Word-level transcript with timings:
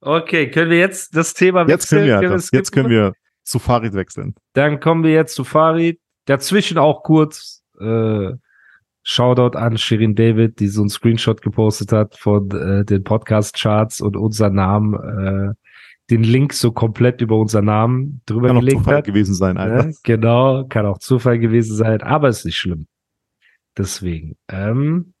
Okay, 0.00 0.50
können 0.50 0.70
wir 0.70 0.78
jetzt 0.78 1.16
das 1.16 1.34
Thema 1.34 1.66
wechseln? 1.66 1.70
Jetzt 1.78 1.88
können 1.90 2.06
wir, 2.06 2.20
können 2.20 2.30
wir 2.30 2.58
jetzt 2.58 2.72
können 2.72 2.90
wir 2.90 3.12
zu 3.42 3.58
Farid 3.58 3.94
wechseln. 3.94 4.34
Dann 4.52 4.80
kommen 4.80 5.02
wir 5.02 5.12
jetzt 5.12 5.34
zu 5.34 5.44
Farid. 5.44 6.00
Dazwischen 6.26 6.78
auch 6.78 7.02
kurz 7.02 7.62
äh, 7.80 8.32
Shoutout 9.02 9.56
an 9.56 9.78
Shirin 9.78 10.14
David, 10.14 10.60
die 10.60 10.68
so 10.68 10.82
einen 10.82 10.90
Screenshot 10.90 11.40
gepostet 11.40 11.92
hat 11.92 12.16
von 12.16 12.50
äh, 12.50 12.84
den 12.84 13.04
Podcast-Charts 13.04 14.02
und 14.02 14.16
unser 14.16 14.50
Namen, 14.50 14.94
äh, 14.94 15.54
den 16.10 16.22
Link 16.22 16.52
so 16.52 16.72
komplett 16.72 17.22
über 17.22 17.36
unser 17.36 17.62
Namen 17.62 18.20
drüber 18.26 18.48
kann 18.48 18.58
gelegt 18.58 18.76
auch 18.76 18.80
Zufall 18.82 18.96
hat. 18.98 19.04
gewesen 19.04 19.34
sein, 19.34 19.56
Alter. 19.56 19.88
Ja, 19.88 19.94
genau, 20.02 20.64
kann 20.68 20.84
auch 20.84 20.98
Zufall 20.98 21.38
gewesen 21.38 21.74
sein, 21.74 22.02
aber 22.02 22.28
ist 22.28 22.44
nicht 22.44 22.58
schlimm. 22.58 22.86
Deswegen. 23.76 24.36
Ähm, 24.48 25.14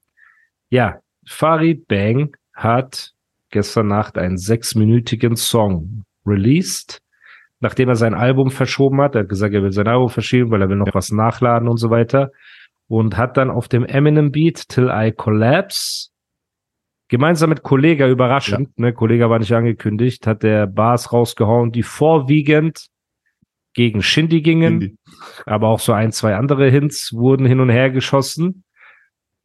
ja, 0.68 1.00
Farid 1.26 1.88
Bang 1.88 2.36
hat 2.52 3.14
gestern 3.50 3.88
Nacht 3.88 4.18
einen 4.18 4.36
sechsminütigen 4.36 5.36
Song 5.36 6.04
released, 6.26 7.00
nachdem 7.60 7.88
er 7.88 7.96
sein 7.96 8.14
Album 8.14 8.50
verschoben 8.50 9.00
hat. 9.00 9.14
Er 9.14 9.22
hat 9.22 9.28
gesagt, 9.28 9.54
er 9.54 9.62
will 9.62 9.72
sein 9.72 9.88
Album 9.88 10.08
verschieben, 10.08 10.50
weil 10.50 10.62
er 10.62 10.68
will 10.68 10.76
noch 10.76 10.94
was 10.94 11.10
nachladen 11.10 11.68
und 11.68 11.78
so 11.78 11.90
weiter. 11.90 12.30
Und 12.86 13.16
hat 13.16 13.36
dann 13.36 13.50
auf 13.50 13.68
dem 13.68 13.84
Eminem 13.84 14.32
Beat 14.32 14.68
Till 14.68 14.90
I 14.92 15.12
Collapse 15.12 16.08
gemeinsam 17.08 17.50
mit 17.50 17.62
Kollega 17.62 18.06
überraschend, 18.06 18.68
ja. 18.76 18.84
ne, 18.84 18.92
Kollega 18.92 19.28
war 19.30 19.38
nicht 19.38 19.52
angekündigt, 19.52 20.26
hat 20.26 20.42
der 20.42 20.66
Bars 20.66 21.12
rausgehauen, 21.12 21.72
die 21.72 21.82
vorwiegend 21.82 22.88
gegen 23.72 24.02
Shindy 24.02 24.42
gingen, 24.42 24.80
Shindy. 24.80 24.96
aber 25.46 25.68
auch 25.68 25.80
so 25.80 25.92
ein, 25.92 26.12
zwei 26.12 26.36
andere 26.36 26.70
Hints 26.70 27.12
wurden 27.12 27.46
hin 27.46 27.60
und 27.60 27.70
her 27.70 27.90
geschossen. 27.90 28.64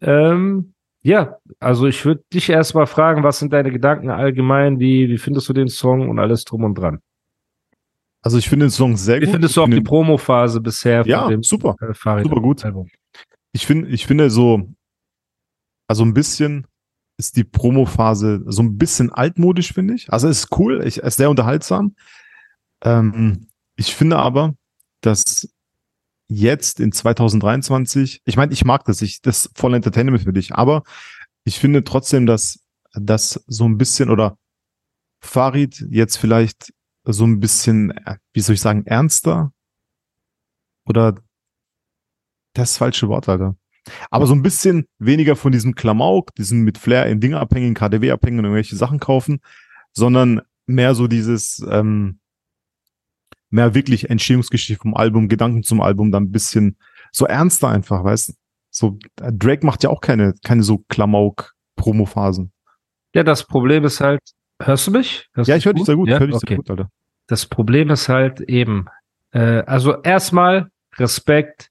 Ähm, 0.01 0.72
ja, 1.03 1.37
also 1.59 1.85
ich 1.85 2.05
würde 2.05 2.23
dich 2.33 2.49
erstmal 2.49 2.87
fragen, 2.87 3.23
was 3.23 3.37
sind 3.37 3.51
deine 3.51 3.71
Gedanken 3.71 4.09
allgemein? 4.09 4.79
Wie, 4.79 5.09
wie 5.09 5.17
findest 5.17 5.49
du 5.49 5.53
den 5.53 5.67
Song 5.67 6.09
und 6.09 6.17
alles 6.17 6.45
drum 6.45 6.63
und 6.63 6.75
dran? 6.75 6.99
Also 8.21 8.37
ich 8.37 8.47
finde 8.47 8.67
den 8.67 8.71
Song 8.71 8.95
sehr 8.95 9.17
wie 9.17 9.19
gut. 9.19 9.27
Wie 9.27 9.31
findest 9.33 9.57
du 9.57 9.63
auch 9.63 9.69
die 9.69 9.81
Promo-Phase 9.81 10.61
bisher? 10.61 11.05
Ja, 11.05 11.29
super. 11.41 11.75
Äh, 11.81 12.23
super 12.23 12.41
gut. 12.41 12.63
Album? 12.63 12.89
Ich 13.51 13.65
finde, 13.65 13.89
ich 13.89 14.07
finde 14.07 14.29
so, 14.29 14.73
also 15.87 16.05
ein 16.05 16.13
bisschen 16.13 16.65
ist 17.17 17.35
die 17.35 17.43
Promo-Phase 17.43 18.43
so 18.45 18.63
ein 18.63 18.77
bisschen 18.77 19.11
altmodisch, 19.11 19.73
finde 19.73 19.95
ich. 19.95 20.11
Also 20.11 20.29
es 20.29 20.45
ist 20.45 20.57
cool, 20.57 20.81
ich, 20.87 20.97
ist 20.99 21.17
sehr 21.17 21.29
unterhaltsam. 21.29 21.95
Ähm, 22.83 23.47
ich 23.75 23.93
finde 23.93 24.17
aber, 24.17 24.55
dass 25.01 25.49
jetzt 26.27 26.79
in 26.79 26.91
2023, 26.91 28.21
ich 28.25 28.37
meine, 28.37 28.53
ich 28.53 28.65
mag 28.65 28.85
das, 28.85 29.01
ich, 29.01 29.21
das 29.21 29.49
voll 29.55 29.73
Entertainment 29.73 30.23
für 30.23 30.33
dich, 30.33 30.53
aber 30.53 30.83
ich 31.43 31.59
finde 31.59 31.83
trotzdem, 31.83 32.25
dass 32.25 32.59
das 32.93 33.43
so 33.47 33.65
ein 33.65 33.77
bisschen 33.77 34.09
oder 34.09 34.37
Farid 35.21 35.85
jetzt 35.89 36.17
vielleicht 36.17 36.73
so 37.05 37.25
ein 37.25 37.39
bisschen, 37.39 37.93
wie 38.33 38.41
soll 38.41 38.55
ich 38.55 38.61
sagen, 38.61 38.85
ernster 38.85 39.51
oder 40.85 41.15
das 42.53 42.77
falsche 42.77 43.07
Wort, 43.07 43.27
Alter. 43.27 43.55
Aber 44.09 44.27
so 44.27 44.33
ein 44.33 44.41
bisschen 44.41 44.87
weniger 44.99 45.35
von 45.35 45.51
diesem 45.51 45.75
Klamauk, 45.75 46.33
diesen 46.35 46.61
mit 46.61 46.77
Flair 46.77 47.07
in 47.07 47.19
Dinge 47.19 47.39
abhängigen, 47.39 47.73
KDW 47.73 48.11
abhängigen 48.11 48.39
und 48.39 48.45
irgendwelche 48.45 48.75
Sachen 48.75 48.99
kaufen, 48.99 49.41
sondern 49.91 50.41
mehr 50.65 50.95
so 50.95 51.07
dieses, 51.07 51.65
ähm, 51.69 52.19
mehr 53.53 53.75
wirklich 53.75 54.09
Entstehungsgeschichte 54.09 54.81
vom 54.81 54.95
Album, 54.95 55.29
Gedanken 55.29 55.63
zum 55.63 55.79
Album, 55.79 56.11
dann 56.11 56.23
ein 56.23 56.31
bisschen 56.31 56.77
so 57.11 57.25
ernster 57.25 57.69
einfach, 57.69 58.03
weißt 58.03 58.29
du? 58.29 58.33
So, 58.71 58.97
Drake 59.15 59.63
macht 59.63 59.83
ja 59.83 59.91
auch 59.91 60.01
keine, 60.01 60.33
keine 60.43 60.63
so 60.63 60.79
Klamauk-Promo-Phasen. 60.89 62.51
Ja, 63.13 63.21
das 63.21 63.45
Problem 63.45 63.85
ist 63.85 64.01
halt, 64.01 64.21
hörst 64.59 64.87
du 64.87 64.91
mich? 64.91 65.29
Hörst 65.35 65.47
ja, 65.47 65.55
ich 65.55 65.65
höre 65.65 65.73
dich 65.73 65.85
sehr 65.85 65.95
gut, 65.95 66.09
ja? 66.09 66.17
hör 66.17 66.25
dich 66.25 66.35
okay. 66.35 66.47
sehr 66.47 66.57
gut, 66.57 66.69
Alter. 66.71 66.89
Das 67.27 67.45
Problem 67.45 67.91
ist 67.91 68.09
halt 68.09 68.41
eben, 68.41 68.87
äh, 69.31 69.61
also 69.67 70.01
erstmal 70.01 70.69
Respekt 70.97 71.69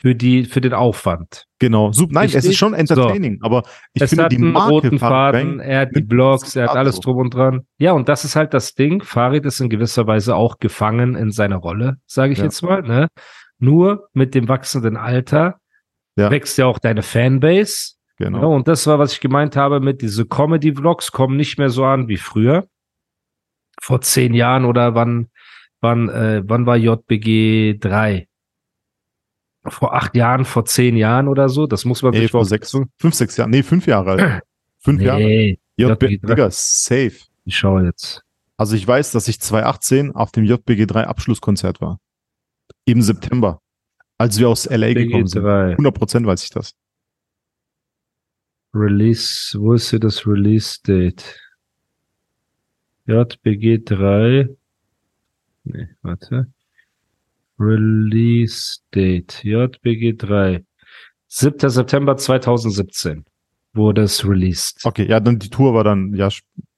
für 0.00 0.14
die 0.14 0.44
für 0.44 0.62
den 0.62 0.72
Aufwand. 0.72 1.46
Genau. 1.58 1.92
Super. 1.92 2.14
Nein, 2.14 2.26
ich, 2.26 2.34
es 2.34 2.46
ist 2.46 2.56
schon 2.56 2.72
entertaining, 2.72 3.38
so. 3.40 3.46
aber 3.46 3.64
ich 3.92 4.00
es 4.00 4.08
finde 4.08 4.24
hat 4.24 4.32
die 4.32 4.36
einen 4.36 4.52
Marke 4.52 4.72
roten 4.72 4.98
Faden, 4.98 5.60
er 5.60 5.80
hat 5.80 5.90
die 5.94 6.00
Blogs, 6.00 6.56
er 6.56 6.68
hat 6.68 6.76
alles 6.76 7.00
drum 7.00 7.18
und 7.18 7.34
dran. 7.34 7.66
Ja, 7.76 7.92
und 7.92 8.08
das 8.08 8.24
ist 8.24 8.34
halt 8.34 8.54
das 8.54 8.74
Ding. 8.74 9.02
Farid 9.02 9.44
ist 9.44 9.60
in 9.60 9.68
gewisser 9.68 10.06
Weise 10.06 10.36
auch 10.36 10.58
gefangen 10.58 11.16
in 11.16 11.32
seiner 11.32 11.56
Rolle, 11.56 11.98
sage 12.06 12.32
ich 12.32 12.38
ja. 12.38 12.44
jetzt 12.44 12.62
mal. 12.62 12.80
Ne? 12.80 13.08
Nur 13.58 14.08
mit 14.14 14.34
dem 14.34 14.48
wachsenden 14.48 14.96
Alter 14.96 15.60
ja. 16.16 16.30
wächst 16.30 16.56
ja 16.56 16.64
auch 16.64 16.78
deine 16.78 17.02
Fanbase. 17.02 17.96
Genau. 18.16 18.40
Ja, 18.40 18.46
und 18.46 18.68
das 18.68 18.86
war, 18.86 18.98
was 18.98 19.12
ich 19.12 19.20
gemeint 19.20 19.54
habe 19.54 19.80
mit 19.80 20.00
diese 20.00 20.24
Comedy-Vlogs 20.24 21.12
kommen 21.12 21.36
nicht 21.36 21.58
mehr 21.58 21.68
so 21.68 21.84
an 21.84 22.08
wie 22.08 22.16
früher. 22.16 22.66
Vor 23.82 24.00
zehn 24.00 24.32
Jahren 24.32 24.64
oder 24.64 24.94
wann, 24.94 25.28
wann, 25.82 26.08
äh, 26.08 26.42
wann 26.46 26.64
war 26.64 26.78
JBG 26.78 27.78
3? 27.78 28.28
Vor 29.66 29.94
acht 29.94 30.16
Jahren, 30.16 30.44
vor 30.44 30.64
zehn 30.64 30.96
Jahren 30.96 31.28
oder 31.28 31.48
so. 31.48 31.66
Das 31.66 31.84
muss 31.84 32.02
man 32.02 32.12
nee, 32.12 32.20
sich 32.20 32.30
vor 32.30 32.44
sechs, 32.44 32.70
fünf, 32.96 33.14
sechs 33.14 33.36
Jahren. 33.36 33.50
Nee, 33.50 33.62
fünf 33.62 33.86
Jahre 33.86 34.10
alt. 34.12 34.42
Fünf 34.82 35.00
nee, 35.00 35.58
Jahre. 35.76 35.94
JBG, 35.94 36.26
Digga, 36.26 36.48
safe. 36.50 37.12
Ich 37.44 37.54
schaue 37.54 37.84
jetzt. 37.84 38.22
Also 38.56 38.76
ich 38.76 38.86
weiß, 38.86 39.12
dass 39.12 39.28
ich 39.28 39.40
2018 39.40 40.14
auf 40.14 40.32
dem 40.32 40.44
JBG 40.44 40.86
3 40.86 41.06
Abschlusskonzert 41.06 41.80
war. 41.80 42.00
Im 42.86 43.02
September. 43.02 43.60
Als 44.16 44.38
wir 44.38 44.48
aus 44.48 44.64
LA 44.64 44.88
JBG 44.88 45.04
gekommen 45.06 45.26
sind. 45.26 45.42
3. 45.42 45.74
100% 45.76 46.26
weiß 46.26 46.44
ich 46.44 46.50
das. 46.50 46.74
Release, 48.72 49.58
wo 49.58 49.74
ist 49.74 49.90
hier 49.90 49.98
das 49.98 50.26
Release 50.26 50.78
Date? 50.82 51.38
JBG 53.06 53.82
3. 53.84 54.48
Nee, 55.64 55.88
warte. 56.02 56.52
Release 57.60 58.78
Date 58.94 59.44
JBG 59.44 60.16
3. 60.16 60.64
7. 61.28 61.68
September 61.68 62.16
2017 62.16 63.24
wurde 63.72 64.02
es 64.02 64.26
released. 64.26 64.84
Okay, 64.84 65.06
ja, 65.06 65.20
dann 65.20 65.38
die 65.38 65.50
Tour 65.50 65.74
war 65.74 65.84
dann, 65.84 66.12
ja, 66.14 66.28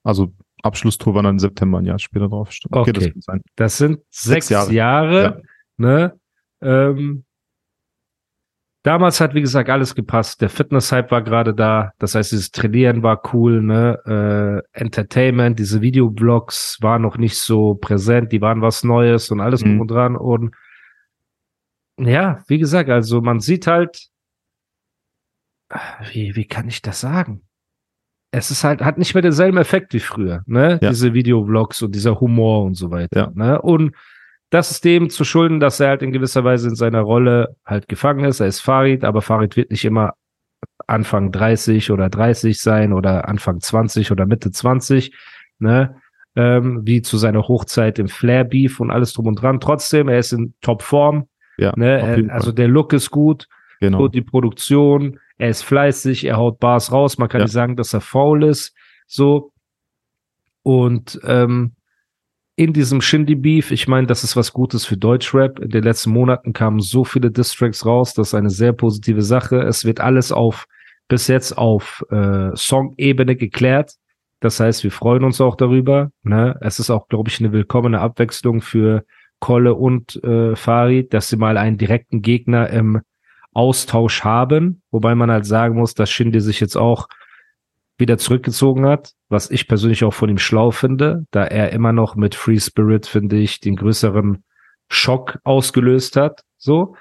also 0.03 0.32
Abschlusstour 0.62 1.15
war 1.15 1.22
dann 1.22 1.37
im 1.37 1.38
September, 1.38 1.78
ein 1.78 1.87
Jahr 1.87 1.98
später 1.98 2.28
drauf. 2.28 2.50
Okay, 2.70 2.91
okay. 2.91 3.12
Das, 3.26 3.41
das 3.56 3.78
sind 3.78 4.00
sechs, 4.10 4.48
sechs 4.48 4.50
Jahre, 4.50 4.72
Jahre 4.72 5.22
ja. 5.22 5.37
ne? 5.78 6.20
Ähm, 6.60 7.25
damals 8.82 9.20
hat, 9.20 9.34
wie 9.34 9.41
gesagt, 9.41 9.70
alles 9.70 9.94
gepasst. 9.94 10.41
Der 10.41 10.50
Fitness-Hype 10.50 11.10
war 11.10 11.22
gerade 11.22 11.54
da. 11.54 11.93
Das 11.99 12.14
heißt, 12.14 12.32
dieses 12.32 12.50
Trainieren 12.50 13.03
war 13.03 13.22
cool, 13.32 13.62
ne? 13.62 14.62
Äh, 14.75 14.78
Entertainment, 14.78 15.59
diese 15.59 15.81
Videoblogs 15.81 16.78
waren 16.81 17.03
noch 17.03 17.16
nicht 17.16 17.38
so 17.38 17.75
präsent, 17.75 18.32
die 18.32 18.41
waren 18.41 18.60
was 18.60 18.84
Neues 18.84 19.31
und 19.31 19.41
alles 19.41 19.64
mhm. 19.64 19.70
drum 19.70 19.81
und 19.81 19.91
dran. 19.91 20.16
Und 20.16 20.54
ja, 21.98 22.42
wie 22.48 22.58
gesagt, 22.58 22.91
also 22.91 23.20
man 23.20 23.41
sieht 23.41 23.66
halt, 23.66 24.08
wie, 26.12 26.36
wie 26.36 26.47
kann 26.47 26.69
ich 26.69 26.82
das 26.82 27.00
sagen? 27.00 27.42
Es 28.30 28.50
ist 28.50 28.64
halt, 28.64 28.82
hat 28.82 28.98
nicht 28.98 29.14
mehr 29.14 29.22
denselben 29.22 29.58
Effekt 29.58 29.92
wie 29.92 30.00
früher, 30.00 30.42
ne? 30.47 30.78
Ja. 30.82 30.91
Diese 30.91 31.12
Videovlogs 31.12 31.82
und 31.82 31.94
dieser 31.94 32.20
Humor 32.20 32.64
und 32.64 32.75
so 32.75 32.91
weiter, 32.91 33.20
ja. 33.20 33.31
ne? 33.34 33.60
Und 33.60 33.94
das 34.50 34.70
ist 34.70 34.84
dem 34.84 35.08
zu 35.08 35.25
schulden, 35.25 35.60
dass 35.60 35.81
er 35.81 35.88
halt 35.88 36.02
in 36.02 36.12
gewisser 36.12 36.44
Weise 36.44 36.69
in 36.69 36.75
seiner 36.75 37.00
Rolle 37.00 37.56
halt 37.64 37.88
gefangen 37.88 38.25
ist. 38.25 38.41
Er 38.41 38.48
ist 38.48 38.60
Farid, 38.60 39.04
aber 39.04 39.22
Farid 39.22 39.56
wird 39.56 39.70
nicht 39.70 39.84
immer 39.84 40.14
Anfang 40.86 41.32
30 41.32 41.91
oder 41.91 42.08
30 42.10 42.60
sein 42.60 42.92
oder 42.92 43.28
Anfang 43.28 43.60
20 43.60 44.10
oder 44.10 44.26
Mitte 44.26 44.50
20, 44.50 45.14
ne? 45.58 45.97
Ähm, 46.34 46.81
wie 46.84 47.02
zu 47.02 47.19
seiner 47.19 47.47
Hochzeit 47.47 47.98
im 47.98 48.08
Flair 48.08 48.44
Beef 48.44 48.81
und 48.81 48.91
alles 48.91 49.12
drum 49.12 49.26
und 49.26 49.36
dran. 49.36 49.60
Trotzdem, 49.60 50.08
er 50.08 50.19
ist 50.19 50.32
in 50.32 50.54
Topform, 50.62 51.28
ja, 51.62 51.72
ne? 51.76 52.28
Also 52.30 52.52
der 52.52 52.68
Look 52.68 52.92
ist 52.92 53.10
gut, 53.10 53.48
genau. 53.80 53.98
gut 53.98 54.14
die 54.14 54.22
Produktion, 54.22 55.18
er 55.38 55.48
ist 55.48 55.62
fleißig, 55.62 56.24
er 56.24 56.36
haut 56.36 56.60
Bars 56.60 56.92
raus, 56.92 57.18
man 57.18 57.28
kann 57.28 57.40
ja. 57.40 57.44
nicht 57.44 57.52
sagen, 57.52 57.76
dass 57.76 57.94
er 57.94 58.00
faul 58.00 58.44
ist, 58.44 58.74
so. 59.06 59.52
Und 60.62 61.20
ähm, 61.24 61.72
in 62.54 62.72
diesem 62.72 63.00
Shindy 63.00 63.34
Beef, 63.34 63.70
ich 63.70 63.88
meine, 63.88 64.06
das 64.06 64.22
ist 64.22 64.37
was 64.37 64.52
Gutes 64.52 64.84
für 64.84 64.96
Deutschrap. 64.96 65.58
In 65.58 65.70
den 65.70 65.82
letzten 65.82 66.10
Monaten 66.10 66.52
kamen 66.52 66.81
so 66.81 67.02
viele 67.02 67.31
Distracks 67.31 67.84
raus, 67.84 68.14
das 68.14 68.28
ist 68.28 68.34
eine 68.34 68.50
sehr 68.50 68.72
positive 68.72 69.22
Sache. 69.22 69.60
Es 69.62 69.84
wird 69.84 70.00
alles 70.00 70.31
auf 70.31 70.66
bis 71.08 71.26
jetzt 71.26 71.58
auf 71.58 72.04
äh, 72.10 72.54
Song-Ebene 72.54 73.37
geklärt. 73.37 73.94
Das 74.40 74.60
heißt, 74.60 74.82
wir 74.82 74.90
freuen 74.90 75.25
uns 75.25 75.40
auch 75.40 75.56
darüber. 75.56 76.10
Ne? 76.22 76.56
Es 76.60 76.78
ist 76.78 76.90
auch, 76.90 77.08
glaube 77.08 77.31
ich, 77.31 77.38
eine 77.40 77.52
willkommene 77.52 78.00
Abwechslung 78.00 78.60
für 78.60 79.04
Kolle 79.42 79.74
und 79.74 80.22
äh, 80.22 80.54
Farid, 80.54 81.12
dass 81.12 81.28
sie 81.28 81.36
mal 81.36 81.56
einen 81.56 81.76
direkten 81.76 82.22
Gegner 82.22 82.70
im 82.70 83.00
Austausch 83.52 84.22
haben, 84.22 84.82
wobei 84.92 85.16
man 85.16 85.32
halt 85.32 85.46
sagen 85.46 85.74
muss, 85.74 85.94
dass 85.94 86.10
Shindy 86.10 86.40
sich 86.40 86.60
jetzt 86.60 86.76
auch 86.76 87.08
wieder 87.98 88.18
zurückgezogen 88.18 88.86
hat, 88.86 89.14
was 89.28 89.50
ich 89.50 89.66
persönlich 89.66 90.04
auch 90.04 90.14
von 90.14 90.28
ihm 90.28 90.38
schlau 90.38 90.70
finde, 90.70 91.26
da 91.32 91.44
er 91.44 91.72
immer 91.72 91.92
noch 91.92 92.14
mit 92.14 92.36
Free 92.36 92.60
Spirit, 92.60 93.06
finde 93.06 93.36
ich, 93.36 93.58
den 93.58 93.74
größeren 93.74 94.44
Schock 94.88 95.40
ausgelöst 95.42 96.14
hat, 96.14 96.42
so. 96.56 96.94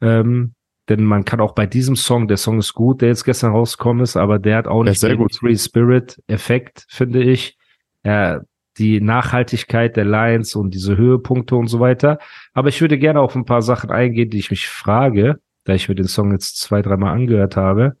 Ähm, 0.00 0.54
denn 0.88 1.04
man 1.04 1.26
kann 1.26 1.42
auch 1.42 1.54
bei 1.54 1.66
diesem 1.66 1.94
Song, 1.94 2.26
der 2.26 2.38
Song 2.38 2.58
ist 2.58 2.72
gut, 2.72 3.02
der 3.02 3.08
jetzt 3.08 3.24
gestern 3.24 3.52
rausgekommen 3.52 4.02
ist, 4.02 4.16
aber 4.16 4.38
der 4.38 4.56
hat 4.56 4.66
auch 4.66 4.82
nicht 4.82 5.02
den 5.02 5.28
Free 5.28 5.56
Spirit 5.56 6.22
Effekt, 6.26 6.86
finde 6.88 7.22
ich. 7.22 7.58
Ja, 8.02 8.40
die 8.78 9.00
Nachhaltigkeit 9.00 9.96
der 9.96 10.04
Lines 10.04 10.54
und 10.54 10.72
diese 10.72 10.96
Höhepunkte 10.96 11.56
und 11.56 11.68
so 11.68 11.80
weiter. 11.80 12.18
Aber 12.54 12.68
ich 12.68 12.80
würde 12.80 12.98
gerne 12.98 13.20
auf 13.20 13.36
ein 13.36 13.44
paar 13.44 13.62
Sachen 13.62 13.90
eingehen, 13.90 14.30
die 14.30 14.38
ich 14.38 14.50
mich 14.50 14.68
frage, 14.68 15.40
da 15.64 15.74
ich 15.74 15.88
mir 15.88 15.94
den 15.94 16.08
Song 16.08 16.32
jetzt 16.32 16.58
zwei, 16.58 16.82
dreimal 16.82 17.14
angehört 17.14 17.56
habe. 17.56 17.96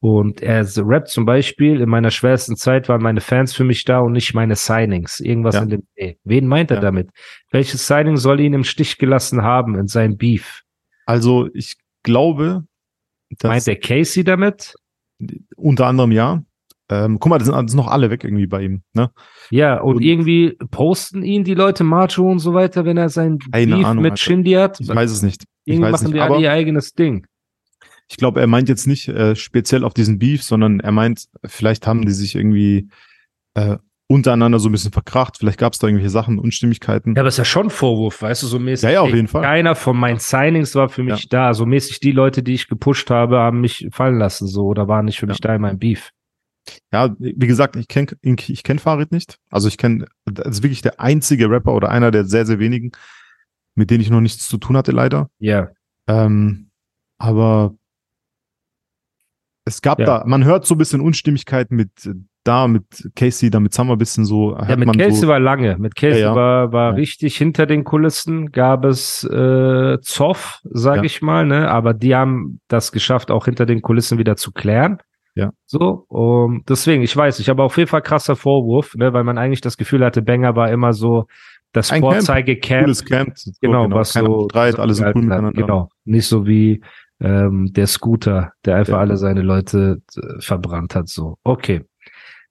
Und 0.00 0.42
er 0.42 0.66
rappt 0.78 1.08
zum 1.08 1.24
Beispiel, 1.24 1.80
in 1.80 1.88
meiner 1.88 2.10
schwersten 2.10 2.56
Zeit 2.56 2.88
waren 2.88 3.02
meine 3.02 3.20
Fans 3.20 3.54
für 3.54 3.62
mich 3.62 3.84
da 3.84 4.00
und 4.00 4.12
nicht 4.12 4.34
meine 4.34 4.56
Signings. 4.56 5.20
Irgendwas 5.20 5.54
ja. 5.54 5.62
in 5.62 5.68
dem, 5.68 5.82
ey, 5.94 6.18
wen 6.24 6.48
meint 6.48 6.72
er 6.72 6.78
ja. 6.78 6.80
damit? 6.80 7.10
Welches 7.50 7.86
Signing 7.86 8.16
soll 8.16 8.40
ihn 8.40 8.52
im 8.52 8.64
Stich 8.64 8.98
gelassen 8.98 9.42
haben 9.42 9.78
in 9.78 9.86
seinem 9.86 10.16
Beef? 10.16 10.62
Also, 11.06 11.48
ich 11.54 11.76
glaube, 12.02 12.64
Meint 13.42 13.66
der 13.66 13.76
Casey 13.76 14.24
damit? 14.24 14.74
Unter 15.56 15.86
anderem 15.86 16.12
ja. 16.12 16.42
Ähm, 16.92 17.18
guck 17.18 17.30
mal, 17.30 17.38
das 17.38 17.46
sind, 17.46 17.54
das 17.54 17.70
sind 17.70 17.78
noch 17.78 17.88
alle 17.88 18.10
weg 18.10 18.22
irgendwie 18.22 18.46
bei 18.46 18.62
ihm. 18.62 18.82
Ne? 18.92 19.10
Ja, 19.50 19.80
und, 19.80 19.96
und, 19.96 20.02
irgendwie 20.02 20.58
posten 20.70 21.22
ihn 21.22 21.42
die 21.42 21.54
Leute, 21.54 21.84
Macho 21.84 22.30
und 22.30 22.38
so 22.38 22.52
weiter, 22.52 22.84
wenn 22.84 22.98
er 22.98 23.08
sein 23.08 23.38
Beef 23.38 23.84
Ahnung, 23.84 24.02
mit 24.02 24.18
Shindy 24.18 24.52
hat. 24.52 24.78
Ich 24.78 24.88
weiß 24.88 25.10
es 25.10 25.22
nicht. 25.22 25.44
Irgendwie 25.64 25.90
machen 25.90 26.04
nicht, 26.04 26.16
die 26.16 26.20
alle 26.20 26.40
ihr 26.40 26.52
eigenes 26.52 26.92
Ding. 26.92 27.26
Ich 28.10 28.18
glaube, 28.18 28.40
er 28.40 28.46
meint 28.46 28.68
jetzt 28.68 28.86
nicht 28.86 29.08
äh, 29.08 29.34
speziell 29.36 29.84
auf 29.84 29.94
diesen 29.94 30.18
Beef, 30.18 30.42
sondern 30.42 30.80
er 30.80 30.92
meint, 30.92 31.28
vielleicht 31.46 31.86
haben 31.86 32.04
die 32.04 32.12
sich 32.12 32.34
irgendwie 32.34 32.90
äh, 33.54 33.78
untereinander 34.06 34.58
so 34.58 34.68
ein 34.68 34.72
bisschen 34.72 34.92
verkracht. 34.92 35.38
Vielleicht 35.38 35.58
gab 35.58 35.72
es 35.72 35.78
da 35.78 35.86
irgendwelche 35.86 36.10
Sachen, 36.10 36.38
Unstimmigkeiten. 36.38 37.14
Ja, 37.14 37.22
aber 37.22 37.28
ist 37.28 37.38
ja 37.38 37.44
schon 37.44 37.66
ein 37.66 37.70
Vorwurf, 37.70 38.20
weißt 38.20 38.42
du, 38.42 38.46
so 38.48 38.58
mäßig. 38.58 38.84
Ja, 38.84 38.90
ja, 38.90 39.00
auf 39.00 39.14
jeden 39.14 39.28
Fall. 39.28 39.42
Keiner 39.42 39.74
von 39.74 39.96
meinen 39.96 40.18
Signings 40.18 40.74
war 40.74 40.90
für 40.90 41.02
mich 41.02 41.22
ja. 41.22 41.28
da. 41.30 41.54
So 41.54 41.64
mäßig 41.64 42.00
die 42.00 42.12
Leute, 42.12 42.42
die 42.42 42.52
ich 42.54 42.68
gepusht 42.68 43.08
habe, 43.08 43.38
haben 43.38 43.62
mich 43.62 43.88
fallen 43.92 44.18
lassen, 44.18 44.46
so, 44.46 44.66
oder 44.66 44.88
waren 44.88 45.06
nicht 45.06 45.18
für 45.18 45.26
mich 45.26 45.40
da 45.40 45.54
in 45.54 45.62
meinem 45.62 45.78
Beef. 45.78 46.10
Ja, 46.92 47.14
wie 47.18 47.46
gesagt, 47.46 47.76
ich 47.76 47.88
kenne 47.88 48.08
ich 48.22 48.62
kenn 48.62 48.78
Farid 48.78 49.12
nicht. 49.12 49.38
Also 49.50 49.68
ich 49.68 49.78
kenne, 49.78 50.06
das 50.24 50.56
ist 50.56 50.62
wirklich 50.62 50.82
der 50.82 51.00
einzige 51.00 51.50
Rapper 51.50 51.74
oder 51.74 51.90
einer 51.90 52.10
der 52.10 52.24
sehr, 52.24 52.46
sehr 52.46 52.58
wenigen, 52.58 52.92
mit 53.74 53.90
denen 53.90 54.00
ich 54.00 54.10
noch 54.10 54.20
nichts 54.20 54.46
zu 54.48 54.58
tun 54.58 54.76
hatte, 54.76 54.92
leider. 54.92 55.28
Ja. 55.38 55.70
Ähm, 56.06 56.70
aber 57.18 57.74
es 59.64 59.82
gab 59.82 60.00
ja. 60.00 60.06
da, 60.06 60.24
man 60.26 60.44
hört 60.44 60.66
so 60.66 60.74
ein 60.74 60.78
bisschen 60.78 61.00
Unstimmigkeiten 61.00 61.76
mit 61.76 61.90
da, 62.44 62.66
mit 62.66 62.84
Casey, 63.14 63.50
damit 63.50 63.78
haben 63.78 63.86
wir 63.86 63.92
ein 63.92 63.98
bisschen 63.98 64.24
so. 64.24 64.56
Ja, 64.56 64.76
mit 64.76 64.98
Casey 64.98 65.20
so, 65.20 65.28
war 65.28 65.38
lange. 65.38 65.76
Mit 65.78 65.94
Casey 65.94 66.20
ja, 66.20 66.30
ja. 66.30 66.34
war, 66.34 66.72
war 66.72 66.96
richtig 66.96 67.36
hinter 67.36 67.66
den 67.66 67.84
Kulissen, 67.84 68.50
gab 68.50 68.84
es 68.84 69.22
äh, 69.24 70.00
Zoff, 70.00 70.60
sag 70.64 71.04
ich 71.04 71.22
mal, 71.22 71.46
ne? 71.46 71.70
Aber 71.70 71.94
die 71.94 72.14
haben 72.14 72.60
das 72.66 72.90
geschafft, 72.90 73.30
auch 73.30 73.44
hinter 73.44 73.66
den 73.66 73.80
Kulissen 73.80 74.18
wieder 74.18 74.36
zu 74.36 74.50
klären. 74.50 74.98
Ja. 75.34 75.50
So, 75.66 76.04
um, 76.08 76.62
deswegen, 76.68 77.02
ich 77.02 77.16
weiß, 77.16 77.38
ich 77.40 77.48
habe 77.48 77.62
auf 77.62 77.76
jeden 77.78 77.88
Fall 77.88 78.02
krasser 78.02 78.36
Vorwurf, 78.36 78.94
ne, 78.96 79.12
weil 79.12 79.24
man 79.24 79.38
eigentlich 79.38 79.62
das 79.62 79.76
Gefühl 79.76 80.04
hatte, 80.04 80.22
Banger 80.22 80.56
war 80.56 80.70
immer 80.70 80.92
so 80.92 81.26
das 81.72 81.90
Vorzeigecamp. 81.90 82.84
Cooles 82.84 83.04
Camp. 83.04 83.34
Genau, 83.60 83.84
genau, 83.84 83.96
was 83.96 84.12
so. 84.12 84.46
Streit, 84.50 84.78
alles 84.78 84.98
so 84.98 85.04
cool 85.04 85.22
miteinander. 85.22 85.52
Genau. 85.52 85.88
Nicht 86.04 86.26
so 86.26 86.46
wie 86.46 86.82
ähm, 87.20 87.72
der 87.72 87.86
Scooter, 87.86 88.52
der 88.64 88.76
einfach 88.76 88.94
ja. 88.94 88.98
alle 88.98 89.16
seine 89.16 89.42
Leute 89.42 90.02
äh, 90.16 90.40
verbrannt 90.40 90.94
hat, 90.94 91.08
so. 91.08 91.38
Okay. 91.44 91.82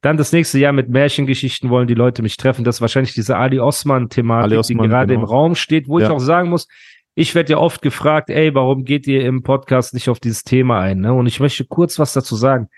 Dann 0.02 0.18
das 0.18 0.32
nächste 0.32 0.58
Jahr 0.58 0.74
mit 0.74 0.90
Märchengeschichten 0.90 1.70
wollen 1.70 1.88
die 1.88 1.94
Leute 1.94 2.24
mich 2.24 2.36
treffen. 2.36 2.64
Das 2.64 2.78
ist 2.78 2.82
wahrscheinlich 2.82 3.14
diese 3.14 3.38
Ali 3.38 3.60
Osman-Thematik, 3.60 4.64
die 4.64 4.74
gerade 4.74 5.14
genau. 5.14 5.20
im 5.20 5.26
Raum 5.26 5.54
steht, 5.54 5.88
wo 5.88 6.00
ja. 6.00 6.08
ich 6.08 6.12
auch 6.12 6.20
sagen 6.20 6.50
muss, 6.50 6.68
ich 7.16 7.36
werde 7.36 7.54
ja 7.54 7.58
oft 7.58 7.82
gefragt, 7.82 8.30
ey, 8.30 8.54
warum 8.56 8.86
geht 8.86 9.08
ihr 9.08 9.26
im 9.26 9.44
Podcast 9.44 9.94
nicht 9.94 10.10
auf 10.10 10.20
dieses 10.20 10.44
Thema 10.44 10.80
ein? 10.80 11.02
Ne? 11.02 11.14
Und 11.14 11.28
ich 11.28 11.40
möchte 11.40 11.66
kurz 11.66 12.00
was 12.00 12.14
dazu 12.14 12.36
sagen. 12.36 12.70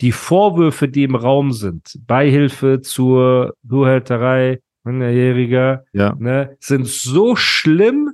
Die 0.00 0.12
Vorwürfe, 0.12 0.88
die 0.88 1.04
im 1.04 1.14
Raum 1.14 1.52
sind, 1.52 1.98
Beihilfe 2.06 2.80
zur 2.80 3.54
Zuhälterei 3.66 4.60
Minderjähriger, 4.84 5.84
ja. 5.92 6.16
ne, 6.18 6.56
sind 6.58 6.88
so 6.88 7.36
schlimm, 7.36 8.10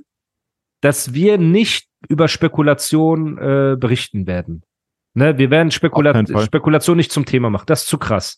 dass 0.81 1.13
wir 1.13 1.37
nicht 1.37 1.87
über 2.07 2.27
Spekulation 2.27 3.37
äh, 3.37 3.75
berichten 3.77 4.27
werden. 4.27 4.63
Ne, 5.15 5.37
wir 5.37 5.49
werden 5.49 5.71
Spekula 5.71 6.23
Spekulation 6.43 6.97
nicht 6.97 7.11
zum 7.11 7.25
Thema 7.25 7.49
machen. 7.49 7.65
Das 7.65 7.81
ist 7.81 7.89
zu 7.89 7.97
krass. 7.97 8.37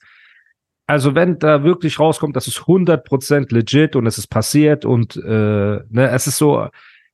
Also 0.87 1.13
wenn 1.13 1.39
da 1.39 1.63
wirklich 1.63 1.99
rauskommt, 1.99 2.35
das 2.35 2.47
ist 2.47 2.59
100% 2.59 3.53
legit 3.53 3.95
und 3.95 4.07
es 4.07 4.17
ist 4.17 4.27
passiert 4.27 4.85
und 4.85 5.17
äh, 5.17 5.19
ne, 5.89 6.09
es 6.09 6.27
ist 6.27 6.37
so 6.37 6.69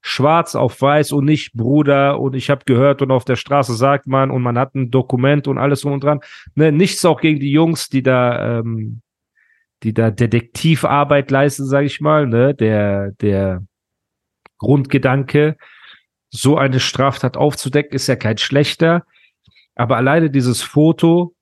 schwarz 0.08 0.56
auf 0.56 0.82
weiß 0.82 1.12
und 1.12 1.26
nicht 1.26 1.54
Bruder 1.54 2.20
und 2.20 2.34
ich 2.34 2.50
habe 2.50 2.64
gehört 2.66 3.02
und 3.02 3.12
auf 3.12 3.26
der 3.26 3.36
Straße 3.36 3.76
sagt 3.76 4.08
man 4.08 4.32
und 4.32 4.42
man 4.42 4.58
hat 4.58 4.74
ein 4.74 4.90
Dokument 4.90 5.48
und 5.48 5.58
alles 5.58 5.84
und 5.84 6.04
dran. 6.04 6.22
Ne, 6.56 6.72
nichts 6.72 7.04
auch 7.06 7.20
gegen 7.20 7.40
die 7.40 7.52
Jungs, 7.52 7.90
die 7.90 8.04
da 8.04 8.60
ähm, 8.60 9.02
die 9.84 9.94
da 9.94 10.10
Detektivarbeit 10.10 11.30
leisten, 11.30 11.66
sage 11.66 11.86
ich 11.88 12.00
mal, 12.00 12.26
ne, 12.26 12.56
der 12.56 13.12
der 13.22 13.64
Grundgedanke, 14.60 15.58
so 16.30 16.58
eine 16.58 16.80
Straftat 16.80 17.38
aufzudecken, 17.38 17.94
ist 17.94 18.08
ja 18.08 18.16
kein 18.16 18.38
schlechter. 18.38 19.06
Aber 19.76 19.98
alleine 19.98 20.30
dieses 20.32 20.62
Foto, 20.62 21.36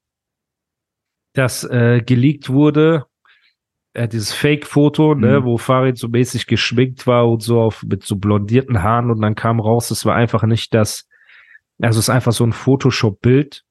das 1.33 1.63
äh, 1.63 2.01
geleakt 2.05 2.49
wurde, 2.49 3.05
äh, 3.95 4.07
dieses 4.07 4.33
Fake-Foto, 4.33 5.15
ne, 5.15 5.39
mhm. 5.39 5.45
wo 5.45 5.57
Farid 5.57 5.97
so 5.97 6.07
mäßig 6.07 6.47
geschminkt 6.47 7.07
war 7.07 7.27
und 7.27 7.41
so 7.41 7.61
auf 7.61 7.83
mit 7.83 8.03
so 8.03 8.15
blondierten 8.17 8.83
Haaren 8.83 9.11
und 9.11 9.21
dann 9.21 9.35
kam 9.35 9.59
raus, 9.59 9.91
es 9.91 10.05
war 10.05 10.15
einfach 10.15 10.43
nicht 10.43 10.73
das, 10.73 11.07
also 11.81 11.99
es 11.99 12.05
ist 12.05 12.09
einfach 12.09 12.31
so 12.33 12.45
ein 12.45 12.53
Photoshop-Bild, 12.53 13.63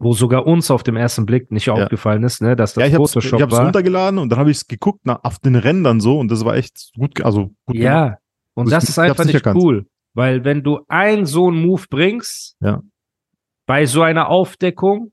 wo 0.00 0.12
sogar 0.12 0.46
uns 0.46 0.70
auf 0.70 0.82
dem 0.82 0.96
ersten 0.96 1.26
Blick 1.26 1.50
nicht 1.52 1.66
ja. 1.66 1.74
aufgefallen 1.74 2.22
ist, 2.24 2.42
ne, 2.42 2.56
dass 2.56 2.74
das 2.74 2.82
ja, 2.82 2.88
ich 2.88 2.94
Photoshop 2.96 3.32
hab's, 3.32 3.36
ich 3.36 3.42
hab's 3.42 3.52
war. 3.52 3.64
runtergeladen 3.64 4.18
und 4.18 4.30
dann 4.30 4.38
habe 4.38 4.50
ich 4.50 4.56
es 4.58 4.66
geguckt 4.66 5.04
nach, 5.06 5.22
auf 5.22 5.38
den 5.38 5.56
Rändern 5.56 6.00
so 6.00 6.18
und 6.18 6.30
das 6.30 6.44
war 6.44 6.56
echt 6.56 6.90
gut, 6.98 7.22
also 7.22 7.50
gut 7.66 7.76
Ja, 7.76 8.04
gemacht. 8.04 8.18
und 8.54 8.70
das, 8.70 8.82
das 8.84 8.90
ist 8.90 8.98
einfach 8.98 9.24
nicht 9.24 9.34
erkannt. 9.34 9.60
cool, 9.62 9.86
weil 10.14 10.44
wenn 10.44 10.62
du 10.62 10.80
ein 10.88 11.26
so 11.26 11.48
einen 11.48 11.62
Move 11.62 11.84
bringst, 11.88 12.56
ja 12.60 12.82
bei 13.66 13.86
so 13.86 14.02
einer 14.02 14.28
Aufdeckung 14.28 15.12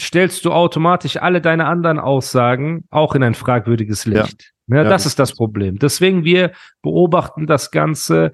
stellst 0.00 0.44
du 0.44 0.52
automatisch 0.52 1.16
alle 1.16 1.40
deine 1.40 1.66
anderen 1.66 1.98
Aussagen 1.98 2.84
auch 2.90 3.14
in 3.14 3.22
ein 3.22 3.34
fragwürdiges 3.34 4.06
Licht. 4.06 4.42
Ja. 4.68 4.76
Ja, 4.76 4.82
ja, 4.82 4.88
das 4.88 5.06
ist 5.06 5.18
das 5.18 5.34
Problem. 5.34 5.78
Deswegen 5.78 6.24
wir 6.24 6.52
beobachten 6.82 7.46
das 7.46 7.70
Ganze 7.70 8.32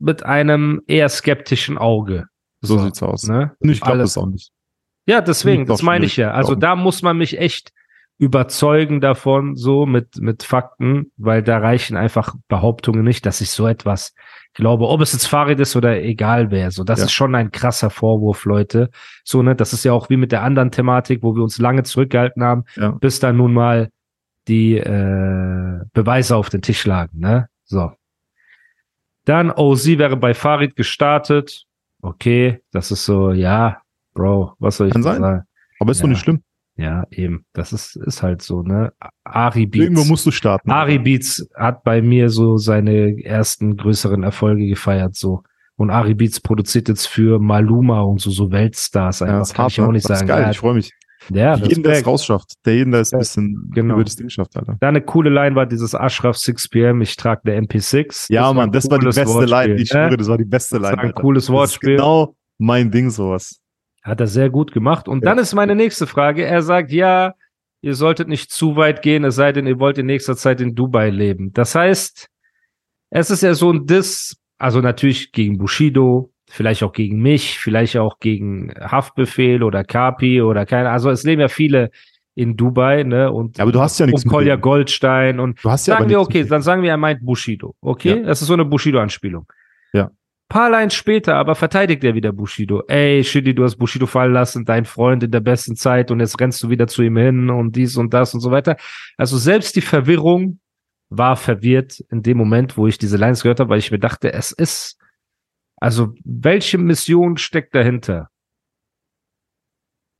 mit 0.00 0.24
einem 0.24 0.82
eher 0.86 1.08
skeptischen 1.08 1.78
Auge. 1.78 2.26
So, 2.60 2.78
so 2.78 2.84
sieht's 2.84 3.02
aus. 3.02 3.24
Ne? 3.28 3.52
Ich 3.60 3.80
glaube 3.80 3.98
das 3.98 4.18
auch 4.18 4.26
nicht. 4.26 4.50
Ja, 5.06 5.20
deswegen, 5.20 5.66
das 5.66 5.82
meine 5.82 6.06
ich 6.06 6.16
ja. 6.16 6.32
Also 6.32 6.54
da 6.54 6.76
muss 6.76 7.02
man 7.02 7.18
mich 7.18 7.38
echt 7.38 7.72
überzeugen 8.18 9.00
davon, 9.00 9.54
so 9.54 9.86
mit, 9.86 10.16
mit 10.16 10.42
Fakten, 10.42 11.12
weil 11.16 11.42
da 11.42 11.58
reichen 11.58 11.96
einfach 11.96 12.34
Behauptungen 12.48 13.04
nicht, 13.04 13.26
dass 13.26 13.40
ich 13.40 13.50
so 13.50 13.66
etwas 13.66 14.14
glaube, 14.54 14.88
ob 14.88 15.00
es 15.00 15.12
jetzt 15.12 15.26
Fahrrad 15.26 15.60
ist 15.60 15.76
oder 15.76 16.02
egal 16.02 16.50
wer. 16.50 16.70
So, 16.70 16.84
das 16.84 17.00
ja. 17.00 17.04
ist 17.06 17.12
schon 17.12 17.34
ein 17.34 17.50
krasser 17.50 17.90
Vorwurf, 17.90 18.44
Leute. 18.44 18.90
So, 19.24 19.42
ne, 19.42 19.54
das 19.54 19.72
ist 19.72 19.84
ja 19.84 19.92
auch 19.92 20.10
wie 20.10 20.16
mit 20.16 20.32
der 20.32 20.42
anderen 20.42 20.70
Thematik, 20.70 21.22
wo 21.22 21.34
wir 21.34 21.42
uns 21.42 21.58
lange 21.58 21.82
zurückgehalten 21.82 22.42
haben, 22.42 22.64
ja. 22.76 22.90
bis 22.90 23.20
dann 23.20 23.36
nun 23.36 23.52
mal 23.52 23.90
die 24.48 24.76
äh, 24.76 25.80
Beweise 25.92 26.36
auf 26.36 26.50
den 26.50 26.62
Tisch 26.62 26.86
lagen, 26.86 27.18
ne? 27.18 27.48
So. 27.64 27.92
Dann 29.24 29.50
OZ 29.50 29.86
wäre 29.86 30.16
bei 30.16 30.34
Farid 30.34 30.76
gestartet. 30.76 31.64
Okay, 32.02 32.60
das 32.70 32.90
ist 32.90 33.06
so, 33.06 33.32
ja, 33.32 33.80
Bro, 34.12 34.54
was 34.58 34.76
soll 34.76 34.88
ich 34.88 34.92
Kann 34.92 35.02
sein. 35.02 35.20
sagen? 35.20 35.42
Aber 35.80 35.90
ist 35.90 35.98
ja. 35.98 36.02
doch 36.02 36.10
nicht 36.10 36.20
schlimm. 36.20 36.42
Ja, 36.76 37.04
eben. 37.10 37.44
Das 37.52 37.72
ist, 37.72 37.96
ist 37.96 38.22
halt 38.22 38.42
so, 38.42 38.62
ne? 38.62 38.92
Ari 39.22 39.66
Beats. 39.66 39.84
Irgendwo 39.84 40.04
musst 40.04 40.26
du 40.26 40.30
starten. 40.30 40.70
Ari 40.70 40.98
Beats 40.98 41.48
hat 41.54 41.84
bei 41.84 42.02
mir 42.02 42.30
so 42.30 42.56
seine 42.56 43.22
ersten 43.24 43.76
größeren 43.76 44.22
Erfolge 44.22 44.66
gefeiert, 44.66 45.14
so. 45.14 45.42
Und 45.76 45.90
Ari 45.90 46.14
Beats 46.14 46.40
produziert 46.40 46.88
jetzt 46.88 47.06
für 47.06 47.38
Maluma 47.38 48.00
und 48.02 48.20
so, 48.20 48.30
so 48.30 48.50
Weltstars. 48.50 49.20
Ja, 49.20 49.38
das 49.38 49.54
kann 49.54 49.68
ich 49.68 49.80
auch 49.80 49.90
nicht 49.90 50.08
das 50.08 50.20
sagen. 50.20 50.28
Ist 50.28 50.34
geil, 50.34 50.42
ja, 50.44 50.50
ich 50.50 50.58
freue 50.58 50.74
mich. 50.74 50.92
Ja, 51.30 51.56
jeden, 51.56 51.82
der 51.82 51.94
es 51.94 52.06
rausschafft. 52.06 52.52
Der 52.66 52.76
jeden, 52.76 52.92
der 52.92 53.00
es 53.00 53.12
ein 53.12 53.18
bisschen 53.18 53.70
genau. 53.72 53.94
über 53.94 54.04
das 54.04 54.16
Ding 54.16 54.28
schafft, 54.28 54.56
Alter. 54.56 54.76
Da 54.80 54.88
eine 54.88 55.00
coole 55.00 55.30
Line 55.30 55.56
war 55.56 55.66
dieses 55.66 55.94
Ashraf 55.94 56.36
6pm, 56.36 57.02
ich 57.02 57.16
trage 57.16 57.42
der 57.46 57.62
MP6. 57.62 58.26
Ja, 58.30 58.52
Mann, 58.52 58.72
das 58.72 58.90
war 58.90 58.98
die 58.98 59.06
beste 59.06 59.26
Wortspiel. 59.26 59.48
Line. 59.48 59.74
Ich 59.80 59.88
schwöre, 59.88 60.16
das 60.16 60.28
war 60.28 60.38
die 60.38 60.44
beste 60.44 60.76
Line. 60.76 60.88
Das 60.88 60.92
war 60.92 60.98
ein 60.98 61.06
Alter. 61.08 61.20
cooles 61.20 61.48
Wortspiel. 61.48 61.96
genau 61.96 62.36
mein 62.58 62.90
Ding, 62.90 63.10
sowas. 63.10 63.60
Hat 64.04 64.20
er 64.20 64.26
sehr 64.26 64.50
gut 64.50 64.72
gemacht. 64.72 65.08
Und 65.08 65.24
ja. 65.24 65.30
dann 65.30 65.38
ist 65.38 65.54
meine 65.54 65.74
nächste 65.74 66.06
Frage. 66.06 66.44
Er 66.44 66.62
sagt, 66.62 66.92
ja, 66.92 67.34
ihr 67.80 67.94
solltet 67.94 68.28
nicht 68.28 68.50
zu 68.52 68.76
weit 68.76 69.02
gehen, 69.02 69.24
es 69.24 69.34
sei 69.34 69.52
denn, 69.52 69.66
ihr 69.66 69.78
wollt 69.78 69.98
in 69.98 70.06
nächster 70.06 70.36
Zeit 70.36 70.60
in 70.60 70.74
Dubai 70.74 71.10
leben. 71.10 71.52
Das 71.52 71.74
heißt, 71.74 72.28
es 73.10 73.30
ist 73.30 73.42
ja 73.42 73.54
so 73.54 73.72
ein 73.72 73.86
Diss, 73.86 74.36
also 74.58 74.80
natürlich 74.80 75.32
gegen 75.32 75.58
Bushido, 75.58 76.32
vielleicht 76.48 76.82
auch 76.82 76.92
gegen 76.92 77.20
mich, 77.20 77.58
vielleicht 77.58 77.96
auch 77.96 78.18
gegen 78.20 78.72
Haftbefehl 78.80 79.62
oder 79.62 79.84
Kapi 79.84 80.40
oder 80.42 80.66
keine, 80.66 80.90
also 80.90 81.10
es 81.10 81.24
leben 81.24 81.40
ja 81.40 81.48
viele 81.48 81.90
in 82.34 82.56
Dubai, 82.56 83.04
ne? 83.04 83.30
Und, 83.30 83.58
ja, 83.58 83.62
aber 83.62 83.72
du 83.72 83.80
hast 83.80 83.98
ja 84.00 84.06
nichts 84.06 84.24
und 84.24 84.30
Kolja 84.30 84.56
Goldstein 84.56 85.38
und 85.38 85.62
du 85.62 85.70
hast 85.70 85.86
ja 85.86 85.96
sagen 85.96 86.10
wir, 86.10 86.20
okay, 86.20 86.44
dann 86.44 86.62
sagen 86.62 86.82
wir, 86.82 86.90
er 86.90 86.96
meint 86.96 87.24
Bushido. 87.24 87.74
Okay, 87.80 88.16
ja. 88.16 88.22
das 88.22 88.42
ist 88.42 88.48
so 88.48 88.54
eine 88.54 88.64
Bushido-Anspielung. 88.64 89.46
Ja. 89.92 90.10
Paar 90.54 90.70
Lines 90.70 90.94
später 90.94 91.34
aber 91.34 91.56
verteidigt 91.56 92.04
er 92.04 92.14
wieder 92.14 92.30
Bushido. 92.30 92.84
Ey, 92.86 93.24
Shindy, 93.24 93.56
du 93.56 93.64
hast 93.64 93.74
Bushido 93.74 94.06
fallen 94.06 94.32
lassen, 94.32 94.64
dein 94.64 94.84
Freund 94.84 95.24
in 95.24 95.32
der 95.32 95.40
besten 95.40 95.74
Zeit 95.74 96.12
und 96.12 96.20
jetzt 96.20 96.40
rennst 96.40 96.62
du 96.62 96.70
wieder 96.70 96.86
zu 96.86 97.02
ihm 97.02 97.16
hin 97.16 97.50
und 97.50 97.74
dies 97.74 97.96
und 97.96 98.14
das 98.14 98.34
und 98.34 98.40
so 98.40 98.52
weiter. 98.52 98.76
Also 99.16 99.36
selbst 99.36 99.74
die 99.74 99.80
Verwirrung 99.80 100.60
war 101.08 101.34
verwirrt 101.34 102.04
in 102.08 102.22
dem 102.22 102.38
Moment, 102.38 102.76
wo 102.76 102.86
ich 102.86 102.98
diese 102.98 103.16
Lines 103.16 103.42
gehört 103.42 103.58
habe, 103.58 103.70
weil 103.70 103.80
ich 103.80 103.90
mir 103.90 103.98
dachte, 103.98 104.32
es 104.32 104.52
ist, 104.52 104.96
also 105.78 106.14
welche 106.22 106.78
Mission 106.78 107.36
steckt 107.36 107.74
dahinter? 107.74 108.30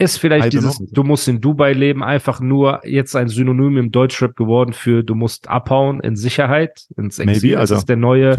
Ist 0.00 0.18
vielleicht 0.18 0.52
dieses, 0.52 0.78
know. 0.78 0.88
du 0.90 1.04
musst 1.04 1.28
in 1.28 1.40
Dubai 1.40 1.74
leben, 1.74 2.02
einfach 2.02 2.40
nur 2.40 2.84
jetzt 2.84 3.14
ein 3.14 3.28
Synonym 3.28 3.76
im 3.76 3.92
Deutschrap 3.92 4.34
geworden 4.34 4.72
für 4.72 5.04
du 5.04 5.14
musst 5.14 5.48
abhauen 5.48 6.00
in 6.00 6.16
Sicherheit, 6.16 6.88
ins 6.96 7.20
Exil. 7.20 7.50
Maybe, 7.50 7.60
also, 7.60 7.74
das 7.74 7.82
ist 7.82 7.88
der 7.88 7.98
neue 7.98 8.36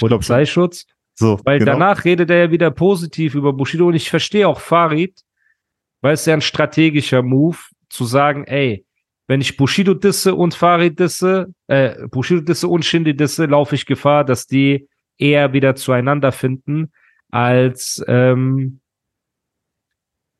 Polizeischutz. 0.00 0.86
So, 1.18 1.40
weil 1.44 1.58
genau. 1.58 1.72
danach 1.72 2.04
redet 2.04 2.30
er 2.30 2.36
ja 2.36 2.50
wieder 2.50 2.70
positiv 2.70 3.34
über 3.34 3.54
Bushido 3.54 3.88
und 3.88 3.94
ich 3.94 4.10
verstehe 4.10 4.46
auch 4.46 4.60
Farid, 4.60 5.22
weil 6.02 6.14
es 6.14 6.26
ja 6.26 6.34
ein 6.34 6.42
strategischer 6.42 7.22
Move 7.22 7.56
zu 7.88 8.04
sagen, 8.04 8.44
ey, 8.44 8.84
wenn 9.26 9.40
ich 9.40 9.56
Bushido 9.56 9.94
disse 9.94 10.34
und 10.34 10.54
Farid 10.54 11.00
disse, 11.00 11.52
äh, 11.68 12.06
Bushido 12.08 12.42
disse 12.42 12.68
und 12.68 12.84
Shindy 12.84 13.16
disse, 13.16 13.46
laufe 13.46 13.74
ich 13.74 13.86
Gefahr, 13.86 14.24
dass 14.24 14.46
die 14.46 14.88
eher 15.18 15.52
wieder 15.54 15.74
zueinander 15.74 16.32
finden, 16.32 16.92
als 17.30 18.04
ähm, 18.06 18.80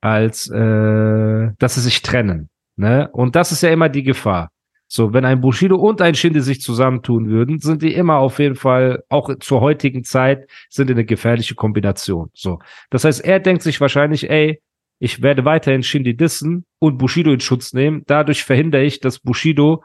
als 0.02 0.48
äh, 0.50 1.52
dass 1.58 1.74
sie 1.74 1.80
sich 1.80 2.02
trennen. 2.02 2.50
Ne? 2.76 3.08
Und 3.12 3.34
das 3.34 3.50
ist 3.50 3.62
ja 3.62 3.70
immer 3.70 3.88
die 3.88 4.02
Gefahr. 4.02 4.50
So, 4.88 5.12
wenn 5.12 5.24
ein 5.24 5.40
Bushido 5.40 5.76
und 5.76 6.00
ein 6.00 6.14
Shindy 6.14 6.40
sich 6.40 6.60
zusammentun 6.60 7.28
würden, 7.28 7.58
sind 7.58 7.82
die 7.82 7.94
immer 7.94 8.18
auf 8.18 8.38
jeden 8.38 8.54
Fall, 8.54 9.02
auch 9.08 9.30
zur 9.40 9.60
heutigen 9.60 10.04
Zeit, 10.04 10.48
sind 10.70 10.90
eine 10.90 11.04
gefährliche 11.04 11.54
Kombination. 11.54 12.30
So. 12.34 12.58
Das 12.90 13.04
heißt, 13.04 13.24
er 13.24 13.40
denkt 13.40 13.62
sich 13.62 13.80
wahrscheinlich, 13.80 14.30
ey, 14.30 14.60
ich 14.98 15.22
werde 15.22 15.44
weiterhin 15.44 15.82
Shindy 15.82 16.16
dissen 16.16 16.64
und 16.78 16.98
Bushido 16.98 17.32
in 17.32 17.40
Schutz 17.40 17.72
nehmen. 17.72 18.02
Dadurch 18.06 18.44
verhindere 18.44 18.84
ich, 18.84 19.00
dass 19.00 19.18
Bushido 19.18 19.82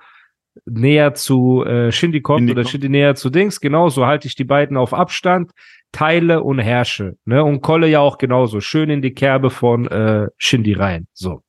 näher 0.66 1.14
zu 1.14 1.64
äh, 1.66 1.92
Shindy 1.92 2.22
kommt 2.22 2.40
Shindy 2.42 2.52
oder 2.54 2.64
Shindy 2.64 2.90
näher 2.90 3.16
zu 3.16 3.30
Dings. 3.30 3.60
Genauso 3.60 4.06
halte 4.06 4.28
ich 4.28 4.36
die 4.36 4.44
beiden 4.44 4.78
auf 4.78 4.94
Abstand, 4.94 5.52
teile 5.92 6.44
und 6.44 6.60
herrsche. 6.60 7.18
Ne? 7.26 7.44
Und 7.44 7.62
Kolle 7.62 7.88
ja 7.88 8.00
auch 8.00 8.18
genauso. 8.18 8.62
Schön 8.62 8.90
in 8.90 9.02
die 9.02 9.14
Kerbe 9.14 9.50
von 9.50 9.88
äh, 9.88 10.28
Shindy 10.38 10.74
rein. 10.74 11.08
So. 11.14 11.42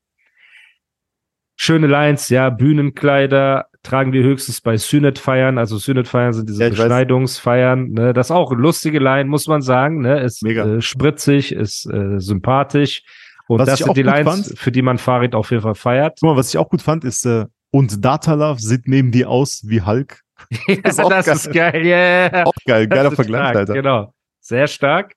Schöne 1.57 1.87
Lines, 1.87 2.29
ja, 2.29 2.51
Bühnenkleider 2.51 3.67
tragen 3.83 4.13
wir 4.13 4.23
höchstens 4.23 4.61
bei 4.61 4.77
Synet-Feiern. 4.77 5.59
Also 5.59 5.77
Synet-Feiern 5.77 6.33
sind 6.33 6.49
diese 6.49 6.63
ja, 6.63 6.71
Beschneidungsfeiern. 6.71 7.91
Ne? 7.91 8.13
Das 8.13 8.29
ist 8.29 8.31
auch 8.31 8.53
eine 8.53 8.61
lustige 8.61 8.99
Line, 8.99 9.29
muss 9.29 9.47
man 9.49 9.61
sagen. 9.63 10.01
Ne? 10.01 10.21
Ist 10.21 10.43
Mega. 10.43 10.65
Äh, 10.65 10.81
spritzig, 10.81 11.53
ist 11.53 11.87
äh, 11.87 12.21
sympathisch. 12.21 13.03
Und 13.49 13.59
was 13.59 13.67
das 13.67 13.79
sind 13.81 13.97
die 13.97 14.03
Lines, 14.03 14.47
fand, 14.47 14.59
für 14.59 14.73
die 14.73 14.83
man 14.83 14.99
Farid 14.99 15.35
auf 15.35 15.51
jeden 15.51 15.63
Fall 15.63 15.75
feiert. 15.75 16.19
Guck 16.21 16.31
mal, 16.31 16.37
was 16.37 16.49
ich 16.49 16.59
auch 16.59 16.69
gut 16.69 16.81
fand, 16.81 17.05
ist, 17.05 17.27
äh, 17.27 17.47
und 17.71 18.05
Datalove 18.05 18.61
sieht 18.61 18.87
neben 18.87 19.11
dir 19.11 19.29
aus 19.29 19.63
wie 19.67 19.83
Hulk. 19.83 20.21
ja, 20.69 20.77
das, 20.83 20.99
ist, 20.99 21.09
das 21.09 21.27
geil. 21.27 21.35
ist 21.35 21.53
geil, 21.53 21.87
yeah. 21.87 22.45
Auch 22.45 22.53
geil, 22.67 22.87
geiler 22.87 23.11
Vergleich, 23.11 23.41
stark, 23.41 23.57
Alter. 23.57 23.73
Genau, 23.75 24.15
sehr 24.41 24.67
stark. 24.67 25.15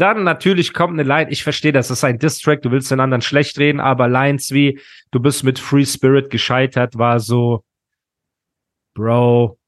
Dann 0.00 0.24
natürlich 0.24 0.72
kommt 0.72 0.94
eine 0.94 1.02
Line, 1.02 1.30
ich 1.30 1.42
verstehe, 1.42 1.72
das 1.72 1.90
ist 1.90 2.04
ein 2.04 2.18
Distrack, 2.18 2.62
du 2.62 2.70
willst 2.70 2.90
den 2.90 3.00
anderen 3.00 3.20
schlecht 3.20 3.58
reden, 3.58 3.80
aber 3.80 4.08
Lines 4.08 4.50
wie, 4.50 4.80
du 5.10 5.20
bist 5.20 5.44
mit 5.44 5.58
Free 5.58 5.84
Spirit 5.84 6.30
gescheitert, 6.30 6.96
war 6.96 7.20
so, 7.20 7.64
Bro, 8.94 9.58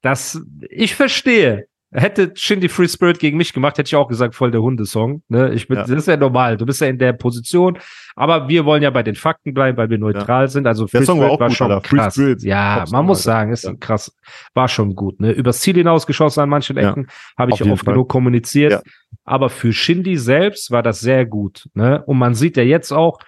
das, 0.00 0.40
ich 0.70 0.94
verstehe. 0.94 1.66
Hätte 1.96 2.32
Shindy 2.34 2.68
Free 2.68 2.88
Spirit 2.88 3.20
gegen 3.20 3.36
mich 3.36 3.52
gemacht, 3.52 3.78
hätte 3.78 3.86
ich 3.86 3.94
auch 3.94 4.08
gesagt, 4.08 4.34
voll 4.34 4.50
der 4.50 4.60
Hundesong. 4.60 5.22
Ne? 5.28 5.52
Ich 5.54 5.68
bin, 5.68 5.76
ja. 5.76 5.82
Das 5.82 5.92
ist 5.92 6.08
ja 6.08 6.16
normal. 6.16 6.56
Du 6.56 6.66
bist 6.66 6.80
ja 6.80 6.88
in 6.88 6.98
der 6.98 7.12
Position. 7.12 7.78
Aber 8.16 8.48
wir 8.48 8.64
wollen 8.64 8.82
ja 8.82 8.90
bei 8.90 9.04
den 9.04 9.14
Fakten 9.14 9.54
bleiben, 9.54 9.78
weil 9.78 9.90
wir 9.90 9.98
neutral 9.98 10.42
ja. 10.44 10.48
sind. 10.48 10.66
Also 10.66 10.88
Free 10.88 10.98
der 10.98 11.06
Song 11.06 11.18
Spirit 11.18 11.28
war, 11.28 11.34
auch 11.36 11.40
war 11.40 11.48
gut, 11.48 11.56
schon 11.56 11.70
Alter. 11.70 11.88
krass. 11.88 12.14
Spirit, 12.14 12.42
ja, 12.42 12.84
man 12.90 13.06
muss 13.06 13.22
sagen, 13.22 13.52
ist 13.52 13.62
ja. 13.62 13.74
krass. 13.78 14.12
War 14.54 14.66
schon 14.66 14.96
gut. 14.96 15.20
Ne? 15.20 15.30
Übers 15.30 15.60
Ziel 15.60 15.76
hinausgeschossen 15.76 16.42
an 16.42 16.48
manchen 16.48 16.76
Ecken. 16.76 17.06
Habe 17.38 17.52
ich 17.52 17.62
oft 17.62 17.84
Fall. 17.84 17.94
genug 17.94 18.08
kommuniziert. 18.08 18.82
Aber 19.24 19.48
für 19.48 19.72
Shindy 19.72 20.16
selbst 20.16 20.72
war 20.72 20.82
das 20.82 20.98
sehr 20.98 21.26
gut. 21.26 21.68
Ne? 21.74 22.02
Und 22.06 22.18
man 22.18 22.34
sieht 22.34 22.56
ja 22.56 22.64
jetzt 22.64 22.90
auch, 22.90 23.20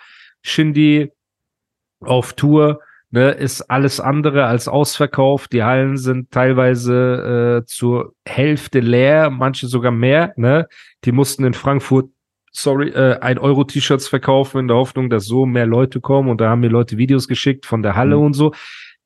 Shindy 0.43 1.13
auf 2.01 2.33
Tour 2.33 2.81
ne, 3.17 3.31
ist 3.31 3.63
alles 3.63 3.99
andere 3.99 4.45
als 4.45 4.69
ausverkauft. 4.69 5.53
Die 5.55 5.65
Hallen 5.65 5.97
sind 5.97 6.31
teilweise 6.31 7.63
äh, 7.63 7.67
zur 7.67 8.13
Hälfte 8.27 8.81
leer, 8.81 9.31
manche 9.31 9.69
sogar 9.69 9.91
mehr. 9.91 10.35
Ne? 10.37 10.69
Die 11.05 11.13
mussten 11.13 11.45
in 11.45 11.55
Frankfurt, 11.55 12.11
sorry, 12.53 12.91
äh, 12.91 13.19
ein 13.21 13.39
Euro 13.39 13.65
T-Shirts 13.65 14.07
verkaufen 14.07 14.61
in 14.61 14.69
der 14.69 14.77
Hoffnung, 14.77 15.09
dass 15.09 15.25
so 15.25 15.47
mehr 15.47 15.65
Leute 15.65 16.03
kommen. 16.03 16.29
Und 16.29 16.43
da 16.43 16.51
haben 16.51 16.61
mir 16.61 16.69
Leute 16.69 16.99
Videos 16.99 17.27
geschickt 17.27 17.65
von 17.65 17.83
der 17.83 17.97
Halle 17.97 18.19
mhm. 18.19 18.23
und 18.25 18.33
so. 18.35 18.53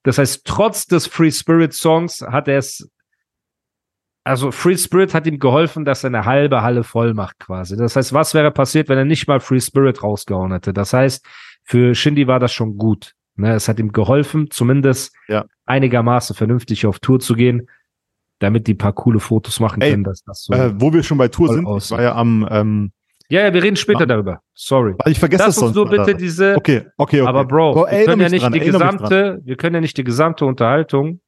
Das 0.02 0.18
heißt, 0.18 0.44
trotz 0.44 0.86
des 0.86 1.06
Free 1.06 1.30
Spirit 1.30 1.72
Songs 1.72 2.20
hat 2.22 2.48
er 2.48 2.58
es 2.58 2.90
also 4.24 4.50
Free 4.50 4.76
Spirit 4.76 5.14
hat 5.14 5.26
ihm 5.26 5.38
geholfen, 5.38 5.84
dass 5.84 6.04
er 6.04 6.08
eine 6.08 6.24
halbe 6.24 6.62
Halle 6.62 6.84
voll 6.84 7.14
macht 7.14 7.38
quasi. 7.38 7.76
Das 7.76 7.96
heißt, 7.96 8.12
was 8.12 8.34
wäre 8.34 8.50
passiert, 8.50 8.88
wenn 8.88 8.98
er 8.98 9.06
nicht 9.06 9.26
mal 9.28 9.40
Free 9.40 9.60
Spirit 9.60 10.02
rausgehauen 10.02 10.52
hätte? 10.52 10.74
Das 10.74 10.92
heißt, 10.92 11.24
für 11.64 11.94
Shindy 11.94 12.26
war 12.26 12.38
das 12.38 12.52
schon 12.52 12.76
gut. 12.76 13.14
Ne, 13.40 13.54
es 13.54 13.68
hat 13.68 13.78
ihm 13.78 13.92
geholfen, 13.92 14.50
zumindest 14.50 15.14
ja. 15.28 15.44
einigermaßen 15.66 16.36
vernünftig 16.36 16.86
auf 16.86 16.98
Tour 16.98 17.20
zu 17.20 17.34
gehen, 17.34 17.68
damit 18.38 18.66
die 18.66 18.74
paar 18.74 18.92
coole 18.92 19.18
Fotos 19.18 19.60
machen 19.60 19.80
Ey, 19.80 19.90
können, 19.90 20.04
dass 20.04 20.22
das 20.22 20.44
so. 20.44 20.52
Äh, 20.52 20.72
wo 20.80 20.92
wir 20.92 21.02
schon 21.02 21.18
bei 21.18 21.28
Tour 21.28 21.52
sind, 21.52 21.66
aussieht. 21.66 21.96
war 21.96 22.04
ja 22.04 22.14
am. 22.14 22.46
Ähm, 22.50 22.92
ja, 23.28 23.42
ja, 23.42 23.54
wir 23.54 23.62
reden 23.62 23.76
später 23.76 24.06
darüber. 24.06 24.40
Sorry. 24.54 24.94
Ich 25.06 25.20
vergesse 25.20 25.44
das 25.44 25.56
sonst. 25.56 25.74
so 25.74 25.84
bitte 25.84 26.16
diese. 26.16 26.56
Okay, 26.56 26.86
okay, 26.96 27.20
okay. 27.20 27.28
Aber 27.28 27.44
Bro, 27.44 27.74
Bro 27.74 27.86
wir 27.86 28.04
können 28.04 28.20
ja 28.20 28.28
nicht 28.28 28.42
dran, 28.42 28.52
die 28.52 28.60
gesamte, 28.60 29.40
wir 29.44 29.56
können 29.56 29.74
ja 29.76 29.80
nicht 29.80 29.96
die 29.96 30.04
gesamte 30.04 30.44
Unterhaltung 30.44 31.20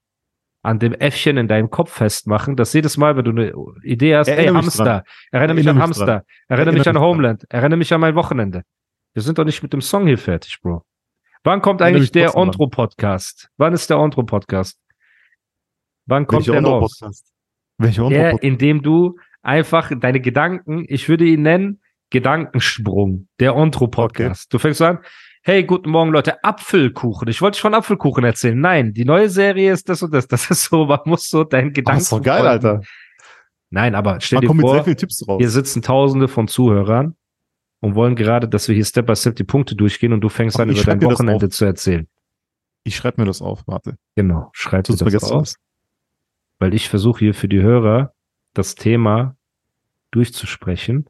an 0.62 0.78
dem 0.78 0.94
Äffchen 0.94 1.36
in 1.36 1.48
deinem 1.48 1.70
Kopf 1.70 1.92
festmachen, 1.92 2.56
dass 2.56 2.72
jedes 2.72 2.96
Mal, 2.96 3.16
wenn 3.16 3.24
du 3.24 3.30
eine 3.30 3.52
Idee 3.82 4.16
hast, 4.16 4.28
ey, 4.28 4.46
Hamster, 4.46 4.84
dran. 4.84 5.02
erinnere 5.30 5.54
mich 5.54 5.68
an 5.68 5.78
Hamster, 5.80 6.04
erinnere, 6.04 6.24
erinnere 6.48 6.74
mich 6.74 6.88
an 6.88 6.98
Homeland, 7.00 7.44
erinnere 7.48 7.78
mich 7.78 7.92
an 7.92 8.00
mein 8.00 8.14
Wochenende. 8.14 8.62
Wir 9.14 9.22
sind 9.22 9.38
doch 9.38 9.44
nicht 9.44 9.62
mit 9.62 9.72
dem 9.72 9.80
Song 9.80 10.06
hier 10.06 10.18
fertig, 10.18 10.58
Bro. 10.62 10.84
Wann 11.44 11.60
kommt 11.60 11.82
eigentlich 11.82 12.12
der 12.12 12.36
Ontro-Podcast? 12.36 13.50
Wann 13.56 13.72
ist 13.72 13.90
der 13.90 13.98
Ontro-Podcast? 13.98 14.78
Wann 16.06 16.26
kommt 16.28 16.46
Welche 16.46 16.62
der 16.62 16.70
raus? 16.70 17.00
Welcher 17.78 18.08
Der, 18.10 18.42
in 18.44 18.58
dem 18.58 18.82
du 18.82 19.18
einfach 19.42 19.90
deine 19.98 20.20
Gedanken, 20.20 20.84
ich 20.86 21.08
würde 21.08 21.24
ihn 21.24 21.42
nennen, 21.42 21.80
Gedankensprung, 22.10 23.26
der 23.40 23.56
Ontro-Podcast. 23.56 24.42
Okay. 24.44 24.48
Du 24.50 24.58
fängst 24.60 24.82
an, 24.82 25.00
hey, 25.42 25.64
guten 25.64 25.90
Morgen, 25.90 26.12
Leute, 26.12 26.44
Apfelkuchen. 26.44 27.26
Ich 27.26 27.42
wollte 27.42 27.58
schon 27.58 27.74
Apfelkuchen 27.74 28.22
erzählen. 28.22 28.60
Nein, 28.60 28.94
die 28.94 29.04
neue 29.04 29.28
Serie 29.28 29.72
ist 29.72 29.88
das 29.88 30.00
und 30.04 30.14
das. 30.14 30.28
Das 30.28 30.48
ist 30.48 30.64
so, 30.64 30.86
man 30.86 31.00
muss 31.06 31.28
so 31.28 31.42
dein 31.42 31.72
Gedanken. 31.72 31.98
Das 31.98 32.04
ist 32.04 32.12
doch 32.12 32.22
geil, 32.22 32.46
Alter. 32.46 32.82
Nein, 33.70 33.96
aber 33.96 34.20
stell 34.20 34.42
man 34.42 34.58
dir 34.58 34.60
vor, 34.60 35.38
hier 35.38 35.50
sitzen 35.50 35.82
tausende 35.82 36.28
von 36.28 36.46
Zuhörern 36.46 37.16
und 37.82 37.96
wollen 37.96 38.14
gerade, 38.14 38.48
dass 38.48 38.68
wir 38.68 38.76
hier 38.76 38.84
Step 38.84 39.06
by 39.06 39.16
Step 39.16 39.34
die 39.36 39.44
Punkte 39.44 39.74
durchgehen 39.74 40.12
und 40.12 40.20
du 40.20 40.28
fängst 40.28 40.58
an, 40.58 40.70
über 40.70 40.82
dein 40.82 41.02
Wochenende 41.02 41.48
zu 41.48 41.64
erzählen. 41.64 42.06
Ich 42.84 42.96
schreibe 42.96 43.20
mir 43.20 43.26
das 43.26 43.42
auf, 43.42 43.66
warte. 43.66 43.96
Genau, 44.14 44.50
schreib 44.52 44.84
dir 44.84 44.96
das 44.96 45.24
auf. 45.24 45.54
Weil 46.60 46.74
ich 46.74 46.88
versuche 46.88 47.18
hier 47.18 47.34
für 47.34 47.48
die 47.48 47.60
Hörer 47.60 48.14
das 48.54 48.76
Thema 48.76 49.36
durchzusprechen. 50.12 51.06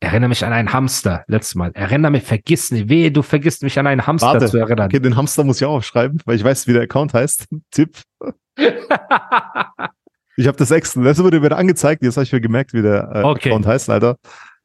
Erinnere 0.00 0.28
mich 0.28 0.44
an 0.44 0.52
einen 0.52 0.74
Hamster, 0.74 1.24
letztes 1.26 1.54
Mal. 1.54 1.70
Erinnere 1.72 2.10
mich, 2.10 2.24
vergiss 2.24 2.70
nicht, 2.70 2.90
wehe, 2.90 3.12
du 3.12 3.22
vergisst 3.22 3.62
mich 3.62 3.78
an 3.78 3.86
einen 3.86 4.06
Hamster 4.06 4.34
Warte, 4.34 4.46
zu 4.46 4.58
erinnern. 4.58 4.86
Okay, 4.86 5.00
den 5.00 5.16
Hamster 5.16 5.42
muss 5.42 5.58
ich 5.60 5.66
auch 5.66 5.76
aufschreiben, 5.76 6.20
weil 6.26 6.36
ich 6.36 6.44
weiß, 6.44 6.66
wie 6.66 6.74
der 6.74 6.82
Account 6.82 7.14
heißt. 7.14 7.46
Tipp. 7.70 7.96
Ich 10.42 10.48
habe 10.48 10.58
das 10.58 10.72
extra, 10.72 11.00
das 11.02 11.22
wurde 11.22 11.38
mir 11.38 11.52
angezeigt, 11.52 12.02
jetzt 12.02 12.16
habe 12.16 12.24
ich 12.24 12.32
mir 12.32 12.40
gemerkt, 12.40 12.74
wie 12.74 12.82
der 12.82 13.12
äh, 13.14 13.22
okay. 13.22 13.50
Account 13.50 13.64
heißt, 13.64 13.88
Alter. 13.88 14.16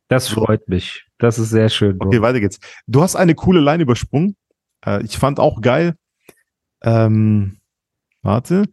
Das 0.07 0.27
freut 0.27 0.67
mich. 0.67 1.05
Das 1.19 1.37
ist 1.37 1.51
sehr 1.51 1.69
schön. 1.69 1.99
Bro. 1.99 2.07
Okay, 2.07 2.19
weiter 2.19 2.39
geht's. 2.39 2.57
Du 2.87 3.03
hast 3.03 3.15
eine 3.15 3.35
coole 3.35 3.59
Line 3.59 3.83
übersprungen. 3.83 4.35
Äh, 4.83 5.03
ich 5.03 5.19
fand 5.19 5.39
auch 5.39 5.61
geil. 5.61 5.93
Ähm, 6.81 7.59
warte. 8.23 8.63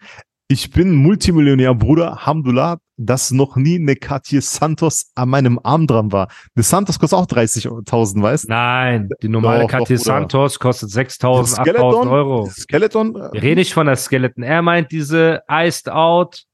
Ich 0.49 0.71
bin 0.71 0.95
Multimillionär, 0.95 1.75
Bruder. 1.75 2.25
Hamdullah, 2.25 2.79
dass 2.97 3.33
noch 3.33 3.57
nie 3.57 3.79
eine 3.79 3.97
Katje 3.97 4.41
Santos 4.41 5.11
an 5.15 5.29
meinem 5.29 5.61
Arm 5.63 5.87
dran 5.87 6.11
war. 6.11 6.29
Eine 6.57 6.63
Santos 6.63 6.99
kostet 6.99 7.19
auch 7.19 7.27
30.000, 7.27 8.23
weißt 8.23 8.45
du? 8.45 8.49
Nein, 8.49 9.11
die 9.21 9.29
normale 9.29 9.67
Katje 9.67 9.99
Santos 9.99 10.59
kostet 10.59 10.89
6.000, 10.89 11.59
8.000 11.67 12.11
Euro. 12.11 12.49
Skeleton? 12.49 13.15
Wir 13.15 13.43
reden 13.43 13.59
nicht 13.59 13.75
von 13.75 13.85
der 13.85 13.97
Skeleton. 13.97 14.43
Er 14.43 14.63
meint 14.63 14.91
diese 14.91 15.43
Iced 15.51 15.91
Out 15.91 16.47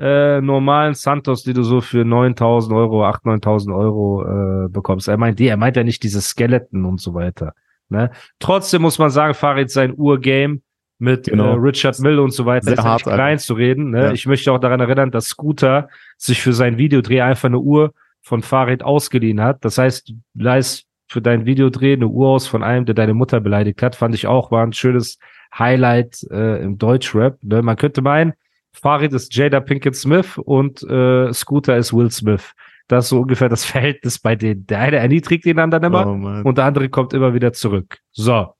äh, 0.00 0.40
normalen 0.40 0.94
Santos, 0.94 1.42
die 1.42 1.52
du 1.52 1.62
so 1.62 1.82
für 1.82 2.04
9000 2.04 2.74
Euro, 2.74 3.04
8.000, 3.04 3.20
9000 3.24 3.74
Euro 3.76 4.24
äh, 4.24 4.68
bekommst. 4.68 5.08
Er 5.08 5.18
meint 5.18 5.38
die, 5.38 5.48
er 5.48 5.58
meint 5.58 5.76
ja 5.76 5.84
nicht 5.84 6.02
diese 6.02 6.22
Skeleton 6.22 6.86
und 6.86 7.00
so 7.00 7.12
weiter. 7.12 7.52
Ne? 7.90 8.10
Trotzdem 8.38 8.82
muss 8.82 8.98
man 8.98 9.10
sagen, 9.10 9.34
Farid 9.34 9.70
sein 9.70 9.92
Urgame 9.94 10.60
mit 10.98 11.24
genau. 11.24 11.52
äh, 11.52 11.58
Richard 11.58 11.98
Mill 12.00 12.18
und 12.18 12.32
so 12.32 12.46
weiter, 12.46 12.66
Sehr 12.66 12.74
ist 12.74 12.84
hart, 12.84 13.04
nicht 13.04 13.14
klein 13.14 13.38
zu 13.38 13.54
reden. 13.54 13.90
Ne? 13.90 14.04
Ja. 14.04 14.12
Ich 14.12 14.26
möchte 14.26 14.50
auch 14.52 14.58
daran 14.58 14.80
erinnern, 14.80 15.10
dass 15.10 15.26
Scooter 15.26 15.88
sich 16.16 16.40
für 16.40 16.54
sein 16.54 16.78
Videodreh 16.78 17.20
einfach 17.20 17.48
eine 17.48 17.58
Uhr 17.58 17.92
von 18.22 18.42
Farid 18.42 18.82
ausgeliehen 18.82 19.42
hat. 19.42 19.64
Das 19.64 19.76
heißt, 19.76 20.08
du 20.08 20.14
leist 20.34 20.86
für 21.08 21.20
dein 21.20 21.44
Videodreh 21.44 21.94
eine 21.94 22.06
Uhr 22.06 22.28
aus 22.28 22.46
von 22.46 22.62
einem, 22.62 22.86
der 22.86 22.94
deine 22.94 23.14
Mutter 23.14 23.40
beleidigt 23.40 23.82
hat. 23.82 23.96
Fand 23.96 24.14
ich 24.14 24.26
auch, 24.26 24.50
war 24.50 24.62
ein 24.62 24.72
schönes 24.72 25.18
Highlight 25.58 26.26
äh, 26.30 26.62
im 26.62 26.78
Deutschrap. 26.78 27.38
Ne? 27.42 27.62
Man 27.62 27.76
könnte 27.76 28.00
meinen, 28.00 28.34
Farid 28.72 29.12
ist 29.12 29.34
Jada 29.34 29.60
Pinkett 29.60 29.96
Smith 29.96 30.38
und 30.38 30.82
äh, 30.84 31.32
Scooter 31.32 31.76
ist 31.76 31.92
Will 31.92 32.10
Smith. 32.10 32.54
Das 32.88 33.04
ist 33.04 33.10
so 33.10 33.20
ungefähr 33.20 33.48
das 33.48 33.64
Verhältnis 33.66 34.18
bei 34.18 34.36
denen. 34.36 34.66
Der 34.66 34.80
eine 34.80 34.96
erniedrigt 34.96 35.44
den 35.44 35.58
anderen 35.58 35.84
immer 35.84 36.06
oh, 36.06 36.48
und 36.48 36.58
der 36.58 36.64
andere 36.64 36.88
kommt 36.88 37.12
immer 37.12 37.34
wieder 37.34 37.52
zurück. 37.52 37.98
So. 38.12 38.54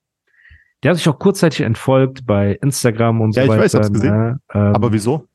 Der 0.83 0.91
hat 0.91 0.97
sich 0.97 1.07
auch 1.09 1.19
kurzzeitig 1.19 1.61
entfolgt 1.61 2.25
bei 2.25 2.57
Instagram 2.61 3.21
und 3.21 3.35
ja, 3.35 3.43
so 3.43 3.49
weiter. 3.49 3.59
Ja, 3.59 3.65
ich 3.65 3.73
weiß, 3.73 3.73
hab's 3.75 3.93
gesehen. 3.93 4.17
Ne? 4.17 4.39
Ähm, 4.53 4.75
Aber 4.75 4.91
wieso? 4.91 5.27